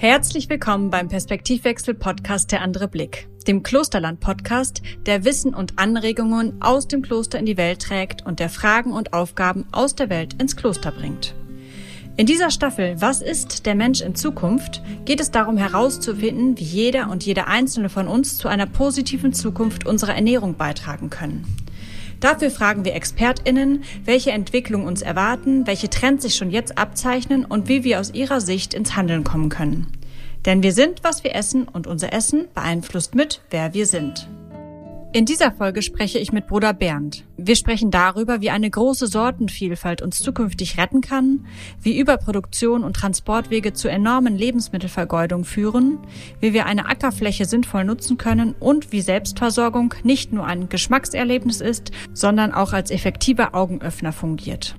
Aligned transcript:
Herzlich 0.00 0.48
willkommen 0.48 0.88
beim 0.88 1.08
Perspektivwechsel 1.08 1.92
Podcast 1.92 2.52
Der 2.52 2.62
andere 2.62 2.88
Blick, 2.88 3.28
dem 3.46 3.62
Klosterland 3.62 4.18
Podcast, 4.18 4.80
der 5.04 5.26
Wissen 5.26 5.54
und 5.54 5.78
Anregungen 5.78 6.54
aus 6.62 6.88
dem 6.88 7.02
Kloster 7.02 7.38
in 7.38 7.44
die 7.44 7.58
Welt 7.58 7.82
trägt 7.82 8.24
und 8.24 8.40
der 8.40 8.48
Fragen 8.48 8.92
und 8.92 9.12
Aufgaben 9.12 9.66
aus 9.72 9.94
der 9.94 10.08
Welt 10.08 10.40
ins 10.40 10.56
Kloster 10.56 10.90
bringt. 10.90 11.34
In 12.16 12.24
dieser 12.24 12.50
Staffel 12.50 12.98
Was 13.02 13.20
ist 13.20 13.66
der 13.66 13.74
Mensch 13.74 14.00
in 14.00 14.14
Zukunft 14.14 14.80
geht 15.04 15.20
es 15.20 15.32
darum 15.32 15.58
herauszufinden, 15.58 16.58
wie 16.58 16.64
jeder 16.64 17.10
und 17.10 17.26
jede 17.26 17.46
einzelne 17.46 17.90
von 17.90 18.08
uns 18.08 18.38
zu 18.38 18.48
einer 18.48 18.64
positiven 18.64 19.34
Zukunft 19.34 19.84
unserer 19.84 20.14
Ernährung 20.14 20.56
beitragen 20.56 21.10
können. 21.10 21.44
Dafür 22.20 22.50
fragen 22.50 22.84
wir 22.84 22.94
ExpertInnen, 22.94 23.82
welche 24.04 24.30
Entwicklungen 24.30 24.86
uns 24.86 25.00
erwarten, 25.00 25.66
welche 25.66 25.88
Trends 25.88 26.22
sich 26.22 26.36
schon 26.36 26.50
jetzt 26.50 26.76
abzeichnen 26.76 27.46
und 27.46 27.68
wie 27.68 27.82
wir 27.82 27.98
aus 27.98 28.12
ihrer 28.12 28.42
Sicht 28.42 28.74
ins 28.74 28.94
Handeln 28.94 29.24
kommen 29.24 29.48
können. 29.48 29.86
Denn 30.44 30.62
wir 30.62 30.72
sind, 30.72 31.02
was 31.02 31.24
wir 31.24 31.34
essen 31.34 31.66
und 31.66 31.86
unser 31.86 32.12
Essen 32.12 32.48
beeinflusst 32.54 33.14
mit, 33.14 33.40
wer 33.50 33.74
wir 33.74 33.86
sind. 33.86 34.28
In 35.12 35.24
dieser 35.24 35.50
Folge 35.50 35.82
spreche 35.82 36.20
ich 36.20 36.30
mit 36.30 36.46
Bruder 36.46 36.72
Bernd. 36.72 37.24
Wir 37.36 37.56
sprechen 37.56 37.90
darüber, 37.90 38.40
wie 38.40 38.50
eine 38.50 38.70
große 38.70 39.08
Sortenvielfalt 39.08 40.02
uns 40.02 40.20
zukünftig 40.20 40.78
retten 40.78 41.00
kann, 41.00 41.46
wie 41.82 41.98
Überproduktion 41.98 42.84
und 42.84 42.94
Transportwege 42.94 43.72
zu 43.72 43.88
enormen 43.88 44.36
Lebensmittelvergeudung 44.36 45.44
führen, 45.44 45.98
wie 46.38 46.52
wir 46.52 46.66
eine 46.66 46.86
Ackerfläche 46.86 47.44
sinnvoll 47.44 47.84
nutzen 47.84 48.18
können 48.18 48.54
und 48.60 48.92
wie 48.92 49.00
Selbstversorgung 49.00 49.94
nicht 50.04 50.32
nur 50.32 50.46
ein 50.46 50.68
Geschmackserlebnis 50.68 51.60
ist, 51.60 51.90
sondern 52.14 52.52
auch 52.52 52.72
als 52.72 52.92
effektiver 52.92 53.56
Augenöffner 53.56 54.12
fungiert. 54.12 54.76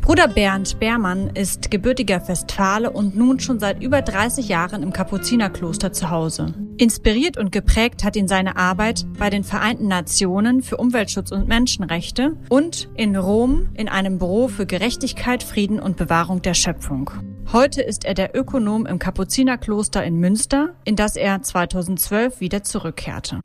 Bruder 0.00 0.28
Bernd 0.28 0.78
Beermann 0.80 1.30
ist 1.34 1.70
gebürtiger 1.70 2.26
Westfale 2.28 2.90
und 2.90 3.16
nun 3.16 3.40
schon 3.40 3.60
seit 3.60 3.82
über 3.82 4.02
30 4.02 4.48
Jahren 4.48 4.82
im 4.82 4.92
Kapuzinerkloster 4.92 5.92
zu 5.92 6.10
Hause. 6.10 6.54
Inspiriert 6.78 7.36
und 7.36 7.52
geprägt 7.52 8.04
hat 8.04 8.16
ihn 8.16 8.26
seine 8.26 8.56
Arbeit 8.56 9.04
bei 9.18 9.28
den 9.28 9.44
Vereinten 9.44 9.88
Nationen 9.88 10.62
für 10.62 10.78
Umweltschutz 10.78 11.30
und 11.30 11.46
Menschenrechte 11.46 12.36
und 12.48 12.88
in 12.96 13.16
Rom 13.16 13.68
in 13.74 13.88
einem 13.88 14.18
Büro 14.18 14.48
für 14.48 14.66
Gerechtigkeit, 14.66 15.42
Frieden 15.42 15.78
und 15.78 15.96
Bewahrung 15.96 16.40
der 16.42 16.54
Schöpfung. 16.54 17.10
Heute 17.52 17.82
ist 17.82 18.04
er 18.04 18.14
der 18.14 18.36
Ökonom 18.36 18.86
im 18.86 18.98
Kapuzinerkloster 18.98 20.04
in 20.04 20.16
Münster, 20.16 20.74
in 20.84 20.96
das 20.96 21.16
er 21.16 21.42
2012 21.42 22.40
wieder 22.40 22.62
zurückkehrte. 22.62 23.40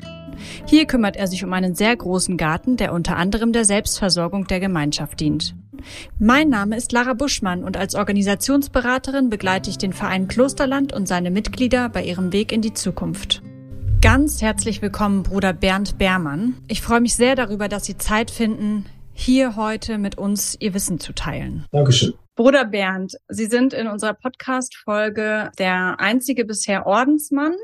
Hier 0.67 0.85
kümmert 0.85 1.15
er 1.15 1.27
sich 1.27 1.43
um 1.43 1.51
einen 1.53 1.75
sehr 1.75 1.95
großen 1.95 2.37
Garten, 2.37 2.77
der 2.77 2.93
unter 2.93 3.17
anderem 3.17 3.51
der 3.51 3.65
Selbstversorgung 3.65 4.47
der 4.47 4.59
Gemeinschaft 4.59 5.19
dient. 5.19 5.55
Mein 6.19 6.49
Name 6.49 6.77
ist 6.77 6.91
Lara 6.91 7.13
Buschmann 7.13 7.63
und 7.63 7.77
als 7.77 7.95
Organisationsberaterin 7.95 9.29
begleite 9.29 9.69
ich 9.69 9.77
den 9.77 9.93
Verein 9.93 10.27
Klosterland 10.27 10.93
und 10.93 11.07
seine 11.07 11.31
Mitglieder 11.31 11.89
bei 11.89 12.03
ihrem 12.03 12.33
Weg 12.33 12.51
in 12.51 12.61
die 12.61 12.73
Zukunft. 12.73 13.41
Ganz 14.01 14.41
herzlich 14.41 14.81
willkommen, 14.81 15.23
Bruder 15.23 15.53
Bernd 15.53 15.97
Beermann. 15.97 16.55
Ich 16.67 16.81
freue 16.81 17.01
mich 17.01 17.15
sehr 17.15 17.35
darüber, 17.35 17.67
dass 17.67 17.85
Sie 17.85 17.97
Zeit 17.97 18.29
finden, 18.29 18.85
hier 19.13 19.55
heute 19.55 19.97
mit 19.97 20.17
uns 20.17 20.57
Ihr 20.59 20.73
Wissen 20.73 20.99
zu 20.99 21.13
teilen. 21.13 21.65
Dankeschön. 21.71 22.13
Bruder 22.35 22.65
Bernd, 22.65 23.13
Sie 23.29 23.45
sind 23.45 23.73
in 23.73 23.87
unserer 23.87 24.13
Podcast-Folge 24.13 25.51
der 25.57 25.99
einzige 25.99 26.43
bisher 26.43 26.85
Ordensmann 26.85 27.55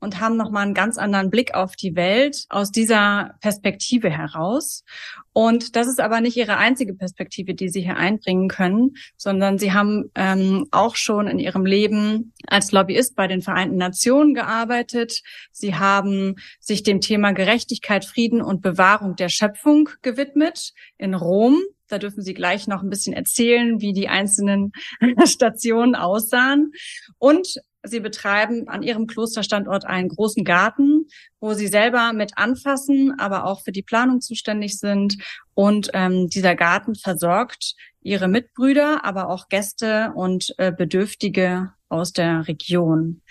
und 0.00 0.20
haben 0.20 0.36
nochmal 0.36 0.64
einen 0.64 0.74
ganz 0.74 0.98
anderen 0.98 1.30
Blick 1.30 1.54
auf 1.54 1.76
die 1.76 1.96
Welt 1.96 2.44
aus 2.50 2.70
dieser 2.70 3.34
Perspektive 3.40 4.10
heraus. 4.10 4.84
Und 5.32 5.76
das 5.76 5.86
ist 5.86 6.00
aber 6.00 6.20
nicht 6.20 6.36
ihre 6.36 6.56
einzige 6.56 6.94
Perspektive, 6.94 7.54
die 7.54 7.68
sie 7.68 7.82
hier 7.82 7.96
einbringen 7.96 8.48
können, 8.48 8.96
sondern 9.16 9.58
sie 9.58 9.72
haben 9.72 10.10
ähm, 10.14 10.66
auch 10.70 10.96
schon 10.96 11.28
in 11.28 11.38
ihrem 11.38 11.64
Leben 11.64 12.32
als 12.46 12.72
Lobbyist 12.72 13.14
bei 13.14 13.26
den 13.26 13.42
Vereinten 13.42 13.76
Nationen 13.76 14.34
gearbeitet. 14.34 15.22
Sie 15.52 15.74
haben 15.74 16.36
sich 16.60 16.82
dem 16.82 17.00
Thema 17.00 17.32
Gerechtigkeit, 17.32 18.04
Frieden 18.04 18.42
und 18.42 18.62
Bewahrung 18.62 19.16
der 19.16 19.28
Schöpfung 19.28 19.88
gewidmet 20.02 20.72
in 20.96 21.14
Rom. 21.14 21.60
Da 21.88 21.98
dürfen 21.98 22.22
Sie 22.22 22.34
gleich 22.34 22.66
noch 22.66 22.82
ein 22.82 22.90
bisschen 22.90 23.14
erzählen, 23.14 23.80
wie 23.80 23.92
die 23.92 24.08
einzelnen 24.08 24.72
Stationen 25.24 25.94
aussahen. 25.94 26.72
Und 27.18 27.60
Sie 27.84 28.00
betreiben 28.00 28.68
an 28.68 28.82
Ihrem 28.82 29.06
Klosterstandort 29.06 29.84
einen 29.84 30.08
großen 30.08 30.44
Garten, 30.44 31.06
wo 31.40 31.54
Sie 31.54 31.68
selber 31.68 32.12
mit 32.12 32.32
anfassen, 32.36 33.14
aber 33.18 33.44
auch 33.44 33.62
für 33.62 33.72
die 33.72 33.82
Planung 33.82 34.20
zuständig 34.20 34.78
sind. 34.78 35.16
Und 35.54 35.90
ähm, 35.94 36.28
dieser 36.28 36.56
Garten 36.56 36.94
versorgt 36.94 37.74
Ihre 38.00 38.28
Mitbrüder, 38.28 39.04
aber 39.04 39.28
auch 39.28 39.48
Gäste 39.48 40.12
und 40.14 40.54
äh, 40.58 40.72
Bedürftige 40.72 41.72
aus 41.88 42.12
der 42.12 42.48
Region. 42.48 43.22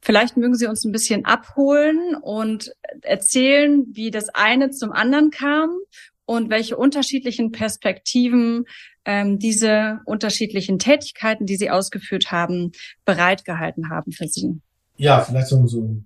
Vielleicht 0.00 0.36
mögen 0.36 0.54
Sie 0.54 0.66
uns 0.66 0.84
ein 0.84 0.92
bisschen 0.92 1.24
abholen 1.24 2.14
und 2.20 2.72
erzählen, 3.02 3.84
wie 3.90 4.10
das 4.10 4.28
eine 4.30 4.70
zum 4.70 4.92
anderen 4.92 5.30
kam 5.30 5.70
und 6.24 6.50
welche 6.50 6.76
unterschiedlichen 6.76 7.52
Perspektiven 7.52 8.64
ähm, 9.08 9.38
diese 9.38 10.00
unterschiedlichen 10.04 10.78
Tätigkeiten, 10.78 11.46
die 11.46 11.56
Sie 11.56 11.70
ausgeführt 11.70 12.30
haben, 12.30 12.72
bereitgehalten 13.06 13.88
haben 13.88 14.12
für 14.12 14.28
Sie? 14.28 14.60
Ja, 14.98 15.20
vielleicht 15.20 15.46
so, 15.46 15.56
ein 15.56 16.04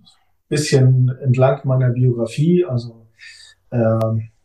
bisschen 0.48 1.10
entlang 1.20 1.62
meiner 1.64 1.90
Biografie. 1.90 2.64
Also 2.64 3.08
äh, 3.70 3.98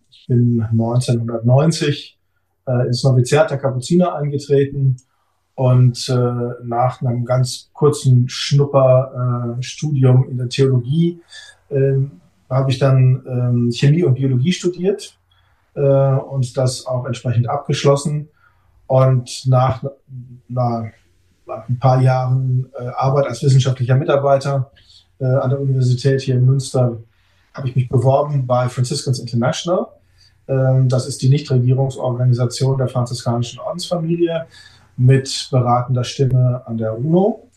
ich 0.09 0.25
bin 0.27 0.59
1990 0.71 2.17
äh, 2.65 2.87
ins 2.87 3.03
Noviziat 3.03 3.51
der 3.51 3.59
Kapuziner 3.59 4.15
eingetreten 4.15 4.97
und 5.53 6.09
äh, 6.09 6.15
nach 6.63 7.01
einem 7.01 7.25
ganz 7.25 7.69
kurzen 7.73 8.27
Schnupperstudium 8.27 10.25
äh, 10.25 10.31
in 10.31 10.37
der 10.37 10.49
Theologie 10.49 11.21
äh, 11.69 11.97
habe 12.49 12.71
ich 12.71 12.79
dann 12.79 13.69
äh, 13.69 13.71
Chemie 13.75 14.03
und 14.03 14.15
Biologie 14.15 14.51
studiert 14.51 15.19
äh, 15.75 15.81
und 15.81 16.57
das 16.57 16.87
auch 16.87 17.05
entsprechend 17.05 17.47
abgeschlossen 17.49 18.29
und 18.87 19.43
nach, 19.47 19.83
nach 20.47 20.85
ein 21.47 21.79
paar 21.79 22.01
Jahren 22.01 22.69
äh, 22.77 22.87
Arbeit 22.87 23.27
als 23.27 23.43
wissenschaftlicher 23.43 23.95
Mitarbeiter 23.95 24.71
äh, 25.19 25.25
an 25.25 25.49
der 25.49 25.59
Universität 25.59 26.21
hier 26.21 26.35
in 26.35 26.45
Münster 26.45 26.97
habe 27.53 27.69
ich 27.69 27.75
mich 27.75 27.89
beworben 27.89 28.45
bei 28.45 28.69
Franciscans 28.69 29.19
International. 29.19 29.87
Ähm, 30.47 30.89
das 30.89 31.07
ist 31.07 31.21
die 31.21 31.29
Nichtregierungsorganisation 31.29 32.77
der 32.77 32.87
franziskanischen 32.87 33.59
Ordensfamilie 33.59 34.45
mit 34.95 35.49
beratender 35.51 36.03
Stimme 36.03 36.61
an 36.65 36.77
der 36.77 36.97
UNO 36.97 37.49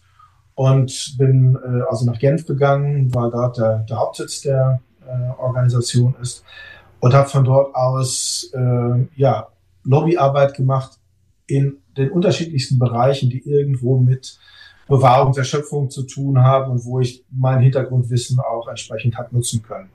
und 0.54 1.16
bin 1.18 1.56
äh, 1.56 1.82
also 1.88 2.06
nach 2.06 2.18
Genf 2.18 2.46
gegangen, 2.46 3.14
weil 3.14 3.30
dort 3.30 3.58
der, 3.58 3.78
der 3.80 3.98
Hauptsitz 3.98 4.42
der 4.42 4.80
äh, 5.06 5.40
Organisation 5.40 6.14
ist 6.20 6.44
und 7.00 7.14
habe 7.14 7.28
von 7.28 7.44
dort 7.44 7.74
aus 7.74 8.50
äh, 8.54 9.06
ja, 9.16 9.48
Lobbyarbeit 9.84 10.54
gemacht 10.54 10.99
in 11.50 11.78
den 11.96 12.10
unterschiedlichsten 12.10 12.78
Bereichen, 12.78 13.30
die 13.30 13.40
irgendwo 13.40 13.98
mit 13.98 14.38
Bewahrung 14.88 15.32
der 15.32 15.44
Schöpfung 15.44 15.88
zu 15.88 16.02
tun 16.02 16.42
haben 16.42 16.72
und 16.72 16.84
wo 16.84 17.00
ich 17.00 17.24
mein 17.30 17.60
Hintergrundwissen 17.60 18.40
auch 18.40 18.68
entsprechend 18.68 19.16
hat 19.16 19.32
nutzen 19.32 19.62
können. 19.62 19.88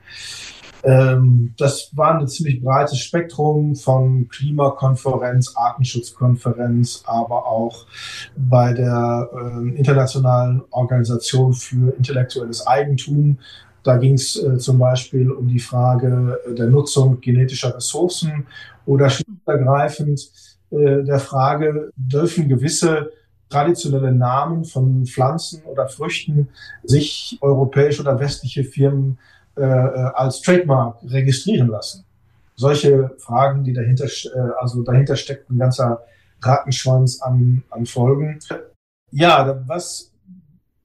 Ähm, 0.84 1.54
das 1.58 1.90
war 1.94 2.18
ein 2.18 2.28
ziemlich 2.28 2.62
breites 2.62 3.00
Spektrum 3.00 3.76
von 3.76 4.28
Klimakonferenz, 4.30 5.54
Artenschutzkonferenz, 5.56 7.04
aber 7.06 7.48
auch 7.48 7.88
bei 8.38 8.72
der 8.74 9.30
äh, 9.34 9.76
Internationalen 9.76 10.62
Organisation 10.70 11.54
für 11.54 11.96
intellektuelles 11.98 12.66
Eigentum. 12.68 13.40
Da 13.84 13.98
ging 13.98 14.14
es 14.14 14.42
äh, 14.42 14.58
zum 14.58 14.78
Beispiel 14.78 15.32
um 15.32 15.48
die 15.48 15.60
Frage 15.60 16.40
der 16.56 16.68
Nutzung 16.68 17.20
genetischer 17.20 17.76
Ressourcen 17.76 18.46
oder 18.86 19.10
schlichtergreifend 19.10 20.30
äh, 20.76 21.04
der 21.04 21.20
Frage, 21.20 21.92
dürfen 21.96 22.50
gewisse 22.50 23.12
traditionelle 23.50 24.12
Namen 24.12 24.66
von 24.66 25.06
Pflanzen 25.06 25.64
oder 25.64 25.88
Früchten 25.88 26.50
sich 26.84 27.38
europäische 27.42 28.02
oder 28.02 28.20
westliche 28.20 28.64
Firmen 28.64 29.18
äh, 29.56 29.62
äh 29.62 30.12
als 30.14 30.42
Trademark 30.42 30.98
registrieren 31.04 31.68
lassen. 31.68 32.06
Solche 32.56 33.12
Fragen, 33.18 33.64
die 33.64 33.74
dahinter, 33.74 34.06
äh, 34.06 34.52
also 34.60 34.84
dahinter 34.84 35.16
steckt 35.16 35.50
ein 35.50 35.60
ganzer 35.60 36.04
Rattenschwanz 36.42 37.22
an, 37.22 37.64
an 37.70 37.86
Folgen. 37.86 38.40
Ja, 39.12 39.62
was 39.68 40.12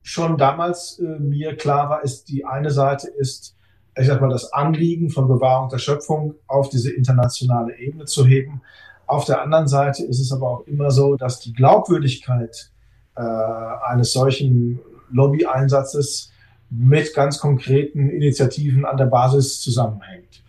schon 0.02 0.36
damals 0.36 0.98
äh, 0.98 1.18
mir 1.18 1.56
klar 1.56 1.88
war, 1.90 2.02
ist, 2.02 2.28
die 2.28 2.44
eine 2.44 2.70
Seite 2.70 3.08
ist, 3.08 3.56
ich 3.96 4.06
sag 4.06 4.20
mal, 4.20 4.30
das 4.30 4.52
Anliegen 4.52 5.10
von 5.10 5.28
Bewahrung 5.28 5.68
der 5.68 5.78
Schöpfung 5.78 6.34
auf 6.46 6.68
diese 6.68 6.92
internationale 6.92 7.78
Ebene 7.78 8.06
zu 8.06 8.26
heben. 8.26 8.62
Auf 9.10 9.24
der 9.24 9.42
anderen 9.42 9.66
Seite 9.66 10.04
ist 10.04 10.20
es 10.20 10.30
aber 10.30 10.48
auch 10.48 10.66
immer 10.68 10.92
so, 10.92 11.16
dass 11.16 11.40
die 11.40 11.52
Glaubwürdigkeit 11.52 12.70
äh, 13.16 13.20
eines 13.20 14.12
solchen 14.12 14.78
Lobbyeinsatzes 15.10 16.30
mit 16.70 17.12
ganz 17.14 17.40
konkreten 17.40 18.08
Initiativen 18.08 18.84
an 18.84 18.96
der 18.96 19.06
Basis 19.06 19.60
zusammenhängt. 19.60 20.44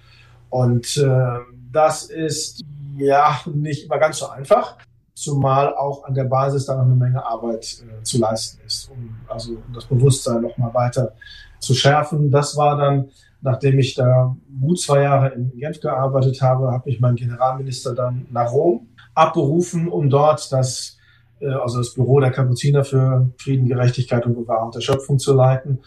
Und 0.52 0.96
äh, 0.98 1.40
das 1.72 2.04
ist 2.04 2.64
ja 2.98 3.40
nicht 3.52 3.86
immer 3.86 3.98
ganz 3.98 4.20
so 4.20 4.28
einfach. 4.30 4.78
zumal 5.22 5.76
auch 5.76 6.04
an 6.06 6.14
der 6.14 6.24
Basis 6.26 6.66
da 6.66 6.76
noch 6.76 6.84
eine 6.86 6.96
Menge 6.96 7.24
Arbeit 7.24 7.84
äh, 7.84 8.04
zu 8.04 8.18
leisten 8.20 8.60
ist, 8.66 8.90
um 8.90 9.16
also 9.28 9.52
um 9.52 9.74
das 9.74 9.86
Bewusstsein 9.86 10.42
noch 10.42 10.58
mal 10.58 10.74
weiter 10.74 11.14
zu 11.60 11.74
schärfen. 11.74 12.32
Das 12.32 12.58
war 12.58 12.78
dann, 12.78 13.10
nachdem 13.42 13.80
ich 13.80 13.96
da 13.96 14.36
gut 14.60 14.80
zwei 14.80 15.04
Jahre 15.04 15.30
in 15.30 15.52
Genf 15.58 15.80
gearbeitet 15.80 16.42
habe, 16.42 16.72
habe 16.72 16.90
ich 16.90 17.00
meinen 17.00 17.16
Generalminister 17.16 17.94
dann 17.96 18.28
nach 18.32 18.52
Rom 18.52 18.88
abberufen, 19.16 19.88
um 19.90 20.10
dort 20.10 20.52
das, 20.52 20.98
äh, 21.40 21.48
also 21.48 21.80
das 21.80 21.94
Büro 21.94 22.20
der 22.20 22.32
Kapuziner 22.32 22.84
für 22.84 23.30
Frieden, 23.38 23.68
Gerechtigkeit 23.68 24.26
und 24.26 24.36
Bewahrung 24.36 24.72
der 24.72 24.82
Schöpfung 24.82 25.20
zu 25.20 25.34
leiten. 25.34 25.80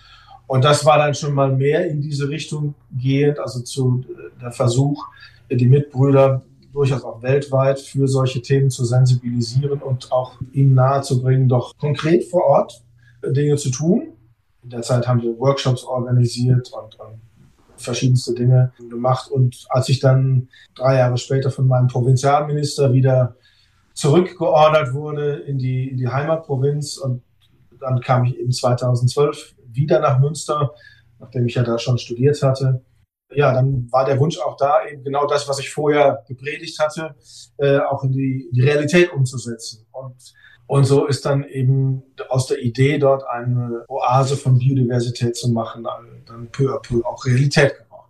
Und 0.46 0.64
das 0.64 0.84
war 0.84 0.98
dann 0.98 1.14
schon 1.14 1.32
mal 1.32 1.50
mehr 1.50 1.88
in 1.88 2.00
diese 2.00 2.28
Richtung 2.28 2.74
gehend, 2.92 3.38
also 3.38 3.60
zu 3.60 4.04
äh, 4.08 4.40
der 4.40 4.52
Versuch, 4.52 5.06
die 5.50 5.66
Mitbrüder 5.66 6.42
durchaus 6.72 7.04
auch 7.04 7.22
weltweit 7.22 7.78
für 7.78 8.08
solche 8.08 8.42
Themen 8.42 8.68
zu 8.68 8.84
sensibilisieren 8.84 9.80
und 9.80 10.10
auch 10.10 10.34
ihnen 10.52 10.74
nahezubringen, 10.74 11.48
doch 11.48 11.76
konkret 11.78 12.24
vor 12.24 12.44
Ort 12.44 12.82
Dinge 13.24 13.56
zu 13.56 13.70
tun. 13.70 14.08
In 14.64 14.70
der 14.70 14.82
Zeit 14.82 15.06
haben 15.06 15.22
wir 15.22 15.38
Workshops 15.38 15.84
organisiert 15.84 16.72
und, 16.72 16.98
und 16.98 17.20
verschiedenste 17.76 18.34
Dinge 18.34 18.72
gemacht. 18.90 19.30
Und 19.30 19.66
als 19.68 19.88
ich 19.88 20.00
dann 20.00 20.48
drei 20.74 20.98
Jahre 20.98 21.18
später 21.18 21.50
von 21.50 21.66
meinem 21.66 21.88
Provinzialminister 21.88 22.92
wieder 22.92 23.36
zurückgeordert 23.94 24.92
wurde 24.92 25.34
in 25.40 25.58
die, 25.58 25.88
in 25.88 25.96
die 25.96 26.08
Heimatprovinz 26.08 26.96
und 26.98 27.22
dann 27.80 28.00
kam 28.00 28.24
ich 28.24 28.38
eben 28.38 28.50
2012 28.50 29.54
wieder 29.66 30.00
nach 30.00 30.18
Münster, 30.18 30.72
nachdem 31.18 31.46
ich 31.46 31.54
ja 31.54 31.62
da 31.62 31.78
schon 31.78 31.98
studiert 31.98 32.42
hatte 32.42 32.82
ja, 33.36 33.52
dann 33.52 33.90
war 33.90 34.04
der 34.04 34.18
Wunsch 34.18 34.38
auch 34.38 34.56
da, 34.56 34.86
eben 34.86 35.02
genau 35.02 35.26
das, 35.26 35.48
was 35.48 35.58
ich 35.58 35.70
vorher 35.70 36.24
gepredigt 36.28 36.78
hatte, 36.78 37.14
äh, 37.58 37.78
auch 37.78 38.04
in 38.04 38.12
die, 38.12 38.48
die 38.52 38.62
Realität 38.62 39.12
umzusetzen. 39.12 39.86
Und, 39.92 40.32
und 40.66 40.84
so 40.84 41.06
ist 41.06 41.26
dann 41.26 41.44
eben 41.44 42.02
aus 42.28 42.46
der 42.46 42.62
Idee, 42.62 42.98
dort 42.98 43.24
eine 43.28 43.84
Oase 43.88 44.36
von 44.36 44.58
Biodiversität 44.58 45.36
zu 45.36 45.50
machen, 45.50 45.84
dann 46.26 46.48
peu 46.50 46.74
à 46.74 46.80
peu 46.80 47.04
auch 47.04 47.24
Realität 47.26 47.74
geworden. 47.76 48.08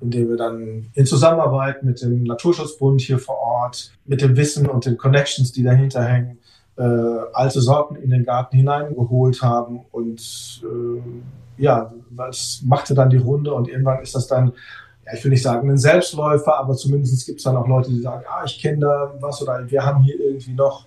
Indem 0.00 0.28
wir 0.28 0.36
dann 0.36 0.90
in 0.94 1.06
Zusammenarbeit 1.06 1.82
mit 1.82 2.02
dem 2.02 2.24
Naturschutzbund 2.24 3.00
hier 3.00 3.18
vor 3.18 3.38
Ort, 3.38 3.92
mit 4.04 4.20
dem 4.20 4.36
Wissen 4.36 4.66
und 4.66 4.84
den 4.84 4.98
Connections, 4.98 5.52
die 5.52 5.62
dahinter 5.62 6.04
hängen, 6.04 6.38
äh, 6.76 6.82
alte 7.32 7.60
Sorten 7.60 7.96
in 7.96 8.10
den 8.10 8.24
Garten 8.24 8.56
hineingeholt 8.56 9.40
haben 9.40 9.80
und 9.92 10.62
äh, 10.64 11.62
ja, 11.62 11.92
das 12.10 12.62
machte 12.64 12.94
dann 12.94 13.08
die 13.08 13.16
Runde 13.16 13.54
und 13.54 13.68
irgendwann 13.68 14.02
ist 14.02 14.14
das 14.14 14.26
dann, 14.26 14.52
ja, 15.06 15.14
ich 15.14 15.24
will 15.24 15.30
nicht 15.30 15.42
sagen 15.42 15.70
ein 15.70 15.78
Selbstläufer, 15.78 16.58
aber 16.58 16.74
zumindest 16.74 17.24
gibt 17.24 17.38
es 17.38 17.44
dann 17.44 17.56
auch 17.56 17.66
Leute, 17.66 17.90
die 17.90 18.00
sagen, 18.00 18.24
ah, 18.28 18.42
ich 18.44 18.60
kenne 18.60 18.80
da 18.80 19.14
was 19.20 19.40
oder 19.40 19.70
wir 19.70 19.84
haben 19.84 20.02
hier 20.02 20.20
irgendwie 20.20 20.52
noch 20.52 20.86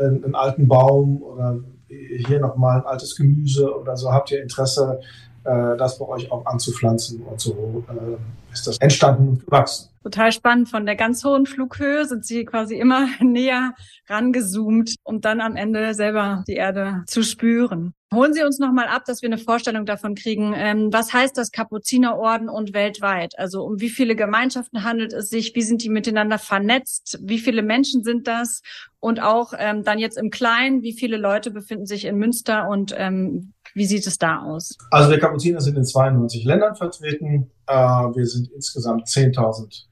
einen, 0.00 0.34
alten 0.34 0.68
Baum 0.68 1.22
oder 1.22 1.60
hier 1.88 2.40
nochmal 2.40 2.80
ein 2.80 2.86
altes 2.86 3.16
Gemüse 3.16 3.76
oder 3.76 3.96
so. 3.96 4.12
Habt 4.12 4.30
ihr 4.30 4.42
Interesse, 4.42 5.00
äh, 5.44 5.76
das 5.76 5.98
bei 5.98 6.06
euch 6.06 6.30
auch 6.30 6.46
anzupflanzen? 6.46 7.22
Und 7.22 7.40
so 7.40 7.84
äh, 7.88 8.52
ist 8.52 8.66
das 8.66 8.78
entstanden 8.78 9.28
und 9.28 9.44
gewachsen. 9.44 9.90
Total 10.02 10.32
spannend. 10.32 10.68
Von 10.68 10.86
der 10.86 10.96
ganz 10.96 11.24
hohen 11.24 11.46
Flughöhe 11.46 12.06
sind 12.06 12.24
sie 12.24 12.44
quasi 12.44 12.76
immer 12.76 13.06
näher 13.20 13.74
rangezoomt, 14.08 14.94
um 15.02 15.20
dann 15.20 15.40
am 15.40 15.56
Ende 15.56 15.94
selber 15.94 16.44
die 16.48 16.54
Erde 16.54 17.04
zu 17.06 17.22
spüren. 17.22 17.94
Holen 18.12 18.34
Sie 18.34 18.42
uns 18.42 18.58
nochmal 18.58 18.88
ab, 18.88 19.04
dass 19.04 19.22
wir 19.22 19.28
eine 19.28 19.38
Vorstellung 19.38 19.86
davon 19.86 20.16
kriegen. 20.16 20.52
Ähm, 20.56 20.92
was 20.92 21.12
heißt 21.12 21.38
das 21.38 21.52
Kapuzinerorden 21.52 22.48
und 22.48 22.74
weltweit? 22.74 23.38
Also 23.38 23.62
um 23.62 23.80
wie 23.80 23.88
viele 23.88 24.16
Gemeinschaften 24.16 24.82
handelt 24.82 25.12
es 25.12 25.28
sich? 25.28 25.54
Wie 25.54 25.62
sind 25.62 25.84
die 25.84 25.90
miteinander 25.90 26.38
vernetzt? 26.38 27.20
Wie 27.22 27.38
viele 27.38 27.62
Menschen 27.62 28.02
sind 28.02 28.26
das? 28.26 28.62
Und 29.00 29.22
auch 29.22 29.54
ähm, 29.56 29.82
dann 29.82 29.98
jetzt 29.98 30.18
im 30.18 30.30
Kleinen, 30.30 30.82
wie 30.82 30.92
viele 30.92 31.16
Leute 31.16 31.50
befinden 31.50 31.86
sich 31.86 32.04
in 32.04 32.16
Münster 32.16 32.68
und 32.68 32.94
ähm, 32.96 33.54
wie 33.74 33.86
sieht 33.86 34.06
es 34.06 34.18
da 34.18 34.42
aus? 34.42 34.76
Also 34.90 35.10
wir 35.10 35.18
Kapuziner 35.18 35.60
sind 35.60 35.78
in 35.78 35.84
92 35.84 36.44
Ländern 36.44 36.74
vertreten. 36.74 37.50
Äh, 37.66 37.74
wir 37.74 38.26
sind 38.26 38.50
insgesamt 38.52 39.06
10.000 39.06 39.84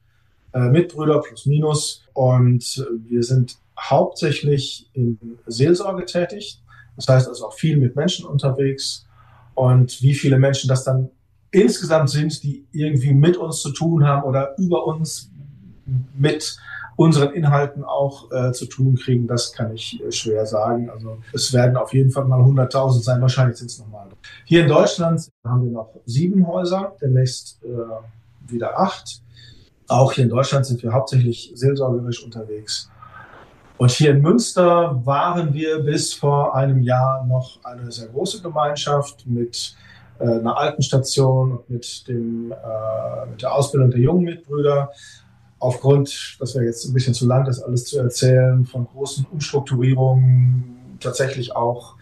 äh, 0.53 0.59
Mitbrüder 0.69 1.21
plus 1.21 1.47
minus 1.47 2.05
und 2.13 2.87
wir 3.07 3.23
sind 3.23 3.57
hauptsächlich 3.79 4.89
in 4.93 5.17
Seelsorge 5.47 6.05
tätig. 6.05 6.61
Das 6.95 7.07
heißt 7.07 7.27
also 7.27 7.47
auch 7.47 7.53
viel 7.53 7.77
mit 7.77 7.95
Menschen 7.95 8.25
unterwegs. 8.25 9.07
Und 9.55 10.01
wie 10.01 10.13
viele 10.13 10.37
Menschen 10.37 10.67
das 10.67 10.83
dann 10.83 11.09
insgesamt 11.51 12.09
sind, 12.09 12.43
die 12.43 12.65
irgendwie 12.71 13.13
mit 13.13 13.37
uns 13.37 13.61
zu 13.61 13.71
tun 13.71 14.05
haben 14.05 14.23
oder 14.23 14.55
über 14.57 14.85
uns 14.85 15.31
mit 16.13 16.57
unseren 16.99 17.31
Inhalten 17.33 17.85
auch 17.85 18.29
äh, 18.29 18.51
zu 18.51 18.65
tun 18.65 18.95
kriegen, 18.95 19.25
das 19.25 19.53
kann 19.53 19.73
ich 19.73 20.03
äh, 20.03 20.11
schwer 20.11 20.45
sagen. 20.45 20.89
Also 20.89 21.19
es 21.31 21.53
werden 21.53 21.77
auf 21.77 21.93
jeden 21.93 22.11
Fall 22.11 22.25
mal 22.25 22.41
100.000 22.41 23.01
sein, 23.01 23.21
wahrscheinlich 23.21 23.57
sind 23.57 23.71
es 23.71 23.79
nochmal. 23.79 24.09
Hier 24.43 24.63
in 24.63 24.67
Deutschland 24.67 25.31
haben 25.45 25.63
wir 25.63 25.71
noch 25.71 25.93
sieben 26.05 26.45
Häuser, 26.45 26.97
demnächst 27.01 27.63
äh, 27.63 28.51
wieder 28.51 28.77
acht. 28.77 29.21
Auch 29.87 30.11
hier 30.11 30.25
in 30.25 30.29
Deutschland 30.29 30.65
sind 30.65 30.83
wir 30.83 30.91
hauptsächlich 30.91 31.53
seelsorgerisch 31.55 32.21
unterwegs. 32.21 32.91
Und 33.77 33.91
hier 33.91 34.11
in 34.11 34.21
Münster 34.21 34.99
waren 35.05 35.53
wir 35.53 35.79
bis 35.79 36.13
vor 36.13 36.53
einem 36.53 36.81
Jahr 36.81 37.25
noch 37.25 37.63
eine 37.63 37.89
sehr 37.93 38.09
große 38.09 38.41
Gemeinschaft 38.41 39.25
mit 39.25 39.73
äh, 40.19 40.25
einer 40.25 40.57
Altenstation 40.57 41.53
und 41.53 41.69
mit, 41.69 42.05
dem, 42.09 42.51
äh, 42.51 43.25
mit 43.29 43.41
der 43.41 43.53
Ausbildung 43.53 43.89
der 43.89 44.01
jungen 44.01 44.25
Mitbrüder. 44.25 44.91
Aufgrund, 45.59 46.37
das 46.39 46.55
wäre 46.55 46.65
jetzt 46.65 46.85
ein 46.85 46.93
bisschen 46.93 47.13
zu 47.13 47.27
lang, 47.27 47.45
das 47.45 47.61
alles 47.61 47.85
zu 47.85 47.99
erzählen, 47.99 48.65
von 48.65 48.85
großen 48.85 49.25
Umstrukturierungen, 49.31 50.97
tatsächlich 50.99 51.55
auch 51.55 51.95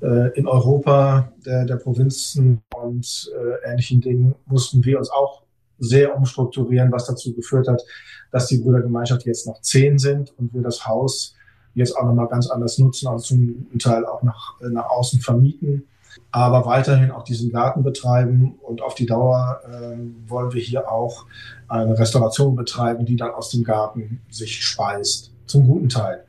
äh, 0.00 0.36
in 0.38 0.46
Europa 0.46 1.32
der, 1.44 1.64
der 1.64 1.76
Provinzen 1.76 2.62
und 2.76 3.30
äh, 3.34 3.70
ähnlichen 3.70 4.00
Dingen, 4.00 4.34
mussten 4.46 4.84
wir 4.84 4.98
uns 4.98 5.10
auch 5.10 5.42
sehr 5.78 6.16
umstrukturieren, 6.16 6.92
was 6.92 7.06
dazu 7.06 7.34
geführt 7.34 7.66
hat, 7.66 7.82
dass 8.30 8.46
die 8.46 8.58
Brüdergemeinschaft 8.58 9.26
jetzt 9.26 9.46
noch 9.46 9.60
zehn 9.60 9.98
sind 9.98 10.32
und 10.38 10.54
wir 10.54 10.62
das 10.62 10.86
Haus 10.86 11.34
jetzt 11.74 11.96
auch 11.96 12.04
nochmal 12.04 12.28
ganz 12.28 12.48
anders 12.48 12.78
nutzen, 12.78 13.08
also 13.08 13.24
zum 13.24 13.78
Teil 13.78 14.04
auch 14.06 14.22
nach, 14.22 14.60
nach 14.60 14.88
außen 14.90 15.20
vermieten, 15.20 15.86
aber 16.30 16.66
weiterhin 16.66 17.10
auch 17.10 17.24
diesen 17.24 17.52
Garten 17.52 17.82
betreiben 17.82 18.56
und 18.62 18.82
auf 18.82 18.94
die 18.94 19.06
Dauer 19.06 19.60
äh, 19.66 19.96
wollen 20.28 20.52
wir 20.52 20.60
hier 20.60 20.90
auch 20.90 21.26
eine 21.68 21.98
Restauration 21.98 22.56
betreiben, 22.56 23.04
die 23.04 23.16
dann 23.16 23.30
aus 23.30 23.50
dem 23.50 23.64
Garten 23.64 24.20
sich 24.30 24.64
speist, 24.64 25.32
zum 25.46 25.66
guten 25.66 25.88
Teil. 25.88 26.24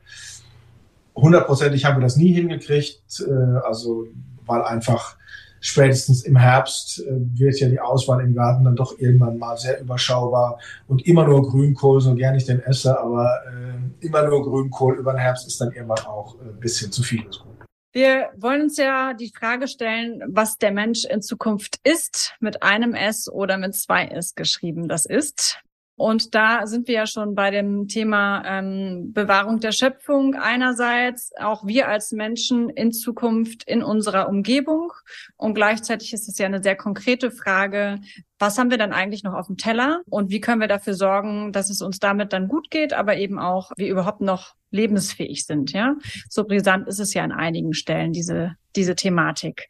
Hundertprozentig 1.14 1.84
haben 1.84 1.98
wir 1.98 2.02
das 2.02 2.16
nie 2.16 2.32
hingekriegt, 2.32 3.24
äh, 3.26 3.58
also 3.64 4.06
weil 4.46 4.62
einfach 4.62 5.16
spätestens 5.64 6.24
im 6.24 6.36
Herbst 6.36 7.00
äh, 7.00 7.12
wird 7.38 7.58
ja 7.58 7.68
die 7.68 7.80
Auswahl 7.80 8.20
im 8.20 8.34
Garten 8.34 8.64
dann 8.64 8.76
doch 8.76 8.98
irgendwann 8.98 9.38
mal 9.38 9.56
sehr 9.56 9.80
überschaubar 9.80 10.58
und 10.88 11.06
immer 11.06 11.26
nur 11.26 11.42
Grünkohl, 11.42 12.02
so 12.02 12.14
gern 12.14 12.34
ich 12.34 12.44
den 12.44 12.60
esse, 12.60 13.00
aber 13.00 13.30
äh, 13.46 14.04
immer 14.06 14.28
nur 14.28 14.42
Grünkohl 14.42 14.98
über 14.98 15.12
den 15.12 15.20
Herbst 15.20 15.46
ist 15.46 15.58
dann 15.60 15.72
irgendwann 15.72 16.04
auch 16.04 16.34
äh, 16.34 16.50
ein 16.50 16.60
bisschen 16.60 16.92
zu 16.92 17.02
viel 17.02 17.24
des 17.24 17.38
Guten. 17.38 17.53
Wir 17.94 18.32
wollen 18.36 18.62
uns 18.62 18.76
ja 18.76 19.14
die 19.14 19.32
Frage 19.32 19.68
stellen, 19.68 20.20
was 20.26 20.58
der 20.58 20.72
Mensch 20.72 21.04
in 21.04 21.22
Zukunft 21.22 21.78
ist, 21.84 22.34
mit 22.40 22.64
einem 22.64 22.92
S 22.92 23.30
oder 23.30 23.56
mit 23.56 23.76
zwei 23.76 24.06
S 24.06 24.34
geschrieben 24.34 24.88
das 24.88 25.06
ist. 25.06 25.60
Und 25.94 26.34
da 26.34 26.66
sind 26.66 26.88
wir 26.88 26.94
ja 26.94 27.06
schon 27.06 27.36
bei 27.36 27.52
dem 27.52 27.86
Thema 27.86 28.42
ähm, 28.44 29.12
Bewahrung 29.12 29.60
der 29.60 29.70
Schöpfung 29.70 30.34
einerseits, 30.34 31.30
auch 31.38 31.64
wir 31.68 31.86
als 31.86 32.10
Menschen 32.10 32.68
in 32.68 32.90
Zukunft 32.90 33.62
in 33.62 33.84
unserer 33.84 34.28
Umgebung. 34.28 34.92
Und 35.36 35.54
gleichzeitig 35.54 36.12
ist 36.12 36.28
es 36.28 36.36
ja 36.36 36.46
eine 36.46 36.64
sehr 36.64 36.74
konkrete 36.74 37.30
Frage, 37.30 38.00
was 38.38 38.58
haben 38.58 38.70
wir 38.70 38.78
dann 38.78 38.92
eigentlich 38.92 39.22
noch 39.22 39.34
auf 39.34 39.46
dem 39.46 39.56
Teller 39.56 40.02
und 40.10 40.30
wie 40.30 40.40
können 40.40 40.60
wir 40.60 40.68
dafür 40.68 40.94
sorgen, 40.94 41.52
dass 41.52 41.70
es 41.70 41.82
uns 41.82 41.98
damit 41.98 42.32
dann 42.32 42.48
gut 42.48 42.70
geht, 42.70 42.92
aber 42.92 43.16
eben 43.16 43.38
auch, 43.38 43.70
wir 43.76 43.88
überhaupt 43.88 44.20
noch 44.20 44.54
lebensfähig 44.70 45.46
sind, 45.46 45.72
ja. 45.72 45.94
So 46.28 46.44
brisant 46.44 46.88
ist 46.88 46.98
es 46.98 47.14
ja 47.14 47.22
an 47.22 47.32
einigen 47.32 47.74
Stellen, 47.74 48.12
diese, 48.12 48.56
diese 48.74 48.96
Thematik. 48.96 49.68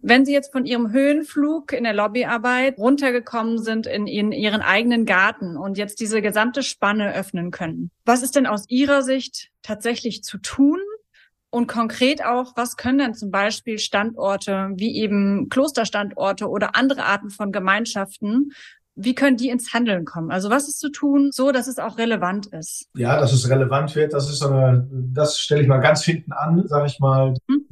Wenn 0.00 0.26
Sie 0.26 0.32
jetzt 0.32 0.52
von 0.52 0.66
Ihrem 0.66 0.92
Höhenflug 0.92 1.72
in 1.72 1.84
der 1.84 1.94
Lobbyarbeit 1.94 2.76
runtergekommen 2.78 3.58
sind 3.58 3.86
in, 3.86 4.06
in 4.06 4.30
Ihren 4.30 4.60
eigenen 4.60 5.06
Garten 5.06 5.56
und 5.56 5.78
jetzt 5.78 6.00
diese 6.00 6.20
gesamte 6.20 6.62
Spanne 6.62 7.14
öffnen 7.14 7.50
können, 7.50 7.90
was 8.04 8.22
ist 8.22 8.36
denn 8.36 8.46
aus 8.46 8.68
Ihrer 8.68 9.02
Sicht 9.02 9.50
tatsächlich 9.62 10.22
zu 10.22 10.36
tun, 10.38 10.78
und 11.52 11.66
konkret 11.66 12.24
auch, 12.24 12.56
was 12.56 12.76
können 12.78 12.98
denn 12.98 13.14
zum 13.14 13.30
Beispiel 13.30 13.78
Standorte 13.78 14.70
wie 14.76 14.96
eben 14.96 15.50
Klosterstandorte 15.50 16.48
oder 16.48 16.76
andere 16.76 17.04
Arten 17.04 17.28
von 17.28 17.52
Gemeinschaften, 17.52 18.52
wie 18.94 19.14
können 19.14 19.36
die 19.36 19.50
ins 19.50 19.74
Handeln 19.74 20.06
kommen? 20.06 20.30
Also 20.30 20.48
was 20.48 20.66
ist 20.66 20.80
zu 20.80 20.90
tun, 20.90 21.28
so 21.30 21.52
dass 21.52 21.66
es 21.66 21.78
auch 21.78 21.98
relevant 21.98 22.46
ist? 22.46 22.88
Ja, 22.94 23.20
dass 23.20 23.34
es 23.34 23.50
relevant 23.50 23.94
wird, 23.94 24.14
das 24.14 24.30
ist 24.30 24.42
eine, 24.42 24.88
das 24.90 25.38
stelle 25.38 25.60
ich 25.60 25.68
mal 25.68 25.80
ganz 25.80 26.02
hinten 26.02 26.32
an, 26.32 26.66
sage 26.68 26.86
ich 26.86 26.98
mal. 27.00 27.34
Hm. 27.48 27.66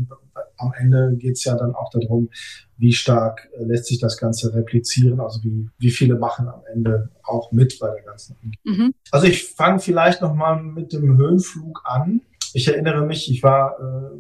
Am 0.59 0.73
Ende 0.79 1.17
geht 1.17 1.37
es 1.39 1.45
ja 1.45 1.57
dann 1.57 1.75
auch 1.75 1.89
darum, 1.91 2.29
wie 2.77 2.93
stark 2.93 3.49
lässt 3.59 3.87
sich 3.87 3.99
das 3.99 4.19
Ganze 4.19 4.55
replizieren, 4.55 5.21
also 5.21 5.43
wie, 5.43 5.71
wie 5.79 5.91
viele 5.91 6.17
machen 6.17 6.49
am 6.49 6.61
Ende 6.71 7.11
auch 7.23 7.51
mit 7.51 7.79
bei 7.81 7.91
der 7.91 8.03
ganzen. 8.03 8.37
Mhm. 8.65 8.93
Also 9.11 9.27
ich 9.27 9.55
fange 9.55 9.81
vielleicht 9.81 10.21
noch 10.21 10.35
mal 10.35 10.63
mit 10.63 10.93
dem 10.93 11.17
Höhenflug 11.17 11.81
an 11.85 12.21
ich 12.55 12.69
erinnere 12.69 13.05
mich, 13.05 13.31
ich 13.31 13.43
war 13.43 13.77
äh, 13.79 14.15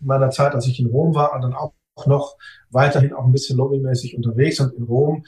in 0.00 0.06
meiner 0.06 0.30
Zeit, 0.30 0.54
als 0.54 0.66
ich 0.66 0.80
in 0.80 0.86
Rom 0.86 1.14
war, 1.14 1.38
dann 1.40 1.54
auch 1.54 1.72
noch 2.06 2.36
weiterhin 2.70 3.12
auch 3.12 3.24
ein 3.24 3.32
bisschen 3.32 3.58
lobbymäßig 3.58 4.16
unterwegs 4.16 4.60
und 4.60 4.74
in 4.74 4.84
Rom 4.84 5.24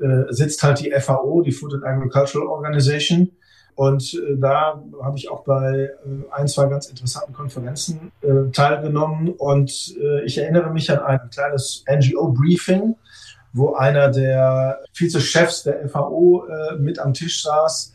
äh, 0.00 0.24
sitzt 0.30 0.62
halt 0.62 0.80
die 0.80 0.92
FAO, 0.92 1.42
die 1.42 1.52
Food 1.52 1.74
and 1.74 1.84
Agricultural 1.84 2.46
Organization. 2.48 3.32
Und 3.74 4.14
äh, 4.14 4.36
da 4.38 4.82
habe 5.02 5.18
ich 5.18 5.30
auch 5.30 5.44
bei 5.44 5.72
äh, 5.74 6.32
ein, 6.32 6.46
zwei 6.46 6.66
ganz 6.66 6.86
interessanten 6.86 7.32
Konferenzen 7.32 8.12
äh, 8.20 8.50
teilgenommen. 8.52 9.30
Und 9.30 9.96
äh, 10.00 10.24
ich 10.24 10.38
erinnere 10.38 10.70
mich 10.70 10.90
an 10.90 11.00
ein 11.00 11.30
kleines 11.30 11.84
NGO-Briefing, 11.90 12.96
wo 13.52 13.74
einer 13.74 14.10
der 14.10 14.80
Vizechefs 14.94 15.62
der 15.62 15.88
FAO 15.88 16.46
äh, 16.46 16.76
mit 16.76 16.98
am 16.98 17.14
Tisch 17.14 17.42
saß 17.42 17.94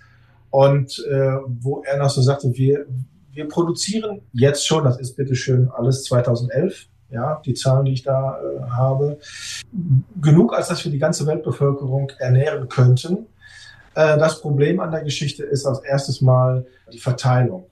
und 0.50 1.06
äh, 1.10 1.38
wo 1.60 1.84
er 1.84 1.98
noch 1.98 2.10
so 2.10 2.22
sagte, 2.22 2.52
wir, 2.54 2.86
wir 3.38 3.48
produzieren 3.48 4.22
jetzt 4.34 4.68
schon, 4.68 4.84
das 4.84 5.00
ist 5.00 5.16
bitteschön 5.16 5.70
alles 5.70 6.04
2011, 6.06 6.88
ja, 7.12 7.40
die 7.46 7.54
Zahlen, 7.54 7.86
die 7.86 7.94
ich 7.94 8.02
da 8.02 8.42
äh, 8.42 8.62
habe, 8.72 9.20
genug, 10.20 10.54
als 10.54 10.70
dass 10.70 10.84
wir 10.84 10.92
die 10.92 10.98
ganze 10.98 11.26
Weltbevölkerung 11.28 12.12
ernähren 12.18 12.68
könnten. 12.68 13.28
Äh, 13.94 14.18
das 14.18 14.42
Problem 14.42 14.80
an 14.80 14.92
der 14.92 15.04
Geschichte 15.04 15.44
ist 15.44 15.66
als 15.66 15.80
erstes 15.80 16.20
mal 16.20 16.66
die 16.92 16.98
Verteilung. 16.98 17.68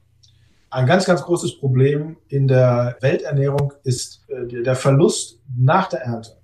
Ein 0.70 0.86
ganz, 0.86 1.06
ganz 1.06 1.24
großes 1.24 1.58
Problem 1.58 2.18
in 2.30 2.48
der 2.48 2.96
Welternährung 3.02 3.74
ist 3.84 4.24
äh, 4.28 4.62
der 4.62 4.76
Verlust 4.76 5.40
nach 5.58 5.90
der 5.90 6.02
Ernte. 6.02 6.38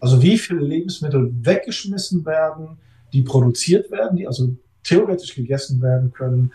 Also 0.00 0.22
wie 0.22 0.36
viele 0.36 0.60
Lebensmittel 0.60 1.32
weggeschmissen 1.32 2.26
werden, 2.26 2.78
die 3.12 3.22
produziert 3.22 3.90
werden, 3.90 4.18
die 4.18 4.26
also 4.26 4.54
theoretisch 4.84 5.34
gegessen 5.34 5.80
werden 5.80 6.12
können, 6.12 6.52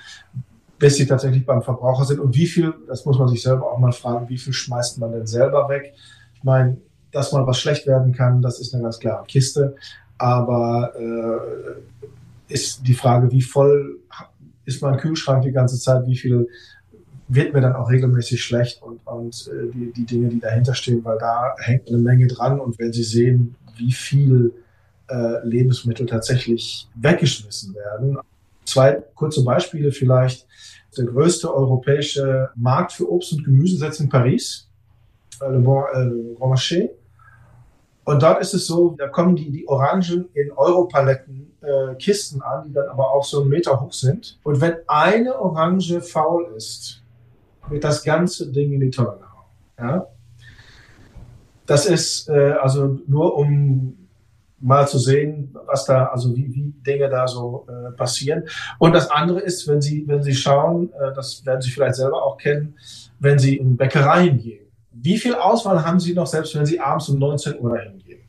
bis 0.79 0.95
sie 0.97 1.05
tatsächlich 1.05 1.45
beim 1.45 1.61
Verbraucher 1.61 2.05
sind. 2.05 2.19
Und 2.19 2.35
wie 2.35 2.47
viel, 2.47 2.73
das 2.87 3.05
muss 3.05 3.17
man 3.17 3.27
sich 3.27 3.41
selber 3.41 3.71
auch 3.71 3.79
mal 3.79 3.91
fragen, 3.91 4.27
wie 4.29 4.37
viel 4.37 4.53
schmeißt 4.53 4.99
man 4.99 5.11
denn 5.11 5.27
selber 5.27 5.69
weg? 5.69 5.93
Ich 6.35 6.43
meine, 6.43 6.77
dass 7.11 7.31
mal 7.31 7.45
was 7.45 7.59
schlecht 7.59 7.87
werden 7.87 8.11
kann, 8.11 8.41
das 8.41 8.59
ist 8.59 8.73
eine 8.73 8.83
ganz 8.83 8.99
klare 8.99 9.25
Kiste. 9.25 9.75
Aber 10.17 10.93
äh, 10.97 12.53
ist 12.53 12.87
die 12.87 12.93
Frage, 12.93 13.31
wie 13.31 13.41
voll 13.41 13.99
ist 14.65 14.81
mein 14.81 14.97
Kühlschrank 14.97 15.43
die 15.43 15.51
ganze 15.51 15.79
Zeit, 15.79 16.05
wie 16.07 16.15
viel 16.15 16.47
wird 17.27 17.53
mir 17.53 17.61
dann 17.61 17.75
auch 17.75 17.89
regelmäßig 17.89 18.43
schlecht 18.43 18.81
und, 18.81 19.05
und 19.05 19.49
äh, 19.51 19.71
die, 19.73 19.91
die 19.93 20.05
Dinge, 20.05 20.29
die 20.29 20.39
dahinter 20.39 20.73
stehen, 20.73 21.03
weil 21.03 21.17
da 21.17 21.55
hängt 21.59 21.87
eine 21.87 21.97
Menge 21.97 22.27
dran. 22.27 22.59
Und 22.59 22.77
wenn 22.79 22.93
Sie 22.93 23.03
sehen, 23.03 23.55
wie 23.77 23.91
viel 23.91 24.53
äh, 25.09 25.45
Lebensmittel 25.45 26.05
tatsächlich 26.05 26.87
weggeschmissen 26.95 27.75
werden, 27.75 28.17
zwei 28.65 29.03
kurze 29.15 29.43
Beispiele 29.43 29.91
vielleicht 29.91 30.47
der 30.97 31.05
größte 31.05 31.53
europäische 31.53 32.49
Markt 32.55 32.93
für 32.93 33.11
Obst 33.11 33.33
und 33.33 33.43
Gemüse 33.43 33.77
sitzt 33.77 33.99
in 33.99 34.09
Paris, 34.09 34.69
äh, 35.41 35.49
Le 35.49 35.59
Bon, 35.59 35.83
äh, 35.93 36.35
Grand 36.37 36.53
Marché. 36.53 36.89
Und 38.05 38.21
dort 38.21 38.41
ist 38.41 38.53
es 38.53 38.67
so, 38.67 38.95
da 38.97 39.07
kommen 39.07 39.35
die, 39.35 39.49
die 39.49 39.67
Orangen 39.67 40.29
in 40.33 40.51
Europaletten 40.51 41.53
äh, 41.61 41.95
Kisten 41.95 42.41
an, 42.41 42.67
die 42.67 42.73
dann 42.73 42.89
aber 42.89 43.11
auch 43.11 43.23
so 43.23 43.41
einen 43.41 43.49
Meter 43.49 43.79
hoch 43.79 43.93
sind. 43.93 44.39
Und 44.43 44.59
wenn 44.59 44.75
eine 44.87 45.39
Orange 45.39 46.01
faul 46.01 46.53
ist, 46.55 47.01
wird 47.69 47.83
das 47.83 48.03
ganze 48.03 48.51
Ding 48.51 48.73
in 48.73 48.81
die 48.81 48.91
Tonne 48.91 49.17
gehauen. 49.17 49.45
Ja? 49.79 50.07
Das 51.65 51.85
ist 51.85 52.27
äh, 52.27 52.55
also 52.61 52.99
nur 53.07 53.37
um 53.37 54.02
mal 54.63 54.87
zu 54.87 54.97
sehen, 54.97 55.53
was 55.65 55.85
da, 55.85 56.05
also 56.05 56.33
wie, 56.35 56.53
wie 56.53 56.73
Dinge 56.85 57.09
da 57.09 57.27
so 57.27 57.67
äh, 57.67 57.91
passieren. 57.91 58.43
Und 58.79 58.93
das 58.93 59.11
andere 59.11 59.41
ist, 59.41 59.67
wenn 59.67 59.81
Sie, 59.81 60.07
wenn 60.07 60.23
Sie 60.23 60.33
schauen, 60.33 60.91
äh, 60.93 61.13
das 61.13 61.45
werden 61.45 61.61
Sie 61.61 61.69
vielleicht 61.69 61.95
selber 61.95 62.23
auch 62.23 62.37
kennen, 62.37 62.75
wenn 63.19 63.37
Sie 63.37 63.57
in 63.57 63.75
Bäckereien 63.75 64.39
gehen. 64.39 64.65
Wie 64.91 65.17
viel 65.17 65.35
Auswahl 65.35 65.83
haben 65.85 65.99
Sie 65.99 66.13
noch, 66.13 66.27
selbst 66.27 66.55
wenn 66.55 66.65
Sie 66.65 66.79
abends 66.79 67.09
um 67.09 67.19
19 67.19 67.59
Uhr 67.59 67.75
dahin 67.75 67.99
gehen? 67.99 68.21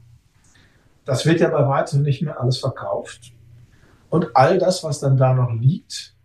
Das 1.04 1.24
wird 1.24 1.40
ja 1.40 1.50
bei 1.50 1.68
weitem 1.68 2.02
nicht 2.02 2.22
mehr 2.22 2.40
alles 2.40 2.58
verkauft. 2.58 3.32
Und 4.10 4.36
all 4.36 4.58
das, 4.58 4.82
was 4.82 4.98
dann 4.98 5.16
da 5.16 5.34
noch 5.34 5.52
liegt, 5.52 6.16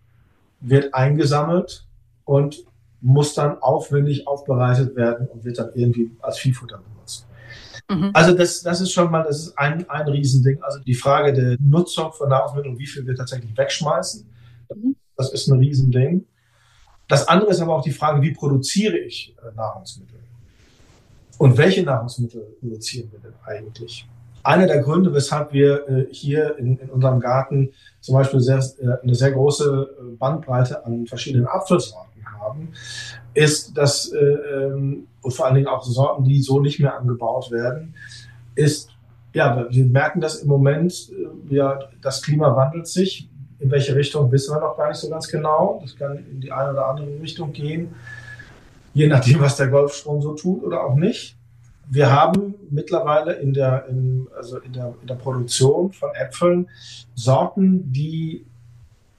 wird 0.59 0.93
eingesammelt 0.93 1.85
und 2.25 2.65
muss 3.01 3.33
dann 3.35 3.61
aufwendig 3.61 4.27
aufbereitet 4.27 4.95
werden 4.95 5.27
und 5.27 5.45
wird 5.45 5.59
dann 5.59 5.69
irgendwie 5.73 6.11
als 6.21 6.39
Viehfutter 6.39 6.79
benutzt. 6.79 7.28
Mhm. 7.89 8.11
Also 8.13 8.33
das, 8.33 8.61
das 8.61 8.81
ist 8.81 8.91
schon 8.91 9.09
mal, 9.09 9.23
das 9.23 9.47
ist 9.47 9.57
ein, 9.57 9.89
ein 9.89 10.07
Riesending. 10.07 10.61
Also 10.61 10.79
die 10.79 10.93
Frage 10.93 11.33
der 11.33 11.57
Nutzung 11.59 12.13
von 12.13 12.29
Nahrungsmitteln 12.29 12.73
und 12.73 12.79
wie 12.79 12.85
viel 12.85 13.05
wir 13.05 13.15
tatsächlich 13.15 13.57
wegschmeißen, 13.57 14.25
mhm. 14.75 14.95
das 15.17 15.31
ist 15.33 15.47
ein 15.47 15.57
Riesending. 15.57 16.25
Das 17.07 17.27
andere 17.27 17.49
ist 17.49 17.59
aber 17.59 17.75
auch 17.75 17.81
die 17.81 17.91
Frage, 17.91 18.21
wie 18.21 18.31
produziere 18.31 18.97
ich 18.97 19.35
äh, 19.41 19.55
Nahrungsmittel? 19.55 20.19
Und 21.39 21.57
welche 21.57 21.81
Nahrungsmittel 21.81 22.41
produzieren 22.59 23.11
wir 23.11 23.19
denn 23.19 23.33
eigentlich? 23.43 24.07
Einer 24.43 24.67
der 24.67 24.83
Gründe, 24.83 25.11
weshalb 25.13 25.51
wir 25.51 25.89
äh, 25.89 26.07
hier 26.11 26.57
in, 26.59 26.77
in 26.77 26.89
unserem 26.91 27.19
Garten 27.19 27.71
zum 28.01 28.13
Beispiel 28.13 28.39
sehr, 28.39 28.59
äh, 28.59 29.01
eine 29.01 29.15
sehr 29.15 29.31
große 29.31 30.15
Bandbreite 30.19 30.85
an 30.85 31.07
verschiedenen 31.07 31.47
Apfelsorten 31.47 32.23
haben, 32.39 32.69
ist, 33.39 33.77
dass, 33.77 34.11
äh, 34.11 34.17
ähm, 34.17 35.07
und 35.21 35.33
vor 35.33 35.45
allen 35.45 35.55
Dingen 35.55 35.67
auch 35.67 35.83
Sorten, 35.83 36.25
die 36.25 36.41
so 36.41 36.59
nicht 36.59 36.79
mehr 36.79 36.97
angebaut 36.97 37.51
werden, 37.51 37.95
ist, 38.55 38.89
ja, 39.33 39.65
wir 39.69 39.85
merken 39.85 40.19
das 40.19 40.41
im 40.41 40.49
Moment, 40.49 41.09
äh, 41.49 41.55
ja, 41.55 41.79
das 42.01 42.21
Klima 42.21 42.53
wandelt 42.55 42.87
sich. 42.87 43.29
In 43.59 43.71
welche 43.71 43.95
Richtung 43.95 44.29
wissen 44.31 44.53
wir 44.53 44.59
noch 44.59 44.75
gar 44.75 44.89
nicht 44.89 44.97
so 44.97 45.09
ganz 45.09 45.27
genau. 45.27 45.79
Das 45.81 45.95
kann 45.95 46.17
in 46.17 46.41
die 46.41 46.51
eine 46.51 46.71
oder 46.71 46.87
andere 46.87 47.21
Richtung 47.21 47.53
gehen, 47.53 47.95
je 48.93 49.07
nachdem, 49.07 49.39
was 49.39 49.55
der 49.55 49.67
Golfstrom 49.67 50.21
so 50.21 50.33
tut 50.33 50.63
oder 50.63 50.83
auch 50.83 50.95
nicht. 50.95 51.37
Wir 51.89 52.11
haben 52.11 52.55
mittlerweile 52.69 53.33
in 53.33 53.53
der, 53.53 53.85
in, 53.87 54.27
also 54.35 54.59
in 54.59 54.73
der, 54.73 54.93
in 55.01 55.07
der 55.07 55.15
Produktion 55.15 55.93
von 55.93 56.09
Äpfeln 56.13 56.67
Sorten, 57.15 57.91
die 57.91 58.45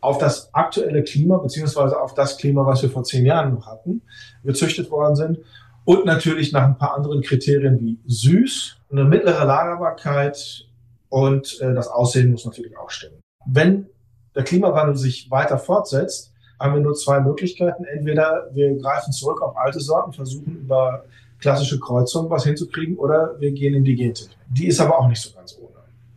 auf 0.00 0.19
das 0.19 0.52
aktuelle 0.54 1.02
Klima 1.02 1.38
beziehungsweise 1.38 2.00
auf 2.00 2.14
das 2.14 2.37
Klima, 2.37 2.66
was 2.66 2.83
wir 2.83 2.90
vor 2.90 3.04
zehn 3.04 3.26
Jahren 3.26 3.54
noch 3.54 3.66
hatten, 3.66 4.02
gezüchtet 4.45 4.90
worden 4.90 5.16
sind. 5.16 5.38
Und 5.85 6.04
natürlich 6.04 6.52
nach 6.52 6.64
ein 6.64 6.78
paar 6.78 6.95
anderen 6.95 7.23
Kriterien 7.23 7.80
wie 7.80 7.99
süß, 8.07 8.76
eine 8.90 9.04
mittlere 9.04 9.45
Lagerbarkeit 9.45 10.66
und 11.09 11.61
äh, 11.61 11.75
das 11.75 11.88
Aussehen 11.88 12.30
muss 12.30 12.45
natürlich 12.45 12.76
auch 12.78 12.90
stimmen. 12.90 13.21
Wenn 13.47 13.87
der 14.35 14.45
Klimawandel 14.45 14.97
sich 14.97 15.30
weiter 15.30 15.59
fortsetzt, 15.59 16.33
haben 16.59 16.75
wir 16.75 16.80
nur 16.80 16.95
zwei 16.95 17.21
Möglichkeiten. 17.21 17.85
Entweder 17.85 18.50
wir 18.52 18.76
greifen 18.76 19.12
zurück 19.12 19.42
auf 19.42 19.57
alte 19.57 19.80
Sorten, 19.80 20.12
versuchen 20.12 20.57
über 20.61 21.04
klassische 21.40 21.80
Kreuzungen 21.80 22.30
was 22.30 22.45
hinzukriegen, 22.45 22.97
oder 22.97 23.35
wir 23.40 23.50
gehen 23.52 23.75
in 23.75 23.85
die 23.85 23.97
Gentechnik. 23.97 24.37
Die 24.50 24.66
ist 24.66 24.80
aber 24.80 24.99
auch 24.99 25.09
nicht 25.09 25.23
so 25.23 25.35
ganz 25.35 25.57
ohne. 25.59 25.71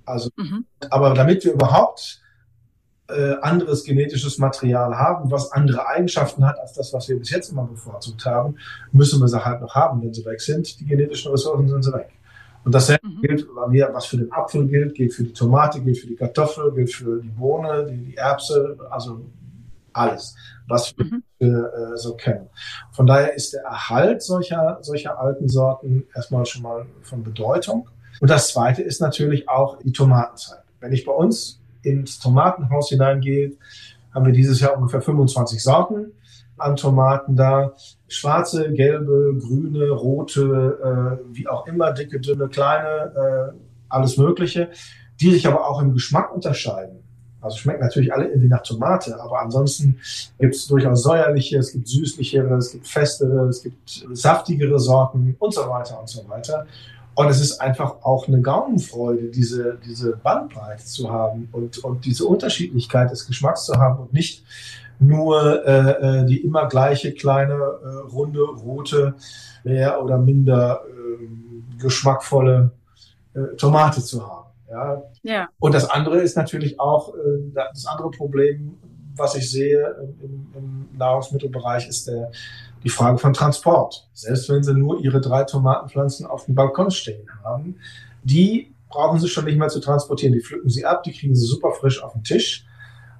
Also, 0.05 0.29
mhm. 0.35 0.65
aber 0.89 1.13
damit 1.13 1.45
wir 1.45 1.53
überhaupt 1.53 2.21
äh, 3.13 3.37
anderes 3.41 3.83
genetisches 3.83 4.37
Material 4.37 4.95
haben, 4.97 5.31
was 5.31 5.51
andere 5.51 5.87
Eigenschaften 5.87 6.45
hat 6.45 6.59
als 6.59 6.73
das, 6.73 6.93
was 6.93 7.07
wir 7.07 7.17
bis 7.17 7.29
jetzt 7.29 7.51
immer 7.51 7.65
bevorzugt 7.65 8.25
haben, 8.25 8.55
müssen 8.91 9.19
wir 9.21 9.27
sie 9.27 9.43
halt 9.43 9.61
noch 9.61 9.75
haben, 9.75 10.01
wenn 10.01 10.13
sie 10.13 10.25
weg 10.25 10.41
sind. 10.41 10.79
Die 10.79 10.85
genetischen 10.85 11.31
Ressourcen 11.31 11.67
sind 11.67 11.83
sie 11.83 11.93
weg. 11.93 12.09
Und 12.63 12.73
dasselbe 12.73 13.07
mhm. 13.07 13.21
gilt, 13.21 13.47
was 13.93 14.05
für 14.05 14.17
den 14.17 14.31
Apfel 14.31 14.67
gilt, 14.67 14.95
gilt 14.95 15.13
für 15.13 15.23
die 15.23 15.33
Tomate, 15.33 15.81
gilt 15.81 15.97
für 15.97 16.07
die 16.07 16.15
Kartoffel, 16.15 16.71
gilt 16.71 16.93
für 16.93 17.21
die 17.21 17.29
Bohne, 17.29 17.85
die, 17.89 17.97
die 17.97 18.15
Erbse, 18.15 18.77
also 18.89 19.21
alles, 19.91 20.35
was 20.67 20.95
wir 20.97 21.05
mhm. 21.05 21.23
äh, 21.39 21.97
so 21.97 22.15
kennen. 22.15 22.49
Von 22.91 23.05
daher 23.05 23.33
ist 23.33 23.53
der 23.53 23.63
Erhalt 23.63 24.23
solcher, 24.23 24.79
solcher 24.81 25.19
alten 25.19 25.47
Sorten 25.47 26.05
erstmal 26.15 26.45
schon 26.45 26.63
mal 26.63 26.85
von 27.01 27.23
Bedeutung. 27.23 27.89
Und 28.21 28.29
das 28.29 28.49
Zweite 28.49 28.81
ist 28.81 29.01
natürlich 29.01 29.49
auch 29.49 29.77
die 29.79 29.91
Tomatenzeit. 29.91 30.63
Wenn 30.79 30.93
ich 30.93 31.05
bei 31.05 31.11
uns 31.11 31.62
ins 31.83 32.19
Tomatenhaus 32.19 32.89
hineingeht, 32.89 33.57
haben 34.13 34.25
wir 34.25 34.33
dieses 34.33 34.59
Jahr 34.59 34.75
ungefähr 34.77 35.01
25 35.01 35.61
Sorten 35.61 36.13
an 36.57 36.75
Tomaten 36.75 37.35
da. 37.35 37.73
Schwarze, 38.07 38.71
gelbe, 38.73 39.37
grüne, 39.39 39.89
rote, 39.89 41.19
äh, 41.21 41.35
wie 41.35 41.47
auch 41.47 41.65
immer, 41.67 41.91
dicke, 41.91 42.19
dünne, 42.19 42.47
kleine, 42.47 43.11
äh, 43.15 43.57
alles 43.89 44.17
Mögliche, 44.17 44.69
die 45.19 45.31
sich 45.31 45.47
aber 45.47 45.67
auch 45.67 45.81
im 45.81 45.93
Geschmack 45.93 46.33
unterscheiden. 46.33 46.99
Also 47.41 47.57
schmecken 47.57 47.81
natürlich 47.81 48.13
alle 48.13 48.27
irgendwie 48.29 48.47
nach 48.47 48.63
Tomate, 48.63 49.19
aber 49.19 49.41
ansonsten 49.41 49.99
gibt 50.39 50.55
es 50.55 50.65
durchaus 50.67 51.03
säuerliche, 51.03 51.57
es 51.57 51.73
gibt 51.73 51.89
süßlichere, 51.89 52.55
es 52.55 52.71
gibt 52.71 52.87
festere, 52.87 53.47
es 53.49 53.63
gibt 53.63 54.07
saftigere 54.13 54.79
Sorten 54.79 55.35
und 55.39 55.53
so 55.53 55.67
weiter 55.67 55.99
und 55.99 56.07
so 56.07 56.27
weiter. 56.29 56.65
Und 57.15 57.27
es 57.27 57.39
ist 57.39 57.59
einfach 57.59 58.03
auch 58.03 58.27
eine 58.27 58.41
Gaumenfreude, 58.41 59.29
diese, 59.29 59.77
diese 59.85 60.17
Bandbreite 60.17 60.83
zu 60.83 61.11
haben 61.11 61.47
und, 61.51 61.77
und 61.83 62.05
diese 62.05 62.25
Unterschiedlichkeit 62.25 63.11
des 63.11 63.27
Geschmacks 63.27 63.65
zu 63.65 63.75
haben 63.75 63.99
und 63.99 64.13
nicht 64.13 64.43
nur 64.99 65.65
äh, 65.65 66.21
äh 66.21 66.25
die 66.25 66.43
immer 66.43 66.67
gleiche 66.67 67.13
kleine, 67.13 67.53
äh, 67.53 68.11
runde, 68.11 68.41
rote, 68.41 69.15
mehr 69.63 70.03
oder 70.03 70.17
minder 70.17 70.81
äh, 70.87 71.81
geschmackvolle 71.81 72.71
äh, 73.33 73.55
Tomate 73.57 74.01
zu 74.01 74.27
haben. 74.27 74.49
Ja? 74.69 75.03
ja. 75.23 75.49
Und 75.59 75.73
das 75.73 75.89
andere 75.89 76.19
ist 76.21 76.35
natürlich 76.35 76.79
auch, 76.79 77.13
äh, 77.13 77.51
das 77.53 77.85
andere 77.85 78.11
Problem, 78.11 78.77
was 79.15 79.35
ich 79.35 79.51
sehe 79.51 79.95
im, 80.21 80.47
im 80.55 80.97
Nahrungsmittelbereich, 80.97 81.87
ist 81.87 82.07
der, 82.07 82.31
die 82.83 82.89
Frage 82.89 83.17
von 83.17 83.33
Transport. 83.33 84.07
Selbst 84.13 84.49
wenn 84.49 84.63
Sie 84.63 84.73
nur 84.73 84.99
Ihre 84.99 85.21
drei 85.21 85.43
Tomatenpflanzen 85.43 86.25
auf 86.25 86.45
dem 86.45 86.55
Balkon 86.55 86.91
stehen 86.91 87.27
haben, 87.43 87.77
die 88.23 88.73
brauchen 88.89 89.19
Sie 89.19 89.27
schon 89.27 89.45
nicht 89.45 89.57
mehr 89.57 89.69
zu 89.69 89.79
transportieren. 89.79 90.33
Die 90.33 90.41
pflücken 90.41 90.69
Sie 90.69 90.85
ab, 90.85 91.03
die 91.03 91.13
kriegen 91.13 91.35
Sie 91.35 91.45
super 91.45 91.71
frisch 91.71 92.03
auf 92.03 92.13
den 92.13 92.23
Tisch. 92.23 92.65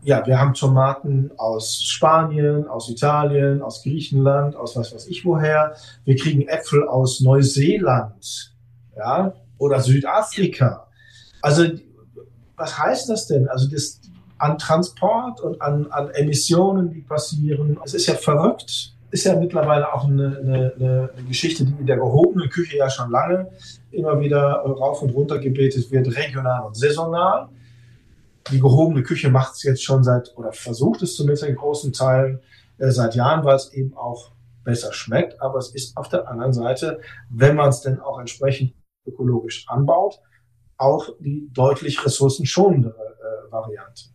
Ja, 0.03 0.25
wir 0.27 0.37
haben 0.37 0.53
Tomaten 0.53 1.31
aus 1.37 1.81
Spanien, 1.81 2.67
aus 2.67 2.89
Italien, 2.89 3.61
aus 3.61 3.83
Griechenland, 3.83 4.55
aus 4.55 4.75
was 4.75 4.93
weiß 4.93 5.07
ich 5.07 5.23
woher. 5.23 5.75
Wir 6.03 6.17
kriegen 6.17 6.47
Äpfel 6.47 6.85
aus 6.87 7.21
Neuseeland, 7.21 8.53
ja, 8.97 9.33
oder 9.57 9.79
Südafrika. 9.79 10.87
Also, 11.41 11.67
was 12.57 12.77
heißt 12.77 13.09
das 13.09 13.27
denn? 13.27 13.47
Also, 13.47 13.69
das, 13.69 14.01
an 14.39 14.57
Transport 14.57 15.39
und 15.39 15.61
an, 15.61 15.87
an 15.89 16.09
Emissionen, 16.09 16.91
die 16.91 17.01
passieren, 17.01 17.79
es 17.85 17.93
ist 17.93 18.07
ja 18.07 18.15
verrückt 18.15 18.92
ist 19.13 19.25
ja 19.25 19.35
mittlerweile 19.35 19.93
auch 19.93 20.05
eine, 20.05 20.39
eine, 20.39 20.73
eine, 20.75 21.09
Geschichte, 21.27 21.63
die 21.63 21.73
in 21.79 21.85
der 21.85 21.97
gehobenen 21.97 22.49
Küche 22.49 22.77
ja 22.77 22.89
schon 22.89 23.11
lange 23.11 23.51
immer 23.91 24.19
wieder 24.19 24.53
rauf 24.65 25.03
und 25.03 25.11
runter 25.11 25.37
gebetet 25.37 25.91
wird, 25.91 26.17
regional 26.17 26.65
und 26.65 26.75
saisonal. 26.75 27.47
Die 28.51 28.59
gehobene 28.59 29.03
Küche 29.03 29.29
macht 29.29 29.53
es 29.53 29.63
jetzt 29.63 29.83
schon 29.83 30.03
seit, 30.03 30.35
oder 30.35 30.51
versucht 30.51 31.03
es 31.03 31.15
zumindest 31.15 31.43
in 31.43 31.55
großen 31.55 31.93
Teilen 31.93 32.39
äh, 32.79 32.89
seit 32.89 33.13
Jahren, 33.13 33.45
weil 33.45 33.55
es 33.55 33.71
eben 33.73 33.95
auch 33.95 34.31
besser 34.63 34.91
schmeckt. 34.93 35.39
Aber 35.39 35.59
es 35.59 35.69
ist 35.75 35.95
auf 35.95 36.09
der 36.09 36.27
anderen 36.27 36.53
Seite, 36.53 36.99
wenn 37.29 37.55
man 37.55 37.69
es 37.69 37.81
denn 37.81 37.99
auch 37.99 38.19
entsprechend 38.19 38.73
ökologisch 39.05 39.67
anbaut, 39.69 40.19
auch 40.77 41.09
die 41.19 41.49
deutlich 41.53 42.03
ressourcenschonendere 42.03 42.95
äh, 42.97 43.51
Variante. 43.51 44.05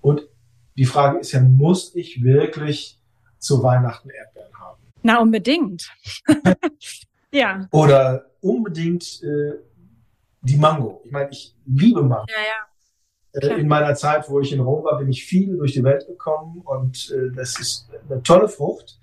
Und 0.00 0.28
die 0.76 0.86
Frage 0.86 1.18
ist 1.18 1.30
ja, 1.30 1.40
muss 1.40 1.94
ich 1.94 2.24
wirklich 2.24 2.97
zu 3.38 3.62
Weihnachten 3.62 4.10
Erdbeeren 4.10 4.54
haben. 4.58 4.82
Na, 5.02 5.20
unbedingt. 5.20 5.90
ja. 7.32 7.66
Oder 7.70 8.26
unbedingt 8.40 9.22
äh, 9.22 9.54
die 10.40 10.56
Mango. 10.56 11.02
Ich 11.04 11.10
meine, 11.10 11.30
ich 11.30 11.54
liebe 11.66 12.02
Mango. 12.02 12.26
Ja, 12.28 12.42
ja. 13.42 13.48
Äh, 13.48 13.60
in 13.60 13.68
meiner 13.68 13.94
Zeit, 13.94 14.28
wo 14.28 14.40
ich 14.40 14.52
in 14.52 14.60
Rom 14.60 14.84
war, 14.84 14.98
bin 14.98 15.08
ich 15.08 15.24
viel 15.24 15.56
durch 15.56 15.72
die 15.72 15.84
Welt 15.84 16.06
gekommen 16.06 16.62
und 16.64 17.10
äh, 17.10 17.34
das 17.34 17.58
ist 17.58 17.88
eine 18.08 18.22
tolle 18.22 18.48
Frucht. 18.48 18.98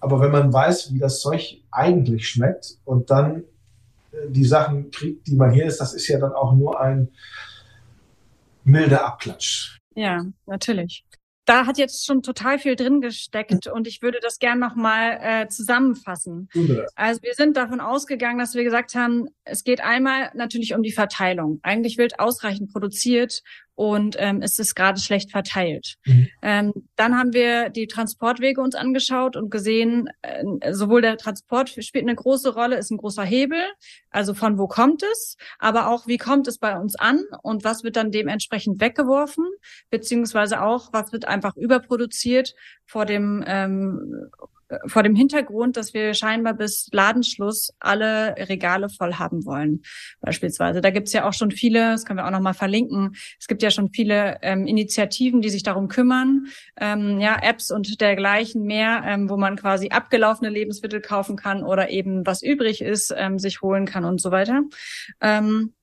Aber 0.00 0.20
wenn 0.20 0.30
man 0.30 0.52
weiß, 0.52 0.92
wie 0.92 0.98
das 0.98 1.20
Zeug 1.20 1.62
eigentlich 1.70 2.28
schmeckt 2.28 2.78
und 2.84 3.10
dann 3.10 3.44
äh, 4.12 4.28
die 4.28 4.44
Sachen 4.44 4.90
kriegt, 4.90 5.26
die 5.26 5.34
man 5.34 5.50
hier 5.50 5.66
ist, 5.66 5.80
das 5.80 5.94
ist 5.94 6.08
ja 6.08 6.18
dann 6.18 6.32
auch 6.32 6.54
nur 6.54 6.80
ein 6.80 7.08
milder 8.64 9.06
Abklatsch. 9.06 9.78
Ja, 9.94 10.24
natürlich 10.46 11.04
da 11.44 11.66
hat 11.66 11.78
jetzt 11.78 12.06
schon 12.06 12.22
total 12.22 12.58
viel 12.58 12.76
drin 12.76 13.00
gesteckt 13.00 13.66
und 13.66 13.86
ich 13.86 14.00
würde 14.00 14.18
das 14.22 14.38
gern 14.38 14.58
nochmal 14.58 15.18
äh, 15.20 15.48
zusammenfassen. 15.48 16.48
Also 16.94 17.22
wir 17.22 17.34
sind 17.34 17.56
davon 17.56 17.80
ausgegangen, 17.80 18.38
dass 18.38 18.54
wir 18.54 18.64
gesagt 18.64 18.94
haben, 18.94 19.28
es 19.44 19.64
geht 19.64 19.80
einmal 19.80 20.30
natürlich 20.34 20.74
um 20.74 20.82
die 20.82 20.92
Verteilung. 20.92 21.60
Eigentlich 21.62 21.98
wird 21.98 22.18
ausreichend 22.18 22.72
produziert 22.72 23.42
und 23.74 24.16
ähm, 24.18 24.40
es 24.42 24.58
ist 24.58 24.74
gerade 24.74 25.00
schlecht 25.00 25.30
verteilt. 25.30 25.96
Mhm. 26.04 26.28
Ähm, 26.42 26.72
dann 26.96 27.18
haben 27.18 27.32
wir 27.32 27.70
die 27.70 27.86
Transportwege 27.86 28.60
uns 28.60 28.74
angeschaut 28.74 29.36
und 29.36 29.50
gesehen, 29.50 30.08
äh, 30.22 30.72
sowohl 30.72 31.02
der 31.02 31.16
Transport 31.16 31.70
spielt 31.70 32.04
eine 32.04 32.14
große 32.14 32.54
Rolle, 32.54 32.76
ist 32.76 32.90
ein 32.90 32.98
großer 32.98 33.24
Hebel, 33.24 33.62
also 34.10 34.34
von 34.34 34.58
wo 34.58 34.66
kommt 34.66 35.02
es, 35.02 35.36
aber 35.58 35.88
auch 35.88 36.06
wie 36.06 36.18
kommt 36.18 36.46
es 36.46 36.58
bei 36.58 36.78
uns 36.78 36.94
an 36.94 37.24
und 37.42 37.64
was 37.64 37.82
wird 37.82 37.96
dann 37.96 38.10
dementsprechend 38.10 38.80
weggeworfen, 38.80 39.44
beziehungsweise 39.90 40.62
auch, 40.62 40.92
was 40.92 41.12
wird 41.12 41.26
einfach 41.26 41.56
überproduziert 41.56 42.54
vor 42.86 43.06
dem 43.06 43.42
ähm, 43.46 44.30
vor 44.86 45.02
dem 45.02 45.14
Hintergrund, 45.14 45.76
dass 45.76 45.94
wir 45.94 46.14
scheinbar 46.14 46.54
bis 46.54 46.88
Ladenschluss 46.92 47.72
alle 47.80 48.34
Regale 48.36 48.88
voll 48.88 49.14
haben 49.14 49.44
wollen, 49.44 49.82
beispielsweise. 50.20 50.80
Da 50.80 50.90
gibt's 50.90 51.12
ja 51.12 51.28
auch 51.28 51.32
schon 51.32 51.50
viele, 51.50 51.92
das 51.92 52.04
können 52.04 52.18
wir 52.18 52.26
auch 52.26 52.30
nochmal 52.30 52.54
verlinken, 52.54 53.16
es 53.38 53.46
gibt 53.46 53.62
ja 53.62 53.70
schon 53.70 53.90
viele 53.90 54.38
ähm, 54.42 54.66
Initiativen, 54.66 55.40
die 55.40 55.50
sich 55.50 55.62
darum 55.62 55.88
kümmern, 55.88 56.46
ähm, 56.80 57.20
ja, 57.20 57.36
Apps 57.42 57.70
und 57.70 58.00
dergleichen 58.00 58.62
mehr, 58.62 59.02
ähm, 59.06 59.28
wo 59.28 59.36
man 59.36 59.56
quasi 59.56 59.88
abgelaufene 59.88 60.50
Lebensmittel 60.50 61.00
kaufen 61.00 61.36
kann 61.36 61.62
oder 61.62 61.90
eben 61.90 62.26
was 62.26 62.42
übrig 62.42 62.80
ist, 62.80 63.14
ähm, 63.16 63.38
sich 63.38 63.62
holen 63.62 63.86
kann 63.86 64.04
und 64.04 64.20
so 64.20 64.30
weiter. 64.30 64.62
Ähm, 65.20 65.74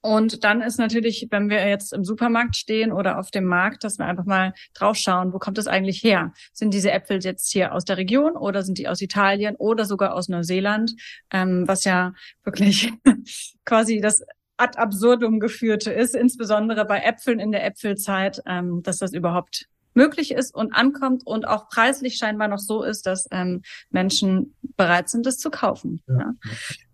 und 0.00 0.44
dann 0.44 0.62
ist 0.62 0.78
natürlich, 0.78 1.26
wenn 1.30 1.50
wir 1.50 1.66
jetzt 1.68 1.92
im 1.92 2.04
Supermarkt 2.04 2.56
stehen 2.56 2.92
oder 2.92 3.18
auf 3.18 3.30
dem 3.30 3.44
Markt, 3.44 3.82
dass 3.84 3.98
wir 3.98 4.06
einfach 4.06 4.24
mal 4.24 4.52
draufschauen, 4.74 5.32
wo 5.32 5.38
kommt 5.38 5.58
das 5.58 5.66
eigentlich 5.66 6.02
her? 6.02 6.32
Sind 6.52 6.72
diese 6.72 6.92
Äpfel 6.92 7.22
jetzt 7.22 7.50
hier 7.50 7.74
aus 7.74 7.84
der 7.84 7.96
Region 7.96 8.36
oder 8.36 8.62
sind 8.62 8.78
die 8.78 8.88
aus 8.88 9.00
Italien 9.00 9.56
oder 9.56 9.84
sogar 9.84 10.14
aus 10.14 10.28
Neuseeland? 10.28 10.92
Ähm, 11.32 11.66
was 11.66 11.84
ja 11.84 12.12
wirklich 12.44 12.92
quasi 13.64 14.00
das 14.00 14.22
ad 14.56 14.78
absurdum 14.78 15.40
geführte 15.40 15.92
ist, 15.92 16.14
insbesondere 16.14 16.84
bei 16.84 17.00
Äpfeln 17.00 17.38
in 17.40 17.52
der 17.52 17.64
Äpfelzeit, 17.64 18.40
ähm, 18.46 18.82
dass 18.82 18.98
das 18.98 19.12
überhaupt 19.12 19.66
möglich 19.94 20.30
ist 20.30 20.54
und 20.54 20.72
ankommt 20.72 21.26
und 21.26 21.46
auch 21.46 21.68
preislich 21.68 22.18
scheinbar 22.18 22.46
noch 22.48 22.58
so 22.58 22.84
ist, 22.84 23.06
dass 23.06 23.26
ähm, 23.32 23.62
Menschen 23.90 24.54
bereit 24.76 25.08
sind, 25.08 25.26
das 25.26 25.38
zu 25.38 25.50
kaufen. 25.50 26.02
Ja. 26.06 26.18
Ja. 26.18 26.34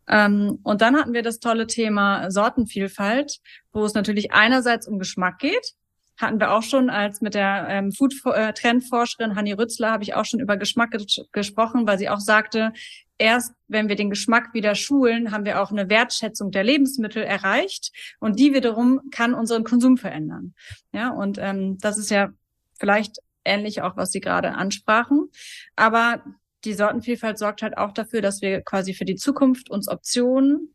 Ähm, 0.09 0.59
und 0.63 0.81
dann 0.81 0.97
hatten 0.97 1.15
wir 1.15 1.23
das 1.23 1.41
tolle 1.41 1.67
Thema 1.67 2.31
Sortenvielfalt, 2.31 3.39
wo 3.73 3.85
es 3.85 3.95
natürlich 3.95 4.33
einerseits 4.33 4.87
um 4.87 4.99
Geschmack 4.99 5.39
geht. 5.39 5.75
Hatten 6.17 6.39
wir 6.39 6.53
auch 6.53 6.63
schon 6.63 6.91
als 6.91 7.21
mit 7.21 7.35
der 7.35 7.67
ähm, 7.69 7.91
Food-Trendforscherin 7.91 9.35
Hanni 9.35 9.53
Rützler 9.53 9.91
habe 9.91 10.05
ich 10.05 10.15
auch 10.15 10.25
schon 10.25 10.41
über 10.41 10.57
Geschmack 10.57 10.93
ges 10.93 11.27
gesprochen, 11.33 11.87
weil 11.89 11.99
sie 11.99 12.09
auch 12.09 12.21
sagte, 12.21 12.73
erst 13.19 13.53
wenn 13.67 13.89
wir 13.89 13.97
den 13.97 14.11
Geschmack 14.11 14.55
wieder 14.55 14.75
schulen, 14.77 15.33
haben 15.33 15.45
wir 15.45 15.61
auch 15.61 15.73
eine 15.73 15.89
Wertschätzung 15.89 16.53
der 16.53 16.63
Lebensmittel 16.63 17.23
erreicht 17.23 17.91
und 18.21 18.39
die 18.39 18.55
wiederum 18.55 19.01
kann 19.11 19.35
unseren 19.35 19.65
Konsum 19.65 19.97
verändern. 19.97 20.55
Ja, 20.93 21.11
und 21.11 21.39
ähm, 21.39 21.79
das 21.81 21.99
ist 21.99 22.11
ja 22.11 22.31
vielleicht 22.79 23.19
ähnlich 23.45 23.83
auch, 23.83 23.97
was 23.97 24.11
Sie 24.11 24.21
gerade 24.21 24.53
ansprachen. 24.55 25.31
Aber 25.77 26.23
die 26.65 26.75
Sortenvielfalt 26.75 27.39
sorgt 27.39 27.63
halt 27.63 27.77
auch 27.77 27.93
dafür, 27.93 28.21
dass 28.21 28.43
wir 28.43 28.63
quasi 28.63 28.95
für 28.95 29.05
die 29.05 29.17
Zukunft 29.17 29.71
uns 29.71 29.89
Optionen 29.89 30.75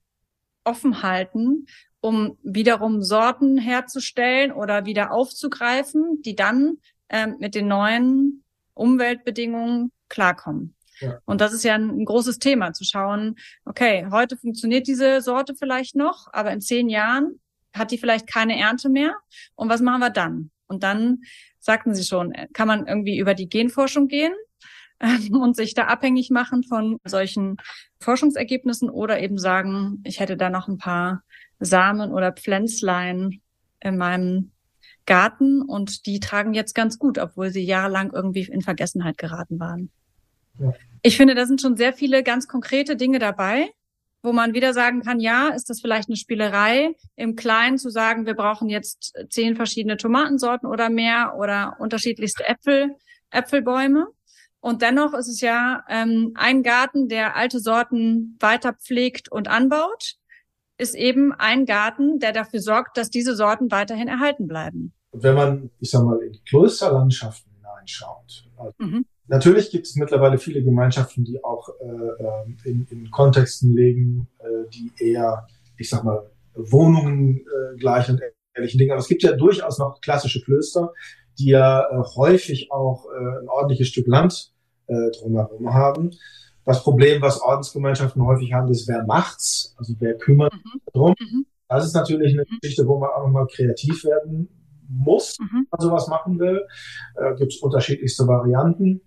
offen 0.63 1.01
halten, 1.01 1.65
um 2.01 2.37
wiederum 2.43 3.01
Sorten 3.01 3.57
herzustellen 3.57 4.51
oder 4.51 4.85
wieder 4.85 5.11
aufzugreifen, 5.11 6.21
die 6.21 6.35
dann 6.35 6.77
ähm, 7.09 7.35
mit 7.39 7.55
den 7.55 7.67
neuen 7.67 8.43
Umweltbedingungen 8.73 9.91
klarkommen. 10.07 10.75
Ja. 10.99 11.19
Und 11.25 11.41
das 11.41 11.53
ist 11.53 11.63
ja 11.63 11.75
ein, 11.75 11.89
ein, 11.89 12.05
großes 12.05 12.39
Thema, 12.39 12.73
zu 12.73 12.83
schauen, 12.83 13.35
okay, 13.65 14.07
heute 14.11 14.37
funktioniert 14.37 14.87
diese 14.87 15.21
Sorte 15.21 15.55
vielleicht 15.55 15.95
noch, 15.95 16.27
aber 16.31 16.51
in 16.51 16.61
zehn 16.61 16.89
Jahren 16.89 17.39
hat 17.73 17.91
die 17.91 17.97
vielleicht 17.97 18.27
keine 18.27 18.57
Ernte 18.57 18.89
mehr. 18.89 19.15
Und 19.55 19.69
was 19.69 19.81
machen 19.81 20.01
wir 20.01 20.09
dann? 20.09 20.51
Und 20.67 20.83
dann, 20.83 21.21
sagten 21.59 21.93
Sie 21.95 22.03
schon, 22.03 22.33
kann 22.53 22.67
man 22.67 22.87
irgendwie 22.87 23.17
über 23.17 23.33
die 23.33 23.49
Genforschung 23.49 24.07
gehen 24.07 24.33
und 25.31 25.55
sich 25.55 25.73
da 25.73 25.85
abhängig 25.85 26.29
machen 26.29 26.63
von 26.63 26.97
solchen 27.05 27.57
Forschungsergebnissen 27.99 28.89
oder 28.89 29.19
eben 29.21 29.37
sagen, 29.37 30.01
ich 30.05 30.19
hätte 30.19 30.37
da 30.37 30.49
noch 30.49 30.67
ein 30.67 30.77
paar 30.77 31.23
Samen 31.59 32.11
oder 32.11 32.31
Pflänzlein 32.31 33.41
in 33.79 33.97
meinem 33.97 34.51
Garten 35.05 35.61
und 35.61 36.05
die 36.05 36.19
tragen 36.19 36.53
jetzt 36.53 36.75
ganz 36.75 36.99
gut, 36.99 37.17
obwohl 37.17 37.49
sie 37.49 37.63
jahrelang 37.63 38.11
irgendwie 38.13 38.43
in 38.43 38.61
Vergessenheit 38.61 39.17
geraten 39.17 39.59
waren. 39.59 39.89
Ja. 40.59 40.73
Ich 41.01 41.17
finde, 41.17 41.35
da 41.35 41.45
sind 41.45 41.61
schon 41.61 41.77
sehr 41.77 41.93
viele 41.93 42.23
ganz 42.23 42.47
konkrete 42.47 42.95
Dinge 42.95 43.19
dabei, 43.19 43.71
wo 44.21 44.33
man 44.33 44.53
wieder 44.53 44.73
sagen 44.73 45.01
kann, 45.01 45.19
ja, 45.19 45.49
ist 45.49 45.69
das 45.69 45.79
vielleicht 45.81 46.09
eine 46.09 46.17
Spielerei 46.17 46.95
im 47.15 47.35
Kleinen 47.35 47.77
zu 47.77 47.89
sagen, 47.89 48.25
wir 48.25 48.33
brauchen 48.33 48.69
jetzt 48.69 49.13
zehn 49.29 49.55
verschiedene 49.55 49.97
Tomatensorten 49.97 50.67
oder 50.69 50.89
mehr 50.89 51.35
oder 51.37 51.77
unterschiedlichste 51.79 52.45
Äpfel, 52.45 52.95
Äpfelbäume. 53.31 54.07
Und 54.61 54.81
dennoch 54.81 55.13
ist 55.13 55.27
es 55.27 55.41
ja 55.41 55.83
ähm, 55.87 56.33
ein 56.35 56.63
Garten, 56.63 57.07
der 57.07 57.35
alte 57.35 57.59
Sorten 57.59 58.37
weiter 58.39 58.73
pflegt 58.73 59.31
und 59.31 59.47
anbaut, 59.47 60.15
ist 60.77 60.95
eben 60.95 61.33
ein 61.33 61.65
Garten, 61.65 62.19
der 62.19 62.31
dafür 62.31 62.61
sorgt, 62.61 62.97
dass 62.97 63.09
diese 63.09 63.35
Sorten 63.35 63.71
weiterhin 63.71 64.07
erhalten 64.07 64.47
bleiben. 64.47 64.93
Und 65.11 65.23
wenn 65.23 65.35
man, 65.35 65.69
ich 65.79 65.91
sag 65.91 66.03
mal, 66.03 66.19
in 66.21 66.33
die 66.33 66.43
Klosterlandschaften 66.43 67.51
hineinschaut, 67.53 68.47
also 68.57 68.73
mhm. 68.79 69.05
natürlich 69.27 69.71
gibt 69.71 69.87
es 69.87 69.95
mittlerweile 69.95 70.37
viele 70.37 70.63
Gemeinschaften, 70.63 71.23
die 71.23 71.43
auch 71.43 71.69
äh, 71.79 71.85
ähm, 71.85 72.57
in, 72.63 72.87
in 72.89 73.11
Kontexten 73.11 73.73
leben, 73.73 74.27
äh, 74.39 74.69
die 74.73 74.91
eher, 74.99 75.47
ich 75.77 75.89
sag 75.89 76.03
mal, 76.03 76.29
Wohnungen 76.53 77.39
äh, 77.39 77.77
gleich 77.77 78.09
und 78.09 78.21
ähnlichen 78.55 78.77
Dingen. 78.77 78.91
Aber 78.91 78.99
es 78.99 79.07
gibt 79.07 79.23
ja 79.23 79.33
durchaus 79.33 79.79
noch 79.79 80.01
klassische 80.01 80.41
Klöster, 80.41 80.93
die 81.37 81.49
ja 81.49 81.81
äh, 81.81 82.03
häufig 82.15 82.71
auch 82.71 83.05
äh, 83.05 83.41
ein 83.41 83.49
ordentliches 83.49 83.87
Stück 83.87 84.07
Land 84.07 84.51
äh, 84.87 85.11
drumherum 85.11 85.73
haben. 85.73 86.11
Das 86.65 86.83
Problem, 86.83 87.21
was 87.21 87.41
Ordensgemeinschaften 87.41 88.23
häufig 88.25 88.53
haben, 88.53 88.69
ist, 88.69 88.87
wer 88.87 89.03
macht's? 89.05 89.73
Also 89.77 89.93
wer 89.99 90.17
kümmert 90.17 90.53
mhm. 90.53 90.81
darum? 90.93 91.15
Mhm. 91.19 91.45
Das 91.67 91.85
ist 91.85 91.93
natürlich 91.93 92.33
eine 92.33 92.43
mhm. 92.43 92.59
Geschichte, 92.61 92.87
wo 92.87 92.99
man 92.99 93.09
auch 93.09 93.23
nochmal 93.23 93.47
kreativ 93.47 94.03
werden 94.03 94.49
muss, 94.87 95.37
mhm. 95.39 95.45
wenn 95.51 95.67
man 95.71 95.81
sowas 95.81 96.07
machen 96.07 96.39
will. 96.39 96.65
Äh, 97.15 97.35
Gibt 97.35 97.53
es 97.53 97.59
unterschiedlichste 97.59 98.27
Varianten. 98.27 99.01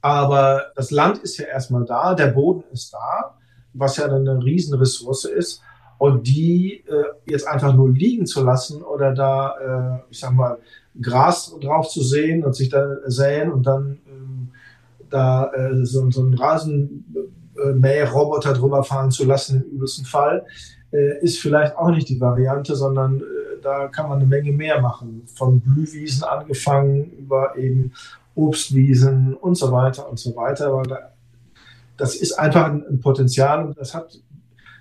Aber 0.00 0.72
das 0.74 0.90
Land 0.90 1.18
ist 1.18 1.38
ja 1.38 1.46
erstmal 1.46 1.84
da, 1.84 2.14
der 2.14 2.28
Boden 2.28 2.64
ist 2.72 2.92
da, 2.92 3.38
was 3.72 3.96
ja 3.96 4.06
eine 4.06 4.42
Riesenressource 4.42 5.24
ist. 5.24 5.62
Und 5.98 6.26
die 6.26 6.84
äh, 6.86 7.04
jetzt 7.26 7.46
einfach 7.48 7.74
nur 7.74 7.90
liegen 7.90 8.26
zu 8.26 8.44
lassen 8.44 8.82
oder 8.82 9.14
da, 9.14 9.98
äh, 9.98 10.10
ich 10.10 10.20
sag 10.20 10.32
mal, 10.32 10.58
Gras 11.00 11.56
drauf 11.60 11.88
zu 11.88 12.02
sehen 12.02 12.44
und 12.44 12.54
sich 12.54 12.68
da 12.68 12.96
säen 13.06 13.50
und 13.52 13.66
dann 13.66 13.98
ähm, 14.08 14.48
da 15.10 15.50
äh, 15.52 15.84
so, 15.84 16.08
so 16.10 16.20
einen 16.20 16.34
Rasenmäherroboter 16.34 18.54
drüber 18.54 18.84
fahren 18.84 19.10
zu 19.10 19.24
lassen 19.24 19.62
im 19.62 19.70
übelsten 19.76 20.04
Fall, 20.04 20.46
äh, 20.92 21.18
ist 21.22 21.40
vielleicht 21.40 21.76
auch 21.76 21.90
nicht 21.90 22.08
die 22.08 22.20
Variante, 22.20 22.76
sondern 22.76 23.20
äh, 23.20 23.24
da 23.62 23.88
kann 23.88 24.08
man 24.08 24.18
eine 24.18 24.26
Menge 24.26 24.52
mehr 24.52 24.80
machen. 24.80 25.22
Von 25.34 25.60
Blühwiesen 25.60 26.24
angefangen 26.24 27.10
über 27.12 27.56
eben 27.56 27.92
Obstwiesen 28.34 29.34
und 29.34 29.56
so 29.56 29.72
weiter 29.72 30.08
und 30.08 30.18
so 30.18 30.36
weiter. 30.36 30.74
Weil 30.74 30.84
da, 30.84 31.12
das 31.96 32.14
ist 32.14 32.38
einfach 32.38 32.66
ein, 32.66 32.86
ein, 32.86 33.00
Potenzial 33.00 33.66
und 33.66 33.78
das 33.78 33.94
hat 33.94 34.18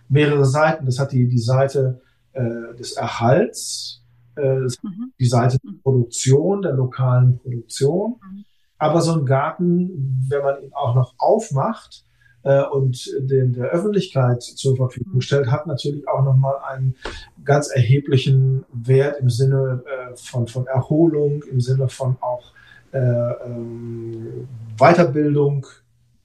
mehrere 0.10 0.46
Seiten. 0.46 0.86
Das 0.86 1.00
hat 1.00 1.12
die, 1.12 1.28
die 1.28 1.40
Seite 1.40 2.02
äh, 2.34 2.76
des 2.78 2.94
Erhalts, 2.94 4.04
äh, 4.36 4.60
mhm. 4.60 5.14
die 5.20 5.26
Seite 5.26 5.58
der 5.60 5.82
Produktion, 5.82 6.62
der 6.62 6.74
lokalen 6.74 7.40
Produktion. 7.40 8.16
Mhm. 8.22 8.46
Aber 8.78 9.02
so 9.02 9.14
ein 9.14 9.26
Garten, 9.26 10.26
wenn 10.30 10.44
man 10.44 10.62
ihn 10.62 10.74
auch 10.74 10.96
noch 10.96 11.14
aufmacht, 11.18 12.06
äh, 12.46 12.64
und 12.64 13.12
den, 13.20 13.54
der 13.54 13.70
Öffentlichkeit 13.70 14.44
zur 14.44 14.76
Verfügung 14.78 15.20
stellt, 15.20 15.48
hat 15.52 15.66
natürlich 15.66 16.08
auch 16.08 16.24
nochmal 16.24 16.56
einen 16.70 16.96
ganz 17.44 17.70
erheblichen 17.70 18.66
Wert 18.72 19.20
im 19.20 19.30
Sinne 19.30 19.84
äh, 19.86 20.16
von, 20.16 20.48
von 20.48 20.68
Erholung, 20.68 21.44
im 21.44 21.60
Sinne 21.60 21.90
von 21.90 22.18
auch 22.22 22.54
äh, 22.92 23.00
ähm, 23.00 24.48
Weiterbildung. 24.78 25.66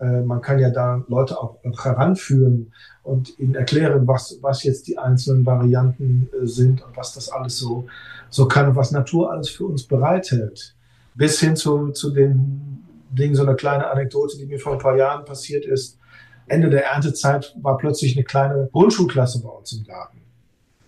Äh, 0.01 0.23
man 0.23 0.41
kann 0.41 0.59
ja 0.59 0.71
da 0.71 1.05
Leute 1.09 1.39
auch 1.39 1.59
heranführen 1.63 2.73
und 3.03 3.39
ihnen 3.39 3.55
erklären, 3.55 4.07
was, 4.07 4.39
was 4.41 4.63
jetzt 4.65 4.87
die 4.89 4.99
einzelnen 4.99 5.45
Varianten 5.45 6.29
äh, 6.33 6.47
sind 6.47 6.83
und 6.85 6.97
was 6.97 7.15
das 7.15 7.29
alles 7.29 7.59
so, 7.59 7.87
so 8.31 8.49
kann 8.49 8.69
und 8.69 8.77
was 8.77 8.93
Natur 8.93 9.31
alles 9.31 9.51
für 9.51 9.67
uns 9.67 9.85
bereithält. 9.85 10.75
Bis 11.15 11.39
hin 11.41 11.55
zu, 11.55 11.91
zu 11.91 12.11
den 12.11 12.87
Dingen, 13.11 13.35
so 13.35 13.43
eine 13.43 13.57
kleine 13.57 13.91
Anekdote, 13.91 14.39
die 14.39 14.47
mir 14.47 14.59
vor 14.59 14.73
ein 14.73 14.79
paar 14.79 14.97
Jahren 14.97 15.25
passiert 15.25 15.65
ist. 15.65 15.99
Ende 16.47 16.71
der 16.71 16.87
Erntezeit 16.87 17.55
war 17.61 17.77
plötzlich 17.77 18.17
eine 18.17 18.25
kleine 18.25 18.69
Grundschulklasse 18.73 19.43
bei 19.43 19.49
uns 19.49 19.73
im 19.73 19.85
Garten. 19.85 20.19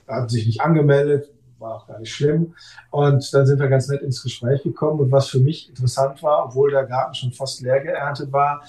Da 0.06 0.16
hatten 0.16 0.28
sich 0.28 0.46
nicht 0.46 0.60
angemeldet, 0.60 1.30
war 1.58 1.76
auch 1.76 1.86
gar 1.86 1.98
nicht 1.98 2.12
schlimm. 2.12 2.54
Und 2.90 3.32
dann 3.32 3.46
sind 3.46 3.58
wir 3.58 3.68
ganz 3.68 3.88
nett 3.88 4.02
ins 4.02 4.22
Gespräch 4.22 4.62
gekommen. 4.62 5.00
Und 5.00 5.10
was 5.10 5.28
für 5.28 5.38
mich 5.38 5.68
interessant 5.68 6.22
war, 6.22 6.46
obwohl 6.46 6.70
der 6.70 6.84
Garten 6.84 7.14
schon 7.14 7.32
fast 7.32 7.60
leer 7.62 7.80
geerntet 7.80 8.32
war, 8.32 8.62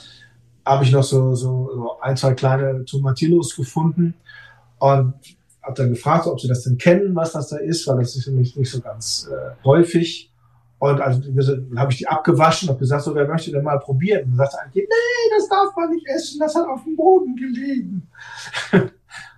habe 0.66 0.84
ich 0.84 0.92
noch 0.92 1.04
so, 1.04 1.36
so, 1.36 1.70
so 1.74 2.00
ein, 2.02 2.18
zwei 2.18 2.34
kleine 2.34 2.86
Tomatillos 2.86 3.56
gefunden 3.56 4.14
und 4.80 5.14
habe 5.62 5.76
dann 5.76 5.90
gefragt, 5.90 6.28
ob 6.28 6.40
sie 6.40 6.48
das 6.48 6.64
denn 6.64 6.78
kennen, 6.78 7.16
was 7.16 7.34
das 7.34 7.50
da 7.50 7.58
ist, 7.58 7.88
weil 7.88 8.00
das 8.00 8.16
ist 8.16 8.28
nämlich 8.28 8.56
nicht 8.56 8.72
so 8.72 8.82
ganz 8.82 9.30
äh, 9.32 9.56
häufig. 9.64 10.30
Und 10.80 11.00
also 11.00 11.22
dann 11.56 11.80
habe 11.80 11.94
ich 11.94 12.00
die 12.00 12.08
abgewaschen 12.08 12.68
und 12.68 12.78
gesagt, 12.78 13.04
so, 13.04 13.16
wer 13.16 13.26
möchte 13.26 13.52
denn 13.52 13.64
mal 13.64 13.80
probieren? 13.80 14.26
Und 14.26 14.38
dann 14.38 14.48
sagte 14.48 14.60
ein 14.60 14.72
nee, 14.74 15.38
das 15.38 15.48
darf 15.48 15.74
man 15.78 15.90
nicht 15.90 16.06
essen, 16.08 16.40
das 16.40 16.54
hat 16.56 16.68
auf 16.68 16.84
dem 16.84 16.98
Boden 16.98 17.36
gelegen. 17.38 18.10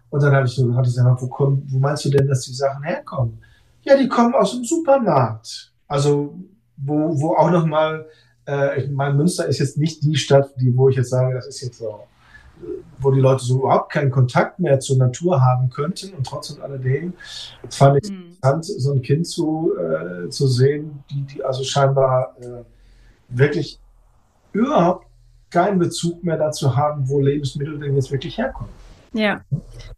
und 0.09 0.23
dann 0.23 0.33
habe 0.33 0.47
ich 0.47 0.55
so 0.55 0.65
gesagt, 0.65 1.21
wo, 1.21 1.27
kommen, 1.27 1.63
wo 1.69 1.77
meinst 1.77 2.05
du 2.05 2.09
denn, 2.09 2.27
dass 2.27 2.41
die 2.41 2.53
Sachen 2.53 2.83
herkommen? 2.83 3.37
Ja, 3.83 3.95
die 3.95 4.07
kommen 4.07 4.33
aus 4.33 4.53
dem 4.53 4.63
Supermarkt. 4.63 5.71
Also, 5.87 6.33
wo, 6.77 7.21
wo 7.21 7.35
auch 7.35 7.51
nochmal, 7.51 8.07
äh, 8.47 8.81
ich 8.81 8.91
meine, 8.91 9.15
Münster 9.15 9.47
ist 9.47 9.59
jetzt 9.59 9.77
nicht 9.77 10.03
die 10.03 10.15
Stadt, 10.15 10.53
die, 10.59 10.75
wo 10.75 10.89
ich 10.89 10.95
jetzt 10.95 11.09
sage, 11.09 11.33
das 11.33 11.47
ist 11.47 11.61
jetzt 11.61 11.77
so 11.77 12.01
wo 12.99 13.11
die 13.11 13.19
Leute 13.19 13.43
so 13.43 13.59
überhaupt 13.59 13.91
keinen 13.91 14.11
Kontakt 14.11 14.59
mehr 14.59 14.79
zur 14.79 14.97
Natur 14.97 15.41
haben 15.41 15.69
könnten. 15.69 16.13
Und 16.13 16.25
trotzdem 16.25 16.61
alledem 16.61 17.13
fand 17.69 18.03
ich 18.03 18.11
mhm. 18.11 18.27
interessant, 18.27 18.65
so 18.65 18.93
ein 18.93 19.01
Kind 19.01 19.27
zu, 19.27 19.73
äh, 19.77 20.29
zu 20.29 20.47
sehen, 20.47 21.03
die, 21.11 21.21
die 21.21 21.43
also 21.43 21.63
scheinbar 21.63 22.35
äh, 22.39 22.63
wirklich 23.29 23.79
überhaupt 24.53 25.07
keinen 25.49 25.79
Bezug 25.79 26.23
mehr 26.23 26.37
dazu 26.37 26.75
haben, 26.75 27.07
wo 27.07 27.19
Lebensmittel 27.19 27.79
denn 27.79 27.95
jetzt 27.95 28.11
wirklich 28.11 28.37
herkommen. 28.37 28.71
Ja, 29.15 29.45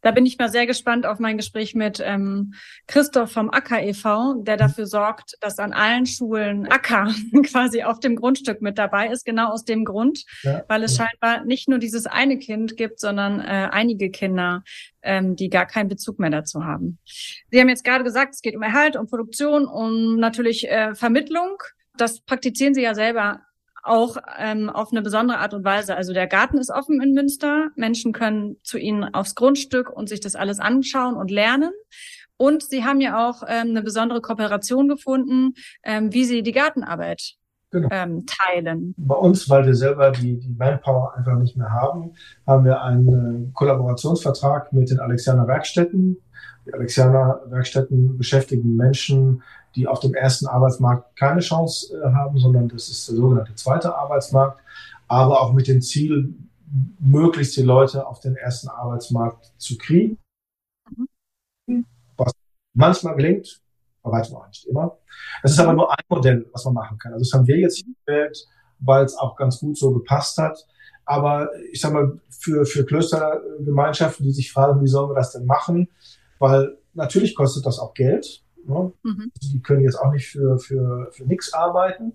da 0.01 0.12
bin 0.12 0.27
ich 0.27 0.38
mal 0.38 0.49
sehr 0.49 0.67
gespannt 0.67 1.08
auf 1.08 1.17
mein 1.17 1.38
Gespräch 1.38 1.73
mit 1.73 1.99
ähm, 2.06 2.53
Christoph 2.86 3.32
vom 3.32 3.49
Acker 3.49 3.82
e.V., 3.82 4.43
der 4.43 4.58
dafür 4.58 4.86
sorgt, 4.86 5.38
dass 5.41 5.58
an 5.58 5.73
allen 5.73 6.06
Schulen 6.06 6.67
Acker 6.67 7.12
quasi 7.43 7.82
auf 7.82 7.99
dem 7.99 8.15
Grundstück 8.15 8.62
mit 8.62 8.77
dabei 8.77 9.08
ist, 9.08 9.25
genau 9.25 9.49
aus 9.49 9.65
dem 9.65 9.86
Grund, 9.86 10.23
ja. 10.43 10.63
weil 10.67 10.84
es 10.84 10.95
scheinbar 10.95 11.43
nicht 11.45 11.67
nur 11.67 11.80
dieses 11.80 12.06
eine 12.06 12.38
Kind 12.38 12.77
gibt, 12.77 12.99
sondern 12.99 13.39
äh, 13.39 13.69
einige 13.71 14.12
Kinder, 14.12 14.63
ähm, 15.01 15.36
die 15.36 15.49
gar 15.49 15.65
keinen 15.65 15.89
Bezug 15.89 16.19
mehr 16.19 16.30
dazu 16.30 16.63
haben. 16.63 16.99
Sie 17.49 17.60
haben 17.60 17.69
jetzt 17.69 17.84
gerade 17.84 18.03
gesagt, 18.03 18.36
es 18.36 18.41
geht 18.41 18.56
um 18.56 18.62
Erhalt, 18.62 18.95
um 18.95 19.08
Produktion, 19.08 19.65
um 19.65 20.17
natürlich 20.17 20.69
äh, 20.69 20.93
Vermittlung. 20.93 21.58
Das 21.97 22.21
praktizieren 22.21 22.75
Sie 22.75 22.84
ja 22.84 22.93
selber 22.93 23.41
auch 23.88 24.17
ähm, 24.38 24.69
auf 24.69 24.91
eine 24.91 25.02
besondere 25.02 25.39
Art 25.39 25.54
und 25.54 25.63
Weise. 25.63 25.95
Also 25.95 26.13
der 26.13 26.28
Garten 26.28 26.58
ist 26.58 26.69
offen 26.69 27.02
in 27.02 27.13
Münster. 27.13 27.69
Menschen 27.76 28.13
können 28.13 28.58
zu 28.63 28.78
ihnen 28.78 29.04
aufs 29.13 29.36
Grundstück 29.36 29.89
und 29.89 30.10
sich 30.10 30.19
das 30.19 30.36
alles 30.36 30.60
anschauen 30.60 31.15
und 31.15 31.32
lernen. 31.32 31.71
Und 32.38 32.63
sie 32.63 32.84
haben 32.84 33.02
ja 33.02 33.28
auch 33.28 33.43
ähm, 33.47 33.69
eine 33.69 33.82
besondere 33.82 34.21
Kooperation 34.21 34.88
gefunden, 34.88 35.54
ähm, 35.84 36.13
wie 36.13 36.23
sie 36.23 36.43
die 36.43 36.52
Gartenarbeit 36.52 37.34
genau. 37.71 37.89
ähm, 37.91 38.26
teilen. 38.26 38.93
Bei 38.97 39.15
uns, 39.15 39.50
weil 39.50 39.65
wir 39.65 39.76
selber 39.76 40.12
die, 40.12 40.38
die 40.38 40.50
Manpower 40.50 41.15
einfach 41.15 41.38
nicht 41.38 41.58
mehr 41.58 41.71
haben, 41.71 42.13
haben 42.45 42.65
wir 42.65 42.82
einen 42.84 43.47
äh, 43.47 43.52
Kollaborationsvertrag 43.54 44.71
mit 44.71 44.89
den 44.91 45.00
Alexianer 45.00 45.47
Werkstätten. 45.47 46.17
Die 46.65 46.73
Alexianer 46.73 47.41
Werkstätten 47.47 48.17
beschäftigen 48.17 48.76
Menschen 48.76 49.41
die 49.77 49.87
auf 49.87 49.99
dem 49.99 50.15
ersten 50.15 50.47
Arbeitsmarkt 50.47 51.15
keine 51.15 51.39
Chance 51.39 51.95
äh, 51.95 52.11
haben, 52.11 52.39
sondern 52.39 52.67
das 52.67 52.89
ist 52.89 53.07
der 53.07 53.15
sogenannte 53.15 53.53
zweite 53.53 53.95
Arbeitsmarkt, 53.95 54.59
aber 55.07 55.39
auch 55.39 55.53
mit 55.53 55.67
dem 55.67 55.81
Ziel, 55.81 56.33
möglichst 56.99 57.55
die 57.55 57.61
Leute 57.61 58.05
auf 58.05 58.19
den 58.19 58.35
ersten 58.35 58.67
Arbeitsmarkt 58.67 59.53
zu 59.57 59.77
kriegen. 59.77 60.17
Mhm. 61.67 61.85
Was 62.17 62.33
manchmal 62.73 63.15
gelingt, 63.15 63.61
aber 64.03 64.17
weiß 64.17 64.31
man 64.31 64.41
auch 64.41 64.47
nicht 64.47 64.65
immer. 64.65 64.97
Das 65.43 65.51
ist 65.51 65.59
aber 65.59 65.73
nur 65.73 65.91
ein 65.91 66.03
Modell, 66.09 66.49
was 66.51 66.65
man 66.65 66.73
machen 66.73 66.97
kann. 66.97 67.13
Also 67.13 67.23
das 67.23 67.33
haben 67.33 67.47
wir 67.47 67.57
jetzt 67.57 67.85
gewählt, 68.05 68.47
weil 68.79 69.05
es 69.05 69.15
auch 69.15 69.35
ganz 69.35 69.59
gut 69.59 69.77
so 69.77 69.91
gepasst 69.93 70.37
hat. 70.39 70.65
Aber 71.05 71.49
ich 71.71 71.79
sag 71.79 71.93
mal, 71.93 72.19
für, 72.29 72.65
für 72.65 72.83
Klöstergemeinschaften, 72.83 74.25
die 74.25 74.33
sich 74.33 74.51
fragen, 74.51 74.81
wie 74.81 74.87
sollen 74.87 75.09
wir 75.09 75.15
das 75.15 75.31
denn 75.31 75.45
machen? 75.45 75.87
Weil 76.39 76.77
natürlich 76.93 77.35
kostet 77.35 77.65
das 77.65 77.79
auch 77.79 77.93
Geld. 77.93 78.43
Ne? 78.67 78.91
Mhm. 79.03 79.32
Die 79.41 79.62
können 79.62 79.82
jetzt 79.82 79.95
auch 79.95 80.12
nicht 80.12 80.27
für, 80.27 80.60
für, 80.60 81.10
für 81.12 81.25
nichts 81.25 81.53
arbeiten. 81.53 82.13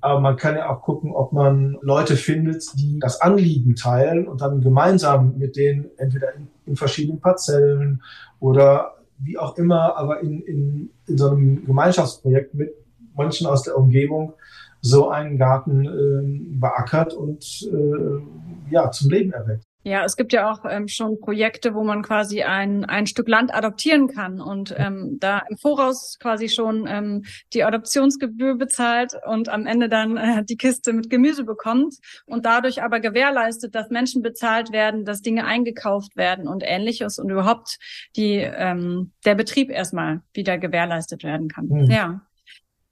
Aber 0.00 0.20
man 0.20 0.36
kann 0.36 0.56
ja 0.56 0.70
auch 0.70 0.82
gucken, 0.82 1.12
ob 1.12 1.32
man 1.32 1.78
Leute 1.82 2.16
findet, 2.16 2.64
die 2.74 2.98
das 2.98 3.20
Anliegen 3.20 3.76
teilen 3.76 4.26
und 4.26 4.40
dann 4.40 4.60
gemeinsam 4.60 5.36
mit 5.38 5.56
denen 5.56 5.90
entweder 5.98 6.34
in, 6.34 6.48
in 6.66 6.76
verschiedenen 6.76 7.20
Parzellen 7.20 8.02
oder 8.38 8.94
wie 9.18 9.38
auch 9.38 9.56
immer, 9.58 9.96
aber 9.96 10.20
in, 10.20 10.40
in, 10.42 10.90
in 11.06 11.18
so 11.18 11.30
einem 11.30 11.66
Gemeinschaftsprojekt 11.66 12.54
mit 12.54 12.74
Menschen 13.16 13.46
aus 13.46 13.62
der 13.62 13.76
Umgebung 13.76 14.34
so 14.80 15.10
einen 15.10 15.36
Garten 15.36 15.84
äh, 15.84 16.58
beackert 16.58 17.12
und 17.12 17.68
äh, 17.70 18.72
ja 18.72 18.90
zum 18.90 19.10
Leben 19.10 19.32
erweckt. 19.32 19.69
Ja, 19.82 20.04
es 20.04 20.16
gibt 20.16 20.34
ja 20.34 20.50
auch 20.50 20.66
ähm, 20.68 20.88
schon 20.88 21.20
Projekte, 21.20 21.74
wo 21.74 21.82
man 21.82 22.02
quasi 22.02 22.42
ein, 22.42 22.84
ein 22.84 23.06
Stück 23.06 23.28
Land 23.28 23.54
adoptieren 23.54 24.08
kann 24.08 24.38
und 24.38 24.74
ähm, 24.76 25.16
da 25.20 25.40
im 25.48 25.56
Voraus 25.56 26.18
quasi 26.20 26.50
schon 26.50 26.86
ähm, 26.86 27.24
die 27.54 27.64
Adoptionsgebühr 27.64 28.56
bezahlt 28.56 29.14
und 29.26 29.48
am 29.48 29.66
Ende 29.66 29.88
dann 29.88 30.18
äh, 30.18 30.44
die 30.44 30.58
Kiste 30.58 30.92
mit 30.92 31.08
Gemüse 31.08 31.44
bekommt 31.44 31.94
und 32.26 32.44
dadurch 32.44 32.82
aber 32.82 33.00
gewährleistet, 33.00 33.74
dass 33.74 33.88
Menschen 33.88 34.20
bezahlt 34.20 34.70
werden, 34.70 35.06
dass 35.06 35.22
Dinge 35.22 35.46
eingekauft 35.46 36.14
werden 36.14 36.46
und 36.46 36.62
ähnliches 36.66 37.18
und 37.18 37.30
überhaupt 37.30 37.78
die 38.16 38.36
ähm, 38.36 39.12
der 39.24 39.34
Betrieb 39.34 39.70
erstmal 39.70 40.20
wieder 40.34 40.58
gewährleistet 40.58 41.24
werden 41.24 41.48
kann. 41.48 41.68
Mhm. 41.68 41.90
Ja. 41.90 42.20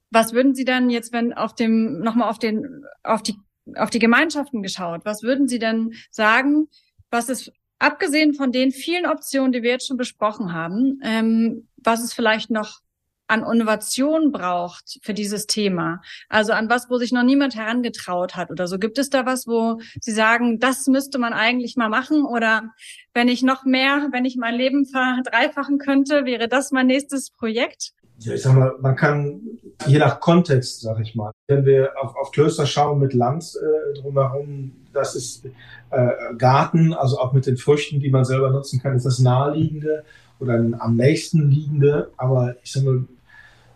Was 0.09 0.33
würden 0.33 0.55
Sie 0.55 0.65
dann 0.65 0.89
jetzt, 0.89 1.13
wenn 1.13 1.33
auf 1.33 1.53
dem 1.53 1.99
nochmal 1.99 2.29
auf 2.29 2.39
den 2.39 2.83
auf 3.03 3.21
die 3.21 3.35
auf 3.75 3.89
die 3.89 3.99
Gemeinschaften 3.99 4.61
geschaut. 4.61 5.01
Was 5.05 5.23
würden 5.23 5.47
Sie 5.47 5.59
denn 5.59 5.93
sagen, 6.11 6.67
was 7.09 7.29
es 7.29 7.51
abgesehen 7.79 8.33
von 8.33 8.51
den 8.51 8.71
vielen 8.71 9.05
Optionen, 9.05 9.51
die 9.51 9.63
wir 9.63 9.71
jetzt 9.71 9.87
schon 9.87 9.97
besprochen 9.97 10.53
haben, 10.53 10.99
ähm, 11.03 11.67
was 11.77 12.03
es 12.03 12.13
vielleicht 12.13 12.49
noch 12.49 12.79
an 13.27 13.43
Innovation 13.43 14.31
braucht 14.31 14.99
für 15.03 15.13
dieses 15.13 15.45
Thema? 15.45 16.01
Also 16.27 16.51
an 16.51 16.69
was, 16.69 16.89
wo 16.89 16.97
sich 16.97 17.11
noch 17.11 17.23
niemand 17.23 17.55
herangetraut 17.55 18.35
hat 18.35 18.51
oder 18.51 18.67
so. 18.67 18.79
Gibt 18.79 18.97
es 18.97 19.09
da 19.09 19.25
was, 19.25 19.47
wo 19.47 19.79
Sie 20.01 20.11
sagen, 20.11 20.59
das 20.59 20.87
müsste 20.87 21.19
man 21.19 21.33
eigentlich 21.33 21.75
mal 21.75 21.89
machen? 21.89 22.25
Oder 22.25 22.73
wenn 23.13 23.27
ich 23.27 23.43
noch 23.43 23.65
mehr, 23.65 24.09
wenn 24.11 24.25
ich 24.25 24.35
mein 24.35 24.55
Leben 24.55 24.85
verdreifachen 24.85 25.77
könnte, 25.77 26.25
wäre 26.25 26.47
das 26.47 26.71
mein 26.71 26.87
nächstes 26.87 27.31
Projekt? 27.31 27.93
Ja, 28.19 28.33
ich 28.33 28.41
sag 28.41 28.55
mal, 28.55 28.75
man 28.79 28.95
kann 28.95 29.41
je 29.87 29.97
nach 29.97 30.19
Kontext, 30.19 30.81
sag 30.81 30.99
ich 30.99 31.15
mal, 31.15 31.31
wenn 31.47 31.65
wir 31.65 31.93
auf, 32.01 32.15
auf 32.15 32.31
Klöster 32.31 32.65
schauen 32.65 32.99
mit 32.99 33.13
Land 33.13 33.55
äh, 33.55 33.99
drumherum, 33.99 34.73
das 34.93 35.15
ist 35.15 35.45
äh, 35.45 36.09
Garten, 36.37 36.93
also 36.93 37.19
auch 37.19 37.31
mit 37.33 37.45
den 37.45 37.57
Früchten, 37.57 37.99
die 37.99 38.09
man 38.09 38.25
selber 38.25 38.49
nutzen 38.49 38.81
kann, 38.81 38.95
ist 38.95 39.05
das 39.05 39.19
naheliegende 39.19 40.03
oder 40.39 40.55
am 40.79 40.95
nächsten 40.95 41.49
liegende. 41.49 42.11
Aber 42.17 42.55
ich 42.63 42.73
sag 42.73 42.83
mal, 42.83 43.05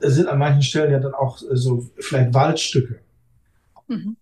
es 0.01 0.15
sind 0.15 0.27
an 0.27 0.39
manchen 0.39 0.63
Stellen 0.63 0.91
ja 0.91 0.99
dann 0.99 1.13
auch 1.13 1.37
so 1.37 1.87
vielleicht 1.99 2.33
Waldstücke. 2.33 2.99
Mhm. 3.87 4.17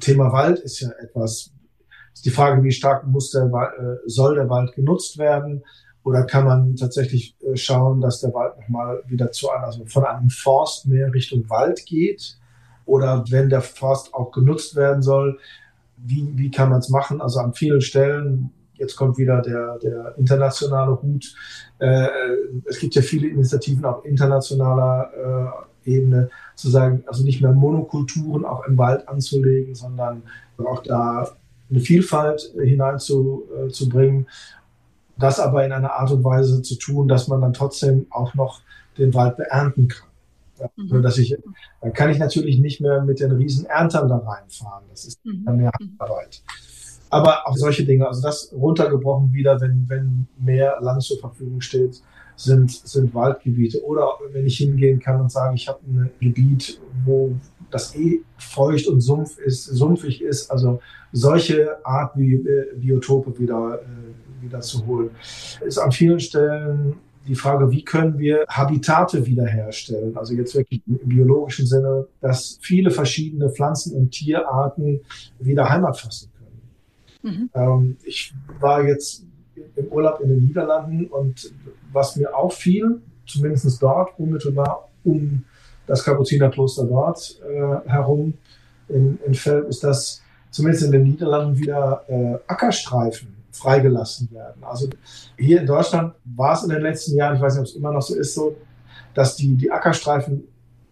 Thema 0.00 0.32
Wald 0.32 0.58
ist 0.60 0.80
ja 0.80 0.90
etwas, 1.00 1.50
ist 2.12 2.24
die 2.24 2.30
Frage, 2.30 2.62
wie 2.62 2.72
stark 2.72 3.06
muss 3.06 3.30
der, 3.30 3.44
äh, 3.44 3.96
soll 4.06 4.34
der 4.34 4.50
Wald 4.50 4.74
genutzt 4.74 5.16
werden? 5.18 5.64
Oder 6.04 6.24
kann 6.24 6.44
man 6.44 6.76
tatsächlich 6.76 7.36
äh, 7.40 7.56
schauen, 7.56 8.00
dass 8.00 8.20
der 8.20 8.34
Wald 8.34 8.58
nochmal 8.58 9.02
wieder 9.06 9.30
zu 9.30 9.50
einem, 9.50 9.64
also 9.64 9.84
von 9.86 10.04
einem 10.04 10.30
Forst 10.30 10.86
mehr 10.86 11.12
Richtung 11.12 11.48
Wald 11.48 11.86
geht? 11.86 12.36
Oder 12.86 13.24
wenn 13.30 13.48
der 13.48 13.60
Forst 13.60 14.12
auch 14.12 14.32
genutzt 14.32 14.74
werden 14.74 15.02
soll, 15.02 15.38
wie, 15.96 16.32
wie 16.34 16.50
kann 16.50 16.70
man 16.70 16.80
es 16.80 16.88
machen? 16.88 17.20
Also 17.20 17.38
an 17.40 17.54
vielen 17.54 17.80
Stellen, 17.80 18.50
jetzt 18.74 18.96
kommt 18.96 19.18
wieder 19.18 19.40
der, 19.40 19.78
der 19.78 20.14
internationale 20.18 21.00
Hut. 21.00 21.34
Äh, 21.78 22.08
es 22.64 22.80
gibt 22.80 22.94
ja 22.96 23.02
viele 23.02 23.28
Initiativen 23.28 23.84
auf 23.84 24.04
internationaler 24.04 25.64
äh, 25.84 25.90
Ebene, 25.90 26.30
zu 26.54 26.70
sagen, 26.70 27.02
also 27.06 27.24
nicht 27.24 27.40
mehr 27.40 27.52
Monokulturen 27.52 28.44
auch 28.44 28.64
im 28.66 28.78
Wald 28.78 29.08
anzulegen, 29.08 29.74
sondern 29.74 30.22
auch 30.58 30.82
da 30.82 31.28
eine 31.70 31.80
Vielfalt 31.80 32.52
hineinzubringen. 32.60 34.28
Das 35.18 35.40
aber 35.40 35.64
in 35.64 35.72
einer 35.72 35.92
Art 35.92 36.10
und 36.10 36.24
Weise 36.24 36.62
zu 36.62 36.76
tun, 36.76 37.08
dass 37.08 37.28
man 37.28 37.40
dann 37.40 37.52
trotzdem 37.52 38.06
auch 38.10 38.34
noch 38.34 38.60
den 38.98 39.14
Wald 39.14 39.36
beernten 39.36 39.88
kann. 39.88 40.08
Mhm. 40.76 41.02
dass 41.02 41.18
ich, 41.18 41.36
dann 41.80 41.92
kann 41.92 42.10
ich 42.10 42.18
natürlich 42.18 42.60
nicht 42.60 42.80
mehr 42.80 43.02
mit 43.02 43.20
den 43.20 43.32
riesen 43.32 43.66
Erntern 43.66 44.08
da 44.08 44.18
reinfahren. 44.18 44.84
Das 44.90 45.04
ist 45.04 45.24
mhm. 45.24 45.44
dann 45.44 45.56
mehr 45.56 45.72
mhm. 45.80 45.96
Arbeit. 45.98 46.42
Aber 47.10 47.46
auch 47.46 47.56
solche 47.56 47.84
Dinge, 47.84 48.06
also 48.06 48.22
das 48.22 48.52
runtergebrochen 48.52 49.32
wieder, 49.32 49.60
wenn, 49.60 49.88
wenn 49.88 50.28
mehr 50.38 50.78
Land 50.80 51.02
zur 51.02 51.18
Verfügung 51.18 51.60
steht, 51.60 52.00
sind, 52.36 52.70
sind 52.70 53.14
Waldgebiete. 53.14 53.84
Oder 53.84 54.08
wenn 54.30 54.46
ich 54.46 54.56
hingehen 54.56 54.98
kann 55.00 55.20
und 55.20 55.30
sagen, 55.30 55.54
ich 55.54 55.68
habe 55.68 55.80
ein 55.86 56.10
Gebiet, 56.20 56.80
wo 57.04 57.34
das 57.72 57.94
eh 57.96 58.20
feucht 58.36 58.86
und 58.86 59.00
sumpf 59.00 59.38
ist, 59.38 59.64
sumpfig 59.64 60.22
ist, 60.22 60.50
also 60.50 60.80
solche 61.12 61.84
Art 61.84 62.14
Biotope 62.14 63.38
wieder, 63.38 63.80
äh, 63.82 64.44
wieder 64.44 64.60
zu 64.60 64.86
holen. 64.86 65.10
Ist 65.64 65.78
an 65.78 65.92
vielen 65.92 66.20
Stellen 66.20 66.94
die 67.26 67.34
Frage, 67.34 67.70
wie 67.70 67.84
können 67.84 68.18
wir 68.18 68.44
Habitate 68.48 69.24
wiederherstellen? 69.26 70.16
Also 70.16 70.34
jetzt 70.34 70.54
wirklich 70.54 70.82
im 70.86 71.08
biologischen 71.08 71.66
Sinne, 71.66 72.06
dass 72.20 72.58
viele 72.60 72.90
verschiedene 72.90 73.48
Pflanzen- 73.48 73.96
und 73.96 74.10
Tierarten 74.10 75.00
wieder 75.38 75.68
Heimat 75.68 75.98
fassen 75.98 76.30
können. 77.22 77.34
Mhm. 77.36 77.50
Ähm, 77.54 77.96
ich 78.04 78.34
war 78.58 78.84
jetzt 78.84 79.24
im 79.76 79.86
Urlaub 79.86 80.20
in 80.20 80.30
den 80.30 80.44
Niederlanden 80.46 81.06
und 81.06 81.52
was 81.92 82.16
mir 82.16 82.34
auffiel, 82.34 83.00
zumindest 83.26 83.80
dort 83.80 84.18
unmittelbar 84.18 84.88
um 85.04 85.44
das 85.86 86.04
Kapuzinerkloster 86.04 86.84
dort 86.84 87.40
äh, 87.42 87.88
herum 87.88 88.34
in, 88.88 89.18
in 89.26 89.34
Velp, 89.34 89.68
ist, 89.68 89.82
dass 89.84 90.22
zumindest 90.50 90.84
in 90.84 90.92
den 90.92 91.02
Niederlanden 91.04 91.58
wieder 91.58 92.04
äh, 92.08 92.38
Ackerstreifen 92.46 93.34
freigelassen 93.52 94.30
werden. 94.32 94.62
Also 94.62 94.88
hier 95.36 95.60
in 95.60 95.66
Deutschland 95.66 96.14
war 96.24 96.54
es 96.54 96.62
in 96.62 96.70
den 96.70 96.82
letzten 96.82 97.16
Jahren, 97.16 97.36
ich 97.36 97.42
weiß 97.42 97.54
nicht, 97.54 97.60
ob 97.60 97.66
es 97.66 97.74
immer 97.74 97.92
noch 97.92 98.02
so 98.02 98.14
ist, 98.14 98.34
so, 98.34 98.56
dass 99.14 99.36
die, 99.36 99.54
die 99.56 99.70
Ackerstreifen 99.70 100.44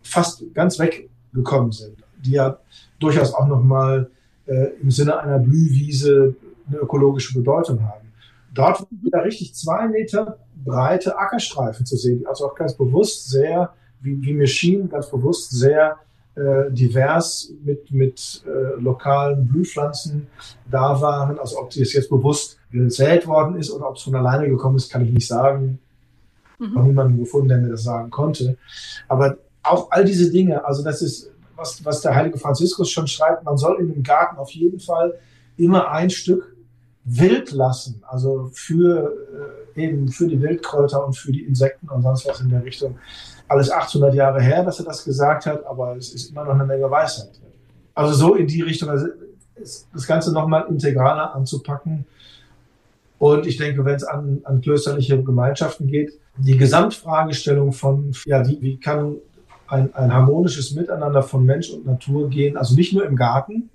fast 0.02 0.42
ganz 0.54 0.78
weggekommen 0.78 1.72
sind, 1.72 1.96
die 2.18 2.32
ja 2.32 2.58
durchaus 2.98 3.32
auch 3.34 3.46
nochmal 3.46 4.10
äh, 4.46 4.70
im 4.80 4.90
Sinne 4.90 5.18
einer 5.18 5.38
Blühwiese 5.38 6.34
eine 6.68 6.78
ökologische 6.78 7.34
Bedeutung 7.34 7.82
haben. 7.82 8.12
Dort 8.52 8.86
wieder 8.90 9.24
richtig 9.24 9.54
zwei 9.54 9.88
Meter 9.88 10.38
breite 10.64 11.16
Ackerstreifen 11.16 11.86
zu 11.86 11.96
sehen, 11.96 12.18
die 12.18 12.26
also 12.26 12.46
auch 12.46 12.54
ganz 12.54 12.74
bewusst 12.74 13.30
sehr, 13.30 13.72
wie, 14.00 14.20
wie 14.22 14.32
mir 14.32 14.46
schien, 14.46 14.88
ganz 14.88 15.10
bewusst 15.10 15.50
sehr 15.50 15.98
äh, 16.34 16.70
divers 16.70 17.52
mit, 17.64 17.90
mit 17.90 18.42
äh, 18.46 18.80
lokalen 18.80 19.46
Blühpflanzen 19.46 20.26
da 20.70 21.00
waren. 21.00 21.38
Also 21.38 21.58
ob 21.58 21.70
es 21.70 21.92
jetzt 21.92 22.08
bewusst 22.08 22.58
gesät 22.70 23.26
worden 23.26 23.56
ist 23.56 23.70
oder 23.70 23.88
ob 23.88 23.96
es 23.96 24.02
von 24.02 24.14
alleine 24.14 24.48
gekommen 24.48 24.76
ist, 24.76 24.90
kann 24.90 25.04
ich 25.04 25.12
nicht 25.12 25.26
sagen. 25.26 25.78
Mhm. 26.58 26.74
Noch 26.74 26.84
niemanden 26.84 27.18
gefunden, 27.18 27.48
der 27.48 27.58
mir 27.58 27.70
das 27.70 27.82
sagen 27.82 28.10
konnte. 28.10 28.56
Aber 29.08 29.38
auch 29.62 29.90
all 29.90 30.04
diese 30.04 30.30
Dinge, 30.30 30.64
also 30.64 30.82
das 30.82 31.02
ist, 31.02 31.30
was, 31.56 31.84
was 31.84 32.00
der 32.00 32.14
heilige 32.14 32.38
Franziskus 32.38 32.90
schon 32.90 33.06
schreibt, 33.06 33.44
man 33.44 33.58
soll 33.58 33.80
in 33.80 33.92
dem 33.92 34.02
Garten 34.02 34.36
auf 34.36 34.50
jeden 34.50 34.80
Fall 34.80 35.14
immer 35.56 35.90
ein 35.90 36.10
Stück 36.10 36.56
wild 37.18 37.50
lassen, 37.52 38.02
also 38.06 38.50
für 38.52 39.12
äh, 39.76 39.82
eben 39.82 40.08
für 40.08 40.28
die 40.28 40.40
Wildkräuter 40.40 41.04
und 41.04 41.16
für 41.16 41.32
die 41.32 41.42
Insekten 41.42 41.88
und 41.88 42.02
sonst 42.02 42.26
was 42.28 42.40
in 42.40 42.50
der 42.50 42.64
Richtung. 42.64 42.98
Alles 43.48 43.70
800 43.70 44.14
Jahre 44.14 44.40
her, 44.40 44.64
dass 44.64 44.78
er 44.78 44.84
das 44.84 45.04
gesagt 45.04 45.46
hat, 45.46 45.64
aber 45.66 45.96
es 45.96 46.12
ist 46.14 46.30
immer 46.30 46.44
noch 46.44 46.54
eine 46.54 46.64
Menge 46.64 46.88
Weisheit. 46.90 47.40
Also 47.94 48.14
so 48.14 48.34
in 48.34 48.46
die 48.46 48.62
Richtung, 48.62 48.88
also 48.90 49.08
das 49.56 50.06
Ganze 50.06 50.32
nochmal 50.32 50.66
integraler 50.68 51.34
anzupacken. 51.34 52.06
Und 53.18 53.46
ich 53.46 53.56
denke, 53.56 53.84
wenn 53.84 53.96
es 53.96 54.04
an, 54.04 54.40
an 54.44 54.60
klösterliche 54.60 55.22
Gemeinschaften 55.22 55.88
geht, 55.88 56.12
die 56.38 56.56
Gesamtfragestellung 56.56 57.72
von, 57.72 58.12
ja, 58.24 58.46
wie, 58.48 58.62
wie 58.62 58.76
kann 58.78 59.16
ein, 59.66 59.94
ein 59.94 60.12
harmonisches 60.12 60.72
Miteinander 60.72 61.22
von 61.22 61.44
Mensch 61.44 61.70
und 61.70 61.86
Natur 61.86 62.30
gehen, 62.30 62.56
also 62.56 62.74
nicht 62.74 62.92
nur 62.92 63.04
im 63.04 63.16
Garten, 63.16 63.70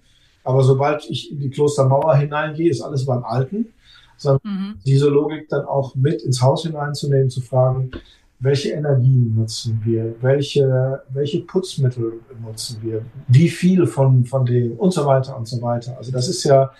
aber 0.45 0.63
sobald 0.63 1.09
ich 1.09 1.31
in 1.31 1.39
die 1.39 1.49
Klostermauer 1.49 2.15
hineingehe, 2.15 2.69
ist 2.69 2.81
alles 2.81 3.05
beim 3.05 3.23
Alten. 3.23 3.73
Sondern 4.17 4.39
mhm. 4.43 4.79
diese 4.85 5.09
Logik 5.09 5.49
dann 5.49 5.65
auch 5.65 5.93
mit 5.95 6.21
ins 6.21 6.41
Haus 6.41 6.63
hineinzunehmen, 6.63 7.29
zu 7.29 7.41
fragen, 7.41 7.91
welche 8.39 8.69
Energien 8.69 9.35
nutzen 9.35 9.81
wir, 9.83 10.15
welche, 10.21 11.01
welche 11.09 11.41
Putzmittel 11.41 12.21
nutzen 12.41 12.77
wir, 12.81 13.03
wie 13.27 13.49
viel 13.49 13.87
von, 13.87 14.23
von 14.23 14.45
dem 14.45 14.73
und 14.73 14.91
so 14.91 15.05
weiter 15.05 15.37
und 15.37 15.47
so 15.47 15.61
weiter. 15.61 15.97
Also 15.97 16.11
das 16.11 16.29
ist 16.29 16.43
ja, 16.43 16.71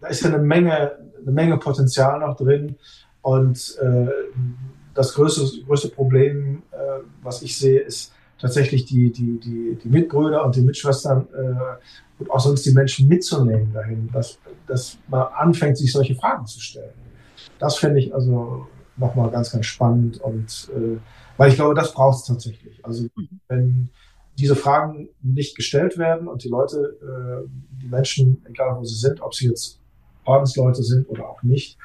da 0.00 0.08
ist 0.08 0.22
ja 0.22 0.28
eine 0.28 0.42
Menge, 0.42 0.92
eine 1.22 1.32
Menge 1.32 1.56
Potenzial 1.56 2.20
noch 2.20 2.36
drin. 2.36 2.76
Und 3.22 3.76
äh, 3.80 4.06
das 4.92 5.14
größte, 5.14 5.64
größte 5.64 5.88
Problem, 5.88 6.62
äh, 6.72 7.00
was 7.22 7.42
ich 7.42 7.58
sehe, 7.58 7.80
ist 7.80 8.12
tatsächlich 8.38 8.84
die, 8.84 9.12
die, 9.12 9.38
die, 9.38 9.78
die 9.82 9.88
Mitbrüder 9.88 10.44
und 10.44 10.56
die 10.56 10.62
Mitschwestern 10.62 11.26
äh, 11.32 12.18
und 12.18 12.30
auch 12.30 12.40
sonst 12.40 12.64
die 12.66 12.72
Menschen 12.72 13.08
mitzunehmen 13.08 13.72
dahin, 13.72 14.10
dass, 14.12 14.38
dass 14.66 14.98
man 15.08 15.26
anfängt, 15.34 15.78
sich 15.78 15.92
solche 15.92 16.14
Fragen 16.14 16.46
zu 16.46 16.60
stellen. 16.60 16.92
Das 17.58 17.78
fände 17.78 17.98
ich 17.98 18.14
also 18.14 18.66
nochmal 18.96 19.30
ganz, 19.30 19.50
ganz 19.50 19.66
spannend 19.66 20.20
und 20.20 20.70
äh, 20.74 20.98
weil 21.36 21.50
ich 21.50 21.56
glaube, 21.56 21.74
das 21.74 21.92
braucht 21.92 22.18
es 22.18 22.24
tatsächlich. 22.24 22.84
Also 22.84 23.04
mhm. 23.16 23.40
wenn 23.48 23.88
diese 24.38 24.56
Fragen 24.56 25.08
nicht 25.22 25.56
gestellt 25.56 25.96
werden 25.98 26.28
und 26.28 26.44
die 26.44 26.48
Leute, 26.48 26.96
äh, 27.02 27.48
die 27.82 27.88
Menschen, 27.88 28.44
egal 28.48 28.76
wo 28.78 28.84
sie 28.84 28.96
sind, 28.96 29.20
ob 29.20 29.34
sie 29.34 29.48
jetzt 29.48 29.80
Ordensleute 30.24 30.82
sind 30.82 31.08
oder 31.08 31.28
auch 31.28 31.42
nicht, 31.42 31.78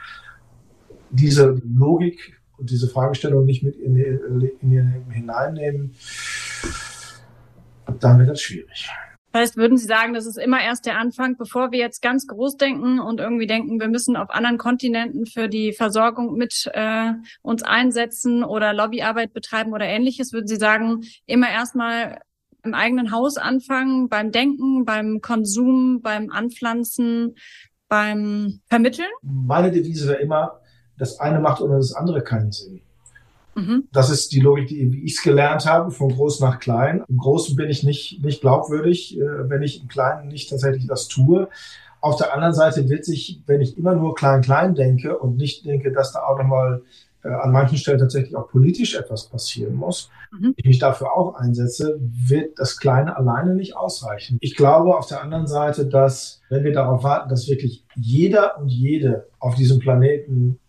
diese 1.11 1.59
Logik 1.63 2.38
und 2.59 2.69
diese 2.69 2.87
Fragestellung 2.87 3.45
nicht 3.45 3.63
mit 3.63 3.75
in, 3.75 3.95
in 3.95 4.71
ihr 4.71 4.83
hineinnehmen, 5.09 5.95
dann 7.99 8.19
wird 8.19 8.29
das 8.29 8.41
schwierig. 8.41 8.89
Das 9.31 9.41
heißt, 9.41 9.57
würden 9.57 9.77
Sie 9.77 9.85
sagen, 9.85 10.13
das 10.15 10.25
ist 10.25 10.37
immer 10.37 10.59
erst 10.61 10.87
der 10.87 10.97
Anfang, 10.97 11.37
bevor 11.37 11.71
wir 11.71 11.77
jetzt 11.77 12.01
ganz 12.01 12.25
groß 12.25 12.57
denken 12.57 12.99
und 12.99 13.19
irgendwie 13.19 13.45
denken, 13.45 13.79
wir 13.79 13.87
müssen 13.87 14.15
auf 14.15 14.31
anderen 14.31 14.57
Kontinenten 14.57 15.27
für 15.27 15.47
die 15.47 15.71
Versorgung 15.71 16.35
mit 16.35 16.69
äh, 16.73 17.11
uns 17.43 17.61
einsetzen 17.61 18.43
oder 18.43 18.73
Lobbyarbeit 18.73 19.31
betreiben 19.31 19.73
oder 19.73 19.85
ähnliches, 19.85 20.33
würden 20.33 20.47
Sie 20.47 20.55
sagen, 20.55 21.01
immer 21.27 21.49
erstmal 21.49 22.21
im 22.63 22.73
eigenen 22.73 23.11
Haus 23.11 23.37
anfangen, 23.37 24.09
beim 24.09 24.31
Denken, 24.31 24.83
beim 24.83 25.21
Konsum, 25.21 26.01
beim 26.01 26.31
Anpflanzen, 26.31 27.35
beim 27.87 28.61
Vermitteln? 28.65 29.07
Meine 29.21 29.71
Devise 29.71 30.07
wäre 30.07 30.21
immer, 30.21 30.59
das 30.99 31.19
eine 31.19 31.39
macht 31.39 31.61
ohne 31.61 31.77
das 31.77 31.93
andere 31.93 32.21
keinen 32.21 32.51
Sinn. 32.51 32.81
Mhm. 33.55 33.87
Das 33.91 34.09
ist 34.09 34.31
die 34.31 34.39
Logik, 34.39 34.67
die, 34.67 34.91
wie 34.93 35.03
ich 35.03 35.15
es 35.15 35.23
gelernt 35.23 35.65
habe, 35.65 35.91
von 35.91 36.09
groß 36.09 36.39
nach 36.39 36.59
klein. 36.59 37.03
Im 37.07 37.17
Großen 37.17 37.55
bin 37.55 37.69
ich 37.69 37.83
nicht, 37.83 38.23
nicht 38.23 38.41
glaubwürdig, 38.41 39.17
äh, 39.17 39.49
wenn 39.49 39.63
ich 39.63 39.81
im 39.81 39.87
Kleinen 39.87 40.27
nicht 40.27 40.49
tatsächlich 40.49 40.87
das 40.87 41.07
tue. 41.07 41.49
Auf 42.01 42.15
der 42.15 42.33
anderen 42.33 42.53
Seite 42.53 42.87
wird 42.87 43.03
sich, 43.03 43.41
wenn 43.45 43.61
ich 43.61 43.77
immer 43.77 43.95
nur 43.95 44.15
klein, 44.15 44.41
klein 44.41 44.75
denke 44.75 45.17
und 45.17 45.37
nicht 45.37 45.65
denke, 45.65 45.91
dass 45.91 46.13
da 46.13 46.23
auch 46.23 46.37
nochmal 46.37 46.81
äh, 47.23 47.27
an 47.27 47.51
manchen 47.51 47.77
Stellen 47.77 47.99
tatsächlich 47.99 48.35
auch 48.37 48.47
politisch 48.47 48.95
etwas 48.95 49.27
passieren 49.27 49.75
muss, 49.75 50.09
mhm. 50.31 50.53
ich 50.55 50.65
mich 50.65 50.79
dafür 50.79 51.11
auch 51.17 51.35
einsetze, 51.35 51.99
wird 51.99 52.57
das 52.57 52.77
Kleine 52.77 53.17
alleine 53.17 53.55
nicht 53.55 53.75
ausreichen. 53.75 54.37
Ich 54.39 54.55
glaube 54.55 54.97
auf 54.97 55.07
der 55.07 55.21
anderen 55.21 55.47
Seite, 55.47 55.85
dass 55.85 56.41
wenn 56.49 56.63
wir 56.63 56.71
darauf 56.71 57.03
warten, 57.03 57.29
dass 57.29 57.49
wirklich 57.49 57.83
jeder 57.95 58.57
und 58.57 58.69
jede 58.69 59.27
auf 59.39 59.55
diesem 59.55 59.79
Planeten 59.79 60.59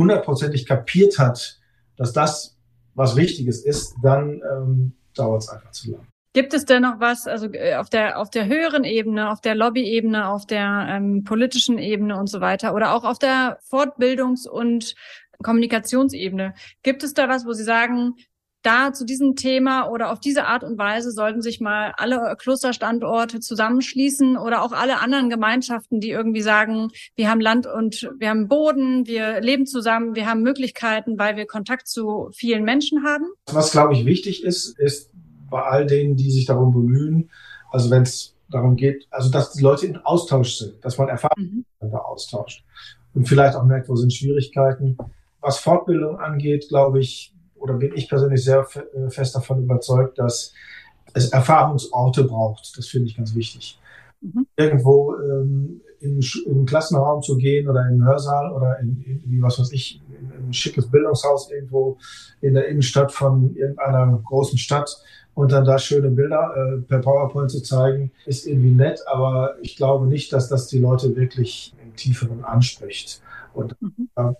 hundertprozentig 0.00 0.66
kapiert 0.66 1.18
hat, 1.18 1.60
dass 1.96 2.12
das, 2.12 2.56
was 2.94 3.16
Wichtiges 3.16 3.64
ist, 3.64 3.94
dann 4.02 4.42
ähm, 4.50 4.92
dauert 5.14 5.42
es 5.42 5.48
einfach 5.48 5.70
zu 5.70 5.92
lang. 5.92 6.06
Gibt 6.32 6.54
es 6.54 6.64
denn 6.64 6.82
noch 6.82 7.00
was, 7.00 7.26
also 7.26 7.52
äh, 7.52 7.74
auf 7.74 7.90
der 7.90 8.18
auf 8.18 8.30
der 8.30 8.46
höheren 8.46 8.84
Ebene, 8.84 9.30
auf 9.30 9.40
der 9.40 9.54
Lobbyebene, 9.54 10.28
auf 10.28 10.46
der 10.46 10.86
ähm, 10.88 11.24
politischen 11.24 11.78
Ebene 11.78 12.16
und 12.16 12.28
so 12.28 12.40
weiter 12.40 12.74
oder 12.74 12.94
auch 12.94 13.04
auf 13.04 13.18
der 13.18 13.58
Fortbildungs- 13.68 14.48
und 14.48 14.94
Kommunikationsebene, 15.42 16.54
gibt 16.82 17.02
es 17.02 17.14
da 17.14 17.28
was, 17.28 17.46
wo 17.46 17.52
Sie 17.52 17.64
sagen, 17.64 18.14
da 18.62 18.92
zu 18.92 19.04
diesem 19.04 19.36
Thema 19.36 19.88
oder 19.88 20.12
auf 20.12 20.20
diese 20.20 20.46
Art 20.46 20.64
und 20.64 20.76
Weise 20.78 21.10
sollten 21.10 21.40
sich 21.40 21.60
mal 21.60 21.92
alle 21.96 22.36
Klosterstandorte 22.38 23.40
zusammenschließen 23.40 24.36
oder 24.36 24.62
auch 24.62 24.72
alle 24.72 25.00
anderen 25.00 25.30
Gemeinschaften, 25.30 26.00
die 26.00 26.10
irgendwie 26.10 26.42
sagen, 26.42 26.88
wir 27.16 27.30
haben 27.30 27.40
Land 27.40 27.66
und 27.66 28.10
wir 28.18 28.28
haben 28.28 28.48
Boden, 28.48 29.06
wir 29.06 29.40
leben 29.40 29.66
zusammen, 29.66 30.14
wir 30.14 30.26
haben 30.26 30.42
Möglichkeiten, 30.42 31.18
weil 31.18 31.36
wir 31.36 31.46
Kontakt 31.46 31.88
zu 31.88 32.30
vielen 32.34 32.64
Menschen 32.64 33.04
haben? 33.04 33.24
Was, 33.52 33.72
glaube 33.72 33.94
ich, 33.94 34.04
wichtig 34.04 34.44
ist, 34.44 34.78
ist 34.78 35.10
bei 35.48 35.62
all 35.62 35.86
denen, 35.86 36.16
die 36.16 36.30
sich 36.30 36.46
darum 36.46 36.72
bemühen, 36.72 37.30
also 37.70 37.90
wenn 37.90 38.02
es 38.02 38.36
darum 38.50 38.76
geht, 38.76 39.06
also 39.10 39.30
dass 39.30 39.52
die 39.52 39.62
Leute 39.62 39.86
in 39.86 39.96
Austausch 39.96 40.56
sind, 40.56 40.84
dass 40.84 40.98
man 40.98 41.08
Erfahrungen 41.08 41.64
mhm. 41.80 41.94
austauscht 41.94 42.64
und 43.14 43.28
vielleicht 43.28 43.56
auch 43.56 43.64
merkt, 43.64 43.88
wo 43.88 43.96
sind 43.96 44.12
Schwierigkeiten. 44.12 44.96
Was 45.40 45.58
Fortbildung 45.58 46.18
angeht, 46.18 46.68
glaube 46.68 47.00
ich, 47.00 47.32
oder 47.60 47.74
bin 47.74 47.92
ich 47.94 48.08
persönlich 48.08 48.42
sehr 48.42 48.66
äh, 48.74 49.10
fest 49.10 49.34
davon 49.34 49.62
überzeugt, 49.62 50.18
dass 50.18 50.52
es 51.14 51.30
Erfahrungsorte 51.30 52.24
braucht. 52.24 52.76
Das 52.76 52.86
finde 52.86 53.08
ich 53.08 53.16
ganz 53.16 53.34
wichtig. 53.34 53.78
Mhm. 54.20 54.46
Irgendwo 54.56 55.14
ähm, 55.16 55.80
in, 56.00 56.20
in 56.46 56.66
Klassenraum 56.66 57.22
zu 57.22 57.36
gehen 57.36 57.68
oder 57.68 57.86
in 57.88 58.04
Hörsaal 58.04 58.52
oder 58.52 58.78
in, 58.80 59.02
in 59.02 59.22
wie 59.26 59.42
was 59.42 59.58
weiß 59.58 59.72
ich, 59.72 60.00
in 60.08 60.48
ein 60.48 60.52
schickes 60.52 60.90
Bildungshaus 60.90 61.50
irgendwo 61.50 61.98
in 62.40 62.54
der 62.54 62.68
Innenstadt 62.68 63.12
von 63.12 63.54
irgendeiner 63.54 64.20
großen 64.24 64.58
Stadt 64.58 64.90
und 65.34 65.52
dann 65.52 65.64
da 65.64 65.78
schöne 65.78 66.10
Bilder 66.10 66.54
äh, 66.56 66.80
per 66.82 66.98
PowerPoint 66.98 67.50
zu 67.50 67.62
zeigen, 67.62 68.12
ist 68.26 68.46
irgendwie 68.46 68.72
nett, 68.72 69.00
aber 69.06 69.56
ich 69.62 69.76
glaube 69.76 70.06
nicht, 70.06 70.32
dass 70.32 70.48
das 70.48 70.66
die 70.66 70.78
Leute 70.78 71.14
wirklich 71.16 71.74
im 71.82 71.94
Tieferen 71.96 72.44
anspricht. 72.44 73.20
Und 73.54 73.76
mhm. 73.80 74.08
äh, 74.16 74.32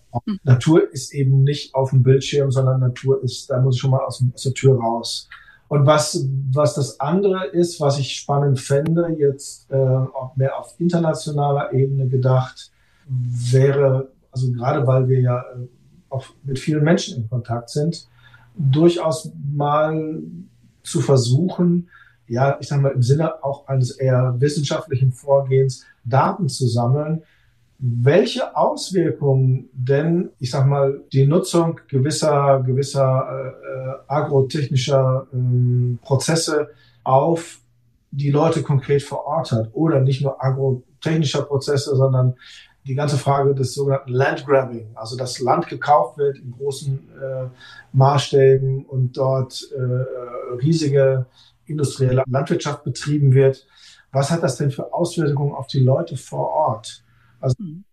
Natur 0.45 0.91
ist 0.93 1.13
eben 1.15 1.43
nicht 1.43 1.75
auf 1.75 1.91
dem 1.91 2.03
Bildschirm, 2.03 2.51
sondern 2.51 2.81
Natur 2.81 3.23
ist, 3.23 3.51
da 3.51 3.61
muss 3.61 3.77
ich 3.77 3.81
schon 3.81 3.91
mal 3.91 4.05
aus, 4.05 4.23
aus 4.35 4.43
der 4.43 4.55
Tür 4.55 4.79
raus. 4.79 5.29
Und 5.69 5.87
was, 5.87 6.27
was 6.53 6.75
das 6.75 6.99
andere 6.99 7.47
ist, 7.47 7.81
was 7.81 7.99
ich 7.99 8.17
spannend 8.17 8.59
fände, 8.59 9.15
jetzt 9.19 9.71
äh, 9.71 9.77
auch 9.77 10.35
mehr 10.35 10.59
auf 10.59 10.75
internationaler 10.79 11.73
Ebene 11.73 12.09
gedacht, 12.09 12.73
wäre, 13.07 14.11
also 14.33 14.51
gerade 14.53 14.87
weil 14.87 15.09
wir 15.09 15.21
ja 15.21 15.41
äh, 15.41 15.69
auch 16.09 16.27
mit 16.43 16.59
vielen 16.59 16.83
Menschen 16.83 17.23
in 17.23 17.29
Kontakt 17.29 17.71
sind, 17.71 18.09
durchaus 18.57 19.31
mal 19.55 20.23
zu 20.83 21.01
versuchen, 21.01 21.89
ja, 22.27 22.59
ich 22.61 22.69
sage 22.69 22.83
mal 22.83 22.93
im 22.93 23.03
Sinne 23.03 23.43
auch 23.45 23.67
eines 23.67 23.93
eher 23.93 24.35
wissenschaftlichen 24.39 25.13
Vorgehens, 25.13 25.85
Daten 26.05 26.49
zu 26.49 26.67
sammeln, 26.67 27.23
welche 27.81 28.57
Auswirkungen 28.57 29.71
denn, 29.73 30.31
ich 30.39 30.51
sag 30.51 30.67
mal, 30.67 31.03
die 31.13 31.27
Nutzung 31.27 31.81
gewisser, 31.89 32.63
gewisser 32.65 33.55
äh, 33.55 34.13
agrotechnischer 34.13 35.27
äh, 35.33 35.97
Prozesse 36.05 36.69
auf 37.05 37.61
die 38.11 38.31
Leute 38.31 38.63
konkret 38.63 39.03
vor 39.03 39.25
Ort 39.25 39.53
hat. 39.53 39.71
Oder 39.73 40.01
nicht 40.01 40.21
nur 40.21 40.45
agrotechnischer 40.45 41.43
Prozesse, 41.43 41.97
sondern 41.97 42.35
die 42.87 42.95
ganze 42.95 43.17
Frage 43.17 43.55
des 43.55 43.75
sogenannten 43.75 44.13
Landgrabbing, 44.13 44.91
also 44.95 45.17
dass 45.17 45.41
Land 45.41 45.69
gekauft 45.69 46.19
wird 46.19 46.39
in 46.39 46.51
großen 46.53 46.99
äh, 46.99 47.47
Maßstäben 47.93 48.85
und 48.85 49.17
dort 49.17 49.69
äh, 49.75 50.55
riesige 50.57 51.27
industrielle 51.65 52.25
Landwirtschaft 52.27 52.85
betrieben 52.85 53.33
wird. 53.33 53.67
Was 54.13 54.31
hat 54.31 54.43
das 54.43 54.57
denn 54.57 54.71
für 54.71 54.93
Auswirkungen 54.93 55.55
auf 55.55 55.67
die 55.67 55.81
Leute 55.81 56.17
vor 56.17 56.51
Ort? 56.51 57.05
Also 57.41 57.55
mhm. 57.59 57.85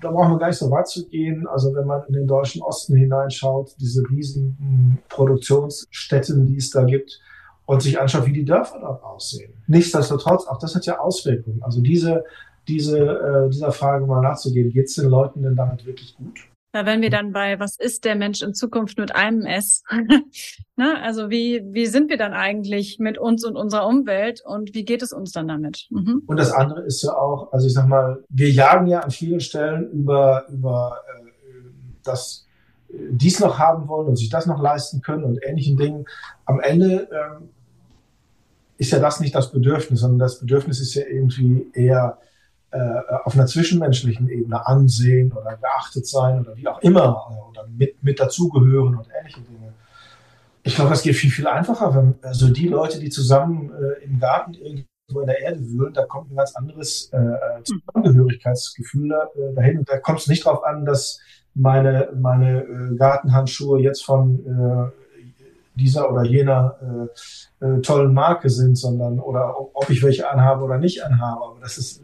da 0.00 0.10
brauchen 0.10 0.32
wir 0.32 0.38
gar 0.38 0.48
nicht 0.48 0.58
so 0.58 0.70
weit 0.70 0.88
zu 0.88 1.08
gehen. 1.08 1.46
Also 1.46 1.74
wenn 1.74 1.86
man 1.86 2.02
in 2.08 2.14
den 2.14 2.26
deutschen 2.26 2.62
Osten 2.62 2.96
hineinschaut, 2.96 3.74
diese 3.80 4.02
riesigen 4.10 4.98
Produktionsstätten, 5.08 6.46
die 6.46 6.56
es 6.56 6.70
da 6.70 6.84
gibt, 6.84 7.20
und 7.68 7.82
sich 7.82 8.00
anschaut, 8.00 8.26
wie 8.26 8.32
die 8.32 8.46
Dörfer 8.46 8.78
dort 8.80 9.04
aussehen. 9.04 9.52
Nichtsdestotrotz, 9.66 10.46
auch 10.46 10.58
das 10.58 10.74
hat 10.74 10.86
ja 10.86 10.98
Auswirkungen. 11.00 11.62
Also 11.62 11.82
diese, 11.82 12.24
diese, 12.66 12.98
äh, 12.98 13.50
dieser 13.50 13.72
Frage 13.72 14.06
mal 14.06 14.22
nachzugehen, 14.22 14.70
geht 14.72 14.86
es 14.86 14.94
den 14.94 15.10
Leuten 15.10 15.42
denn 15.42 15.54
damit 15.54 15.84
wirklich 15.84 16.16
gut? 16.16 16.47
Da 16.72 16.84
wären 16.84 17.00
wir 17.00 17.08
dann 17.08 17.32
bei, 17.32 17.58
was 17.58 17.78
ist 17.78 18.04
der 18.04 18.14
Mensch 18.14 18.42
in 18.42 18.52
Zukunft 18.52 18.98
mit 18.98 19.14
einem 19.14 19.46
S? 19.46 19.82
ne? 20.76 21.00
Also 21.02 21.30
wie, 21.30 21.62
wie 21.70 21.86
sind 21.86 22.10
wir 22.10 22.18
dann 22.18 22.34
eigentlich 22.34 22.98
mit 22.98 23.16
uns 23.16 23.44
und 23.44 23.56
unserer 23.56 23.86
Umwelt 23.86 24.42
und 24.44 24.74
wie 24.74 24.84
geht 24.84 25.02
es 25.02 25.12
uns 25.12 25.32
dann 25.32 25.48
damit? 25.48 25.86
Mhm. 25.90 26.22
Und 26.26 26.38
das 26.38 26.52
andere 26.52 26.82
ist 26.82 27.02
ja 27.02 27.12
auch, 27.16 27.52
also 27.52 27.66
ich 27.66 27.72
sag 27.72 27.88
mal, 27.88 28.22
wir 28.28 28.50
jagen 28.50 28.86
ja 28.86 29.00
an 29.00 29.10
vielen 29.10 29.40
Stellen 29.40 29.90
über, 29.92 30.46
über 30.50 30.98
äh, 31.08 31.30
das 32.04 32.46
äh, 32.90 32.96
dies 33.12 33.40
noch 33.40 33.58
haben 33.58 33.88
wollen 33.88 34.08
und 34.08 34.16
sich 34.16 34.28
das 34.28 34.44
noch 34.44 34.60
leisten 34.60 35.00
können 35.00 35.24
und 35.24 35.42
ähnlichen 35.42 35.78
Dingen. 35.78 36.04
Am 36.44 36.60
Ende 36.60 37.08
ähm, 37.10 37.48
ist 38.76 38.92
ja 38.92 38.98
das 38.98 39.20
nicht 39.20 39.34
das 39.34 39.50
Bedürfnis, 39.50 40.00
sondern 40.00 40.18
das 40.18 40.38
Bedürfnis 40.38 40.80
ist 40.80 40.92
ja 40.94 41.04
irgendwie 41.06 41.70
eher 41.72 42.18
äh, 42.20 42.27
auf 43.24 43.34
einer 43.34 43.46
zwischenmenschlichen 43.46 44.28
Ebene 44.28 44.66
ansehen 44.66 45.32
oder 45.32 45.56
geachtet 45.56 46.06
sein 46.06 46.40
oder 46.40 46.56
wie 46.56 46.68
auch 46.68 46.80
immer 46.80 47.28
äh, 47.30 47.50
oder 47.50 47.66
mit, 47.68 48.02
mit 48.02 48.20
dazugehören 48.20 48.94
und 48.96 49.08
ähnliche 49.18 49.40
Dinge. 49.40 49.72
Ich 50.62 50.74
glaube, 50.74 50.90
das 50.90 51.02
geht 51.02 51.16
viel, 51.16 51.30
viel 51.30 51.46
einfacher, 51.46 51.94
wenn 51.94 52.16
also 52.22 52.48
die 52.48 52.68
Leute, 52.68 52.98
die 52.98 53.08
zusammen 53.08 53.70
äh, 53.70 54.04
im 54.04 54.20
Garten 54.20 54.52
irgendwo 54.54 55.20
in 55.20 55.26
der 55.26 55.40
Erde 55.40 55.60
wühlen, 55.60 55.94
da 55.94 56.04
kommt 56.04 56.30
ein 56.30 56.36
ganz 56.36 56.54
anderes 56.56 57.10
äh, 57.12 57.62
Zusammengehörigkeitsgefühl 57.62 59.12
äh, 59.12 59.54
dahin. 59.54 59.78
Und 59.78 59.88
da 59.88 59.98
kommt 59.98 60.20
es 60.20 60.26
nicht 60.26 60.44
darauf 60.44 60.64
an, 60.64 60.84
dass 60.84 61.20
meine, 61.54 62.10
meine 62.14 62.62
äh, 62.64 62.96
Gartenhandschuhe 62.96 63.80
jetzt 63.80 64.04
von 64.04 64.40
äh, 64.46 65.78
dieser 65.78 66.10
oder 66.12 66.24
jener 66.24 67.08
äh, 67.60 67.66
äh, 67.66 67.80
tollen 67.80 68.12
Marke 68.12 68.50
sind, 68.50 68.76
sondern 68.76 69.20
oder 69.20 69.54
ob 69.58 69.88
ich 69.88 70.02
welche 70.02 70.28
anhabe 70.30 70.64
oder 70.64 70.78
nicht 70.78 71.04
anhabe. 71.04 71.44
Aber 71.44 71.60
das 71.60 71.78
ist 71.78 72.02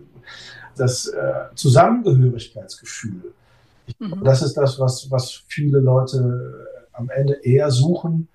das 0.76 1.06
äh, 1.06 1.32
Zusammengehörigkeitsgefühl. 1.54 3.32
Mhm. 3.98 4.24
Das 4.24 4.42
ist 4.42 4.54
das, 4.54 4.78
was, 4.78 5.10
was 5.10 5.42
viele 5.48 5.78
Leute 5.78 6.66
am 6.92 7.10
Ende 7.10 7.34
eher 7.42 7.70
suchen, 7.70 8.28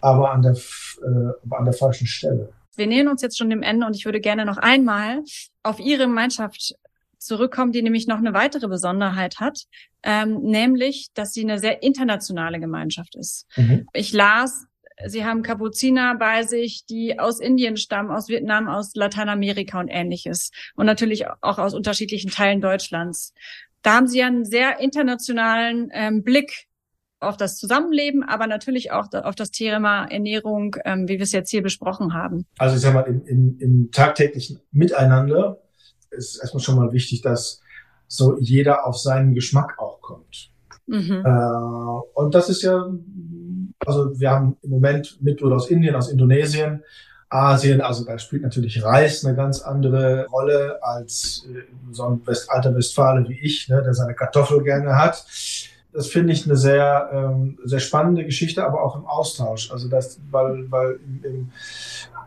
aber 0.00 0.32
an 0.32 0.42
der, 0.42 0.52
äh, 0.52 1.54
an 1.54 1.64
der 1.64 1.74
falschen 1.74 2.06
Stelle. 2.06 2.50
Wir 2.76 2.86
nähern 2.86 3.08
uns 3.08 3.22
jetzt 3.22 3.38
schon 3.38 3.50
dem 3.50 3.62
Ende 3.62 3.86
und 3.86 3.96
ich 3.96 4.04
würde 4.04 4.20
gerne 4.20 4.44
noch 4.44 4.58
einmal 4.58 5.22
auf 5.62 5.78
Ihre 5.78 6.06
Gemeinschaft 6.06 6.74
zurückkommen, 7.18 7.72
die 7.72 7.82
nämlich 7.82 8.06
noch 8.06 8.18
eine 8.18 8.34
weitere 8.34 8.68
Besonderheit 8.68 9.40
hat, 9.40 9.64
ähm, 10.02 10.42
nämlich, 10.42 11.08
dass 11.14 11.32
sie 11.32 11.42
eine 11.42 11.58
sehr 11.58 11.82
internationale 11.82 12.60
Gemeinschaft 12.60 13.16
ist. 13.16 13.46
Mhm. 13.56 13.86
Ich 13.94 14.12
las 14.12 14.66
Sie 15.06 15.24
haben 15.24 15.42
Kapuziner 15.42 16.16
bei 16.16 16.44
sich, 16.44 16.86
die 16.86 17.18
aus 17.18 17.40
Indien 17.40 17.76
stammen, 17.76 18.10
aus 18.10 18.28
Vietnam, 18.28 18.68
aus 18.68 18.94
Lateinamerika 18.94 19.80
und 19.80 19.88
ähnliches. 19.88 20.50
Und 20.76 20.86
natürlich 20.86 21.26
auch 21.40 21.58
aus 21.58 21.74
unterschiedlichen 21.74 22.30
Teilen 22.30 22.60
Deutschlands. 22.60 23.32
Da 23.82 23.96
haben 23.96 24.06
Sie 24.06 24.22
einen 24.22 24.44
sehr 24.44 24.80
internationalen 24.80 25.90
ähm, 25.92 26.22
Blick 26.22 26.68
auf 27.20 27.36
das 27.36 27.56
Zusammenleben, 27.56 28.22
aber 28.22 28.46
natürlich 28.46 28.92
auch 28.92 29.12
auf 29.12 29.34
das 29.34 29.50
Thema 29.50 30.04
Ernährung, 30.06 30.76
ähm, 30.84 31.08
wie 31.08 31.14
wir 31.14 31.22
es 31.22 31.32
jetzt 31.32 31.50
hier 31.50 31.62
besprochen 31.62 32.14
haben. 32.14 32.46
Also 32.58 32.76
ich 32.76 32.82
sag 32.82 32.94
mal, 32.94 33.02
im, 33.02 33.24
im, 33.24 33.58
im 33.58 33.90
tagtäglichen 33.90 34.60
Miteinander 34.70 35.58
ist 36.10 36.38
erstmal 36.40 36.62
schon 36.62 36.76
mal 36.76 36.92
wichtig, 36.92 37.22
dass 37.22 37.60
so 38.06 38.38
jeder 38.38 38.86
auf 38.86 38.98
seinen 38.98 39.34
Geschmack 39.34 39.78
auch 39.78 40.00
kommt. 40.00 40.50
Mhm. 40.86 41.24
Äh, 41.24 42.20
und 42.20 42.34
das 42.34 42.48
ist 42.48 42.62
ja 42.62 42.90
also 43.84 44.18
wir 44.18 44.30
haben 44.30 44.56
im 44.62 44.70
Moment 44.70 45.18
Mitbürger 45.20 45.56
aus 45.56 45.70
Indien, 45.70 45.94
aus 45.94 46.08
Indonesien, 46.08 46.82
Asien, 47.34 47.80
also 47.80 48.04
da 48.04 48.18
spielt 48.18 48.42
natürlich 48.42 48.82
Reis 48.84 49.24
eine 49.24 49.34
ganz 49.34 49.60
andere 49.60 50.26
Rolle 50.26 50.78
als 50.82 51.46
äh, 51.50 51.62
so 51.90 52.04
ein 52.04 52.26
West, 52.26 52.50
alter 52.50 52.74
Westfale 52.76 53.28
wie 53.28 53.38
ich, 53.40 53.68
ne, 53.68 53.82
der 53.82 53.92
seine 53.92 54.14
Kartoffel 54.14 54.62
gerne 54.62 54.96
hat. 54.96 55.24
Das 55.92 56.06
finde 56.08 56.32
ich 56.32 56.44
eine 56.44 56.56
sehr, 56.56 57.10
ähm, 57.12 57.58
sehr 57.64 57.80
spannende 57.80 58.24
Geschichte, 58.24 58.64
aber 58.64 58.82
auch 58.82 58.96
im 58.96 59.06
Austausch. 59.06 59.70
Also 59.72 59.88
das, 59.88 60.20
weil, 60.30 60.70
weil 60.70 61.00
im, 61.04 61.24
im, 61.24 61.50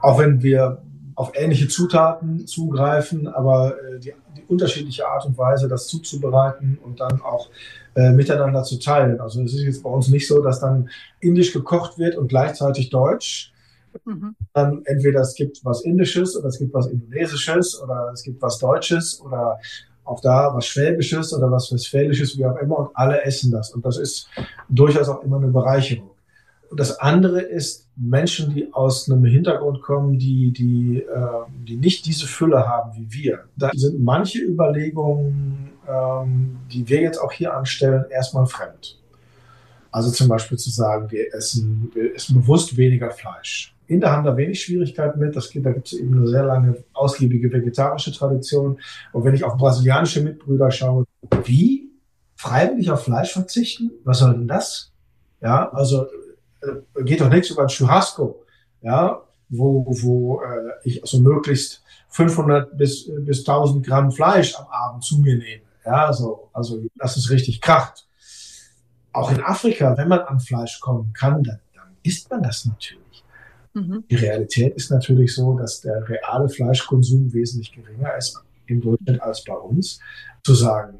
auch 0.02 0.20
wenn 0.20 0.42
wir 0.42 0.82
auf 1.16 1.32
ähnliche 1.36 1.68
Zutaten 1.68 2.46
zugreifen, 2.46 3.28
aber 3.28 3.76
äh, 3.82 4.00
die, 4.00 4.14
die 4.36 4.44
unterschiedliche 4.48 5.08
Art 5.08 5.26
und 5.26 5.38
Weise, 5.38 5.68
das 5.68 5.88
zuzubereiten 5.88 6.78
und 6.84 7.00
dann 7.00 7.22
auch 7.22 7.50
äh, 7.98 8.12
miteinander 8.12 8.62
zu 8.62 8.78
teilen. 8.78 9.20
Also 9.20 9.42
es 9.42 9.56
ist 9.56 9.64
jetzt 9.64 9.82
bei 9.82 9.90
uns 9.90 10.08
nicht 10.10 10.28
so, 10.28 10.40
dass 10.44 10.60
dann 10.60 10.88
indisch 11.20 11.52
gekocht 11.52 11.98
wird 11.98 12.16
und 12.16 12.28
gleichzeitig 12.28 12.92
deutsch. 12.92 13.52
Mhm. 14.06 14.36
Dann 14.54 14.84
entweder 14.86 15.22
es 15.22 15.34
gibt 15.34 15.66
was 15.66 15.82
Indisches 15.82 16.38
oder 16.38 16.50
es 16.50 16.60
gibt 16.60 16.76
was 16.76 16.86
Indonesisches 16.86 17.82
oder 17.82 18.12
es 18.14 18.22
gibt 18.22 18.40
was 18.40 18.60
Deutsches 18.60 19.20
oder 19.20 19.58
auch 20.04 20.22
da 20.22 20.54
was 20.54 20.68
Schwäbisches 20.68 21.34
oder 21.34 21.50
was 21.52 21.74
Westfälisches, 21.74 22.38
wie 22.38 22.46
auch 22.46 22.58
immer, 22.58 22.78
und 22.78 22.90
alle 22.94 23.24
essen 23.24 23.52
das. 23.52 23.72
Und 23.72 23.84
das 23.84 23.98
ist 23.98 24.30
durchaus 24.70 25.10
auch 25.10 25.24
immer 25.24 25.38
eine 25.38 25.48
Bereicherung. 25.48 26.12
das 26.76 27.00
andere 27.00 27.42
ist 27.42 27.88
Menschen, 27.96 28.54
die 28.54 28.72
aus 28.76 29.10
einem 29.10 29.26
Hintergrund 29.26 29.82
kommen, 29.82 30.20
die, 30.20 30.52
die, 30.52 31.02
äh, 31.02 31.28
die 31.68 31.78
nicht 31.78 32.06
diese 32.06 32.28
Fülle 32.28 32.68
haben 32.68 32.92
wie 32.96 33.12
wir. 33.12 33.46
Da 33.56 33.72
sind 33.74 34.04
manche 34.04 34.40
Überlegungen, 34.44 35.67
ähm, 35.88 36.60
die 36.72 36.88
wir 36.88 37.02
jetzt 37.02 37.18
auch 37.18 37.32
hier 37.32 37.54
anstellen, 37.56 38.06
erstmal 38.10 38.46
fremd. 38.46 39.00
Also 39.92 40.12
zum 40.12 40.28
Beispiel 40.28 40.58
zu 40.58 40.70
sagen, 40.70 41.10
wir 41.12 41.34
essen, 41.34 41.92
wir 41.94 42.16
essen 42.16 42.42
bewusst 42.42 42.78
weniger 42.78 43.12
Fleisch. 43.12 43.74
Inder 43.88 44.12
haben 44.12 44.26
da 44.26 44.36
wenig 44.36 44.62
Schwierigkeiten 44.62 45.20
mit. 45.20 45.36
Das, 45.36 45.50
da 45.54 45.72
gibt 45.72 45.88
es 45.88 45.94
eben 45.94 46.14
eine 46.14 46.28
sehr 46.28 46.44
lange, 46.44 46.84
ausgiebige 46.94 47.52
vegetarische 47.52 48.12
Tradition. 48.12 48.80
Und 49.14 49.24
wenn 49.24 49.34
ich 49.34 49.44
auf 49.44 49.56
brasilianische 49.58 50.22
Mitbrüder 50.22 50.72
schaue, 50.72 51.06
wie 51.46 51.90
freiwillig 52.36 52.92
auf 52.92 53.04
Fleisch 53.04 53.34
verzichten? 53.34 53.92
Was 54.04 54.20
soll 54.20 54.34
denn 54.34 54.48
das? 54.48 54.92
Ja, 55.42 55.70
also 55.72 56.06
äh, 56.62 57.04
geht 57.04 57.22
doch 57.22 57.30
nichts 57.30 57.50
über 57.50 57.64
ein 57.64 57.68
Churrasco, 57.68 58.44
ja, 58.82 59.22
wo, 59.50 59.86
wo 59.88 60.42
äh, 60.42 60.72
ich 60.84 61.02
also 61.02 61.20
möglichst 61.20 61.82
500 62.10 62.78
bis, 62.78 63.10
bis 63.22 63.40
1000 63.40 63.86
Gramm 63.86 64.12
Fleisch 64.12 64.56
am 64.56 64.68
Abend 64.68 65.04
zu 65.04 65.18
mir 65.20 65.38
nehme. 65.38 65.62
Ja, 65.88 66.12
so, 66.12 66.50
also, 66.52 66.84
dass 66.96 67.16
es 67.16 67.30
richtig 67.30 67.62
kracht. 67.62 68.06
Auch 69.14 69.32
in 69.32 69.42
Afrika, 69.42 69.98
wenn 69.98 70.10
man 70.10 70.20
an 70.20 70.42
Fleisch 70.42 70.82
kommen 70.82 71.14
kann, 71.14 71.44
dann, 71.44 71.60
dann 71.74 71.96
isst 72.04 72.30
man 72.30 72.44
das 72.44 72.66
natürlich. 72.66 73.24
Mhm. 73.74 74.04
Die 74.10 74.16
Realität 74.16 74.76
ist 74.76 74.92
natürlich 74.92 75.34
so, 75.34 75.58
dass 75.58 75.80
der 75.80 76.08
reale 76.10 76.50
Fleischkonsum 76.50 77.32
wesentlich 77.34 77.72
geringer 77.72 78.16
ist 78.18 78.38
im 78.66 78.82
Durchschnitt 78.82 79.22
als 79.22 79.46
bei 79.46 79.54
uns. 79.54 80.00
Zu 80.44 80.56
sagen, 80.56 81.00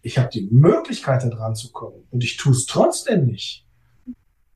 ich 0.00 0.16
habe 0.16 0.30
die 0.30 0.48
Möglichkeit, 0.50 1.22
da 1.22 1.28
dran 1.28 1.54
zu 1.54 1.70
kommen 1.70 2.04
und 2.10 2.24
ich 2.24 2.38
tue 2.38 2.52
es 2.52 2.64
trotzdem 2.64 3.26
nicht, 3.26 3.66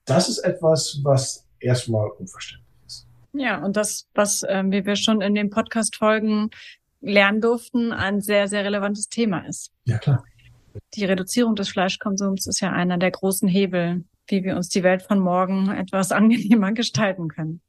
das 0.07 0.31
ist 0.31 0.39
etwas, 0.39 1.01
was 1.03 1.45
erstmal 1.61 2.09
unverständlich 2.09 2.69
ist. 2.87 3.07
Ja, 3.35 3.63
und 3.63 3.77
das, 3.77 4.09
was, 4.15 4.43
äh, 4.45 4.65
wir 4.67 4.97
schon 4.97 5.21
in 5.21 5.35
den 5.35 5.51
Podcast-Folgen 5.51 6.51
lernen 7.01 7.41
durften, 7.41 7.93
ein 7.93 8.21
sehr, 8.21 8.49
sehr 8.49 8.65
relevantes 8.65 9.09
Thema 9.09 9.47
ist. 9.47 9.73
Ja, 9.85 9.99
klar. 9.99 10.25
Die 10.95 11.05
Reduzierung 11.05 11.57
des 11.57 11.69
Fleischkonsums 11.69 12.47
ist 12.47 12.61
ja 12.61 12.73
einer 12.73 12.99
der 12.99 13.11
großen 13.11 13.49
Hebel, 13.49 14.05
wie 14.27 14.45
wir 14.45 14.57
uns 14.57 14.69
die 14.69 14.83
Welt 14.83 15.03
von 15.03 15.19
morgen 15.19 15.71
etwas 15.71 16.13
angenehmer 16.13 16.73
gestalten 16.73 17.29
können. 17.29 17.61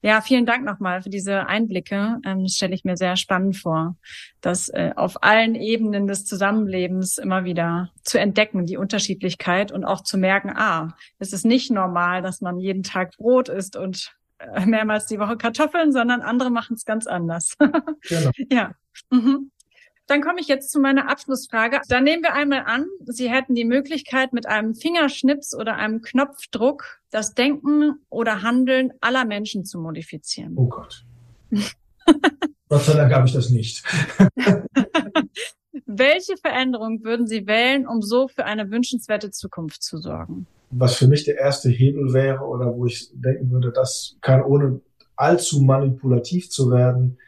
Ja, 0.00 0.20
vielen 0.20 0.46
Dank 0.46 0.64
nochmal 0.64 1.02
für 1.02 1.10
diese 1.10 1.48
Einblicke. 1.48 2.18
Ähm, 2.24 2.44
das 2.44 2.54
stelle 2.54 2.74
ich 2.74 2.84
mir 2.84 2.96
sehr 2.96 3.16
spannend 3.16 3.56
vor, 3.56 3.96
das 4.40 4.68
äh, 4.68 4.92
auf 4.94 5.24
allen 5.24 5.56
Ebenen 5.56 6.06
des 6.06 6.24
Zusammenlebens 6.24 7.18
immer 7.18 7.44
wieder 7.44 7.90
zu 8.04 8.20
entdecken, 8.20 8.64
die 8.64 8.76
Unterschiedlichkeit 8.76 9.72
und 9.72 9.84
auch 9.84 10.02
zu 10.04 10.16
merken, 10.16 10.52
ah, 10.54 10.96
es 11.18 11.32
ist 11.32 11.44
nicht 11.44 11.72
normal, 11.72 12.22
dass 12.22 12.40
man 12.40 12.60
jeden 12.60 12.84
Tag 12.84 13.16
Brot 13.16 13.48
isst 13.48 13.76
und 13.76 14.14
mehrmals 14.66 15.06
die 15.06 15.18
Woche 15.18 15.36
Kartoffeln, 15.36 15.92
sondern 15.92 16.22
andere 16.22 16.50
machen 16.50 16.74
es 16.74 16.84
ganz 16.84 17.06
anders. 17.06 17.56
genau. 18.08 18.30
Ja. 18.50 18.72
Mhm. 19.10 19.50
Dann 20.06 20.22
komme 20.22 20.40
ich 20.40 20.48
jetzt 20.48 20.72
zu 20.72 20.80
meiner 20.80 21.10
Abschlussfrage. 21.10 21.82
Da 21.88 22.00
nehmen 22.00 22.22
wir 22.22 22.32
einmal 22.32 22.64
an, 22.64 22.86
Sie 23.04 23.30
hätten 23.30 23.54
die 23.54 23.66
Möglichkeit, 23.66 24.32
mit 24.32 24.46
einem 24.46 24.74
Fingerschnips 24.74 25.54
oder 25.54 25.76
einem 25.76 26.00
Knopfdruck 26.00 27.00
das 27.10 27.34
Denken 27.34 27.96
oder 28.08 28.42
Handeln 28.42 28.92
aller 29.02 29.26
Menschen 29.26 29.66
zu 29.66 29.78
modifizieren. 29.78 30.54
Oh 30.56 30.66
Gott. 30.66 31.04
Gott 32.70 32.82
sei 32.84 32.94
Dank 32.94 33.12
habe 33.12 33.26
ich 33.26 33.34
das 33.34 33.50
nicht. 33.50 33.84
Welche 35.86 36.36
Veränderung 36.38 37.04
würden 37.04 37.26
Sie 37.26 37.46
wählen, 37.46 37.86
um 37.86 38.00
so 38.00 38.28
für 38.28 38.46
eine 38.46 38.70
wünschenswerte 38.70 39.30
Zukunft 39.30 39.82
zu 39.82 39.98
sorgen? 39.98 40.46
Was 40.70 40.96
für 40.96 41.08
mich 41.08 41.24
der 41.24 41.38
erste 41.38 41.70
Hebel 41.70 42.12
wäre 42.12 42.44
oder 42.44 42.66
wo 42.74 42.86
ich 42.86 43.10
denken 43.14 43.50
würde, 43.50 43.72
das 43.72 44.16
kann 44.20 44.42
ohne 44.42 44.80
allzu 45.16 45.60
manipulativ 45.60 46.50
zu 46.50 46.70
werden, 46.70 47.18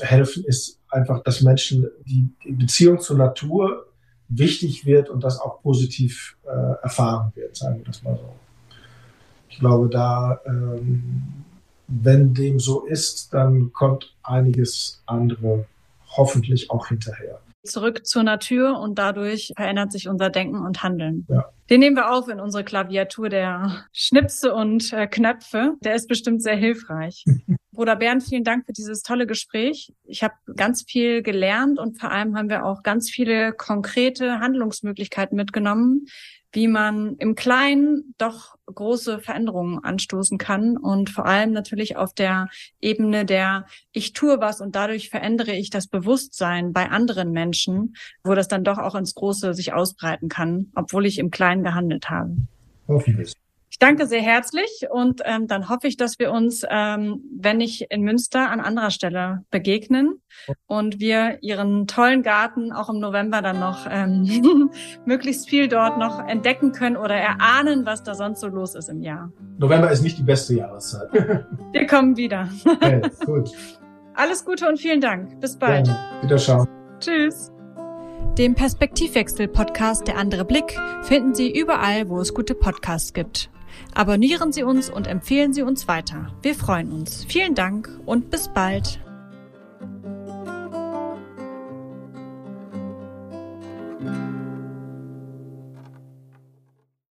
helfen, 0.00 0.44
ist 0.44 0.78
einfach, 0.88 1.22
dass 1.22 1.42
Menschen 1.42 1.88
die, 2.06 2.28
Beziehung 2.52 3.00
zur 3.00 3.16
Natur 3.16 3.86
wichtig 4.28 4.86
wird 4.86 5.10
und 5.10 5.24
das 5.24 5.40
auch 5.40 5.62
positiv 5.62 6.36
äh, 6.44 6.82
erfahren 6.82 7.32
wird, 7.34 7.56
sagen 7.56 7.78
wir 7.78 7.84
das 7.84 8.02
mal 8.02 8.16
so. 8.16 8.34
Ich 9.50 9.58
glaube, 9.58 9.88
da, 9.88 10.40
ähm, 10.46 11.44
wenn 11.88 12.32
dem 12.32 12.58
so 12.58 12.86
ist, 12.86 13.34
dann 13.34 13.72
kommt 13.72 14.14
einiges 14.22 15.02
andere 15.06 15.66
hoffentlich 16.16 16.70
auch 16.70 16.88
hinterher 16.88 17.41
zurück 17.64 18.06
zur 18.06 18.22
Natur 18.22 18.78
und 18.78 18.98
dadurch 18.98 19.52
verändert 19.56 19.92
sich 19.92 20.08
unser 20.08 20.30
Denken 20.30 20.64
und 20.64 20.82
Handeln. 20.82 21.26
Ja. 21.28 21.44
Den 21.70 21.80
nehmen 21.80 21.96
wir 21.96 22.12
auf 22.12 22.28
in 22.28 22.40
unsere 22.40 22.64
Klaviatur 22.64 23.28
der 23.28 23.86
Schnipse 23.92 24.54
und 24.54 24.92
äh, 24.92 25.06
Knöpfe. 25.06 25.74
Der 25.82 25.94
ist 25.94 26.08
bestimmt 26.08 26.42
sehr 26.42 26.56
hilfreich. 26.56 27.24
Bruder 27.72 27.96
Bernd, 27.96 28.22
vielen 28.22 28.44
Dank 28.44 28.66
für 28.66 28.72
dieses 28.72 29.02
tolle 29.02 29.26
Gespräch. 29.26 29.92
Ich 30.04 30.22
habe 30.22 30.34
ganz 30.56 30.82
viel 30.82 31.22
gelernt 31.22 31.78
und 31.78 31.98
vor 31.98 32.10
allem 32.10 32.36
haben 32.36 32.50
wir 32.50 32.66
auch 32.66 32.82
ganz 32.82 33.08
viele 33.08 33.52
konkrete 33.52 34.40
Handlungsmöglichkeiten 34.40 35.36
mitgenommen, 35.36 36.06
wie 36.52 36.68
man 36.68 37.16
im 37.16 37.34
Kleinen 37.34 38.14
doch 38.18 38.56
große 38.66 39.20
Veränderungen 39.20 39.82
anstoßen 39.82 40.38
kann 40.38 40.76
und 40.76 41.10
vor 41.10 41.26
allem 41.26 41.52
natürlich 41.52 41.96
auf 41.96 42.14
der 42.14 42.48
Ebene 42.80 43.24
der 43.24 43.66
ich 43.92 44.12
tue 44.12 44.40
was 44.40 44.60
und 44.60 44.74
dadurch 44.76 45.10
verändere 45.10 45.52
ich 45.52 45.70
das 45.70 45.88
Bewusstsein 45.88 46.72
bei 46.72 46.88
anderen 46.90 47.32
Menschen, 47.32 47.94
wo 48.24 48.34
das 48.34 48.48
dann 48.48 48.64
doch 48.64 48.78
auch 48.78 48.94
ins 48.94 49.14
Große 49.14 49.54
sich 49.54 49.72
ausbreiten 49.72 50.28
kann, 50.28 50.70
obwohl 50.74 51.06
ich 51.06 51.18
im 51.18 51.30
Kleinen 51.30 51.64
gehandelt 51.64 52.10
habe. 52.10 52.36
Hoffentlich. 52.88 53.32
Ich 53.72 53.78
danke 53.78 54.06
sehr 54.06 54.20
herzlich 54.20 54.84
und 54.90 55.22
ähm, 55.24 55.46
dann 55.46 55.70
hoffe 55.70 55.86
ich, 55.86 55.96
dass 55.96 56.18
wir 56.18 56.30
uns, 56.30 56.62
ähm, 56.68 57.22
wenn 57.34 57.56
nicht 57.56 57.86
in 57.88 58.02
Münster, 58.02 58.50
an 58.50 58.60
anderer 58.60 58.90
Stelle 58.90 59.46
begegnen 59.50 60.20
und 60.66 61.00
wir 61.00 61.38
Ihren 61.40 61.86
tollen 61.86 62.22
Garten 62.22 62.70
auch 62.70 62.90
im 62.90 63.00
November 63.00 63.40
dann 63.40 63.60
noch 63.60 63.86
ähm, 63.90 64.70
möglichst 65.06 65.48
viel 65.48 65.68
dort 65.68 65.96
noch 65.96 66.22
entdecken 66.28 66.72
können 66.72 66.98
oder 66.98 67.14
erahnen, 67.14 67.86
was 67.86 68.02
da 68.02 68.14
sonst 68.14 68.40
so 68.40 68.48
los 68.48 68.74
ist 68.74 68.90
im 68.90 69.00
Jahr. 69.00 69.32
November 69.56 69.90
ist 69.90 70.02
nicht 70.02 70.18
die 70.18 70.22
beste 70.22 70.54
Jahreszeit. 70.54 71.10
wir 71.72 71.86
kommen 71.86 72.14
wieder. 72.18 72.50
Okay, 72.66 73.00
gut. 73.24 73.52
Alles 74.12 74.44
Gute 74.44 74.68
und 74.68 74.78
vielen 74.78 75.00
Dank. 75.00 75.40
Bis 75.40 75.58
bald. 75.58 75.88
Wiederschauen. 76.20 76.68
Tschüss. 77.00 77.50
Den 78.36 78.54
Perspektivwechsel-Podcast 78.54 80.06
Der 80.08 80.18
andere 80.18 80.44
Blick 80.44 80.78
finden 81.04 81.34
Sie 81.34 81.58
überall, 81.58 82.10
wo 82.10 82.20
es 82.20 82.34
gute 82.34 82.54
Podcasts 82.54 83.14
gibt. 83.14 83.48
Abonnieren 83.94 84.52
Sie 84.52 84.62
uns 84.62 84.88
und 84.88 85.06
empfehlen 85.06 85.52
Sie 85.52 85.62
uns 85.62 85.88
weiter. 85.88 86.32
Wir 86.42 86.54
freuen 86.54 86.92
uns. 86.92 87.24
Vielen 87.28 87.54
Dank 87.54 87.90
und 88.06 88.30
bis 88.30 88.48
bald. 88.48 89.01